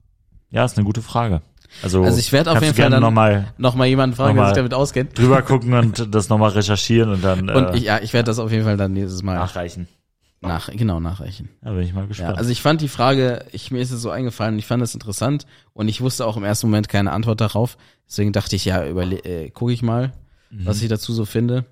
ja, 0.51 0.65
ist 0.65 0.77
eine 0.77 0.85
gute 0.85 1.01
Frage. 1.03 1.43
Also, 1.83 2.03
Also 2.03 2.19
ich 2.19 2.33
werde 2.33 2.51
auf 2.51 2.61
jeden 2.61 2.75
Fall 2.75 2.91
dann 2.91 3.01
nochmal 3.03 3.53
noch 3.57 3.77
mal 3.77 3.85
jemanden 3.87 4.17
fragen, 4.17 4.35
der 4.37 4.47
sich 4.47 4.57
damit 4.57 4.75
auskennt. 4.75 5.17
drüber 5.17 5.43
gucken 5.43 5.73
und 5.75 6.13
das 6.13 6.29
nochmal 6.29 6.51
recherchieren 6.51 7.11
und 7.13 7.23
dann 7.23 7.49
Und 7.51 7.67
äh, 7.67 7.77
ich, 7.77 7.85
ja, 7.85 8.01
ich 8.01 8.13
werde 8.13 8.27
das 8.27 8.41
auf 8.41 8.51
jeden 8.51 8.65
Fall 8.65 8.77
dann 8.77 8.93
nächstes 8.95 9.23
Mal 9.23 9.35
nachreichen. 9.37 9.87
Nach, 10.41 10.71
genau 10.71 11.01
nachreichen. 11.01 11.49
Da 11.61 11.73
bin 11.73 11.83
ich 11.83 11.93
mal 11.93 12.03
Ja, 12.03 12.07
gespannt. 12.07 12.39
also 12.39 12.51
ich 12.51 12.63
fand 12.63 12.81
die 12.81 12.89
Frage, 12.89 13.45
ich, 13.53 13.71
mir 13.71 13.81
ist 13.81 13.91
es 13.91 14.01
so 14.01 14.11
eingefallen, 14.11 14.59
ich 14.59 14.67
fand 14.67 14.83
es 14.83 14.95
interessant 14.95 15.45
und 15.75 15.89
ich 15.89 16.01
wusste 16.01 16.27
auch 16.27 16.37
im 16.37 16.45
ersten 16.45 16.67
Moment 16.69 16.89
keine 16.89 17.13
Antwort 17.13 17.41
darauf. 17.41 17.77
Deswegen 18.09 18.33
dachte 18.33 18.57
ich, 18.57 18.65
ja, 18.65 18.87
überle 18.87 19.19
äh, 19.25 19.51
gucke 19.51 19.73
ich 19.73 19.83
mal, 19.83 20.13
Mhm. 20.51 20.67
was 20.67 20.83
ich 20.83 20.89
dazu 20.89 21.13
so 21.13 21.25
finde. 21.27 21.65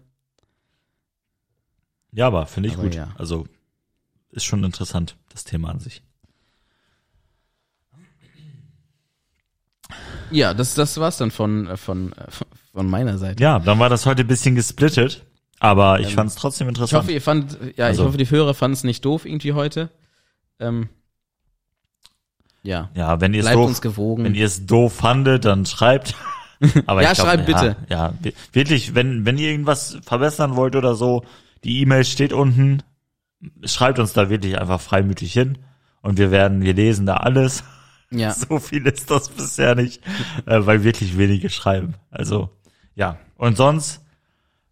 ja, 2.13 2.27
aber 2.29 2.47
finde 2.47 2.69
ich 2.69 2.75
Aber 2.75 2.85
gut. 2.85 2.95
ja. 2.95 3.09
Also 3.17 3.47
ist 4.31 4.45
schon 4.45 4.63
interessant, 4.63 5.17
das 5.31 5.45
Thema 5.45 5.71
an 5.71 5.81
sich. 5.81 6.03
Ja, 10.31 10.53
das, 10.55 10.75
das 10.75 10.99
war's 10.99 11.17
dann 11.17 11.31
von, 11.31 11.67
äh, 11.69 11.77
von, 11.77 12.13
äh, 12.13 12.27
von 12.73 12.87
meiner 12.89 13.17
Seite. 13.19 13.43
Ja, 13.43 13.59
dann 13.59 13.79
war 13.79 13.89
das 13.89 14.05
heute 14.05 14.23
ein 14.23 14.27
bisschen 14.29 14.55
gesplittet, 14.55 15.25
aber 15.61 16.01
ich 16.01 16.09
Ähm, 16.11 16.15
fand 16.15 16.31
es 16.31 16.37
trotzdem 16.37 16.67
Ich 16.69 16.71
interessant. 16.71 17.03
hoffe, 17.03 17.13
ihr 17.13 17.23
fandet, 17.23 17.77
ja, 17.79 17.87
Also- 17.87 18.03
ich 18.03 18.09
hoffe, 18.09 18.19
die 18.19 18.31
Hörer 18.31 18.55
fanden 18.55 18.75
es 18.75 18.85
nicht 18.85 19.05
doof 19.05 19.25
irgendwie 19.27 19.53
heute. 19.53 19.91
Ähm, 20.61 20.89
ja, 22.63 22.91
ja, 22.95 23.21
wenn 23.21 23.35
ihr 23.35 23.45
es 23.45 23.51
doof, 23.53 23.81
wenn 24.19 24.35
ihr 24.35 24.47
es 24.47 24.67
doof 24.67 24.93
fandet, 24.95 25.45
dann 25.45 25.65
schreibt. 25.65 26.15
Aber 26.87 27.03
Ja, 27.03 27.11
ich 27.13 27.17
glaub, 27.17 27.29
schreibt 27.29 27.47
bitte. 27.47 27.77
Ja, 27.89 28.13
ja, 28.23 28.33
wirklich, 28.53 28.95
wenn 28.95 29.25
wenn 29.25 29.39
ihr 29.39 29.51
irgendwas 29.51 29.99
verbessern 30.03 30.57
wollt 30.57 30.75
oder 30.75 30.95
so, 30.97 31.25
die 31.65 31.81
E-Mail 31.81 32.05
steht 32.05 32.33
unten. 32.33 32.83
Schreibt 33.65 34.01
uns 34.01 34.13
da 34.13 34.29
wirklich 34.31 34.59
einfach 34.61 34.81
freimütig 34.81 35.33
hin 35.33 35.59
und 36.03 36.19
wir 36.19 36.33
werden, 36.33 36.63
wir 36.63 36.75
lesen 36.75 37.07
da 37.07 37.19
alles. 37.19 37.63
ja, 38.11 38.33
So 38.35 38.59
viel 38.59 38.85
ist 38.89 39.09
das 39.13 39.29
bisher 39.29 39.77
nicht, 39.77 40.03
äh, 40.47 40.67
weil 40.67 40.83
wirklich 40.83 41.17
wenige 41.17 41.49
schreiben. 41.49 41.95
Also, 42.11 42.51
ja. 42.97 43.17
Und 43.37 43.57
sonst, 43.57 44.01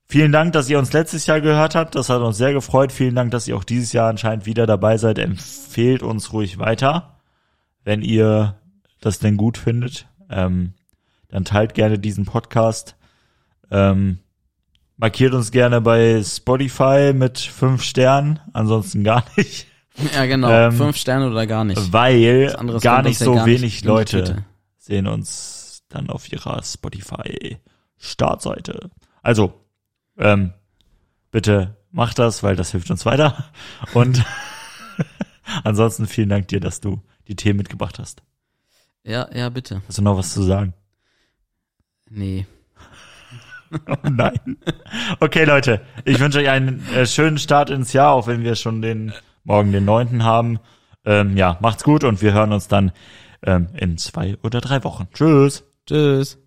vielen 0.07 0.33
Dank, 0.33 0.53
dass 0.53 0.69
ihr 0.69 0.79
uns 0.79 0.93
letztes 0.93 1.27
Jahr 1.27 1.41
gehört 1.41 1.75
habt. 1.75 1.95
Das 1.95 2.09
hat 2.09 2.21
uns 2.23 2.37
sehr 2.37 2.53
gefreut. 2.53 2.93
Vielen 2.93 3.15
Dank, 3.15 3.31
dass 3.31 3.49
ihr 3.49 3.57
auch 3.57 3.65
dieses 3.65 3.93
Jahr 3.93 4.09
anscheinend 4.09 4.47
wieder 4.47 4.67
dabei 4.67 4.99
seid. 4.99 5.19
Empfehlt 5.19 6.03
uns 6.03 6.33
ruhig 6.33 6.59
weiter, 6.59 7.19
wenn 7.85 8.03
ihr 8.03 8.57
das 9.01 9.19
denn 9.19 9.37
gut 9.37 9.59
findet. 9.59 10.09
Ähm, 10.31 10.75
dann 11.29 11.45
teilt 11.45 11.75
gerne 11.75 11.99
diesen 11.99 12.25
Podcast. 12.25 12.97
Ähm, 13.71 14.19
markiert 14.97 15.35
uns 15.35 15.51
gerne 15.51 15.81
bei 15.81 16.23
Spotify 16.23 17.13
mit 17.15 17.39
fünf 17.39 17.83
Sternen, 17.83 18.41
ansonsten 18.53 19.05
gar 19.05 19.25
nicht, 19.37 19.67
ja, 20.15 20.27
genau. 20.27 20.51
Ähm, 20.51 20.73
Fünf 20.73 20.97
Sterne 20.97 21.31
oder 21.31 21.47
gar 21.47 21.65
nicht. 21.65 21.93
weil 21.93 22.55
gar 22.81 23.03
nicht 23.03 23.19
so 23.19 23.35
gar 23.35 23.47
nicht 23.47 23.61
wenig 23.61 23.81
die 23.83 23.87
Leute 23.87 24.45
sehen 24.79 25.07
uns 25.07 25.83
dann 25.89 26.11
auf 26.11 26.31
ihrer 26.31 26.63
Spotify 26.63 27.59
Startseite. 27.99 28.91
Also, 29.23 29.66
ähm, 30.19 30.53
bitte 31.31 31.77
macht 31.91 32.19
das, 32.19 32.43
weil 32.43 32.57
das 32.57 32.73
hilft 32.73 32.91
uns 32.91 33.07
weiter. 33.07 33.51
Und 33.95 34.25
ansonsten 35.65 36.07
vielen 36.07 36.29
Dank 36.29 36.49
dir, 36.49 36.61
dass 36.61 36.81
du 36.81 37.03
die 37.29 37.37
Themen 37.37 37.59
mitgebracht 37.59 37.99
hast. 37.99 38.23
Ja, 39.05 39.29
ja, 39.35 39.49
bitte. 39.49 39.83
Hast 39.87 39.99
du 39.99 40.03
noch 40.03 40.17
was 40.17 40.33
zu 40.33 40.43
sagen? 40.43 40.75
Nee. 42.11 42.47
Oh 43.89 44.09
nein. 44.09 44.59
Okay, 45.19 45.45
Leute, 45.45 45.81
ich 46.05 46.21
wünsche 46.21 46.39
euch 46.39 46.49
einen 46.49 46.87
äh, 46.95 47.05
schönen 47.05 47.37
Start 47.37 47.69
ins 47.69 47.93
Jahr, 47.93 48.13
auch 48.13 48.29
wenn 48.29 48.45
wir 48.45 48.55
schon 48.55 48.81
den 48.81 49.13
morgen 49.43 49.73
den 49.73 49.85
neunten 49.85 50.23
haben. 50.23 50.61
Ähm, 51.05 51.37
ja, 51.37 51.59
macht's 51.61 51.83
gut 51.83 52.05
und 52.05 52.23
wir 52.23 52.33
hören 52.33 52.53
uns 52.53 52.69
dann 52.69 52.93
ähm, 53.43 53.69
in 53.75 53.99
zwei 53.99 54.37
oder 54.45 54.61
drei 54.61 54.85
Wochen. 54.85 55.09
Tschüss. 55.13 55.65
Tschüss. 55.85 56.39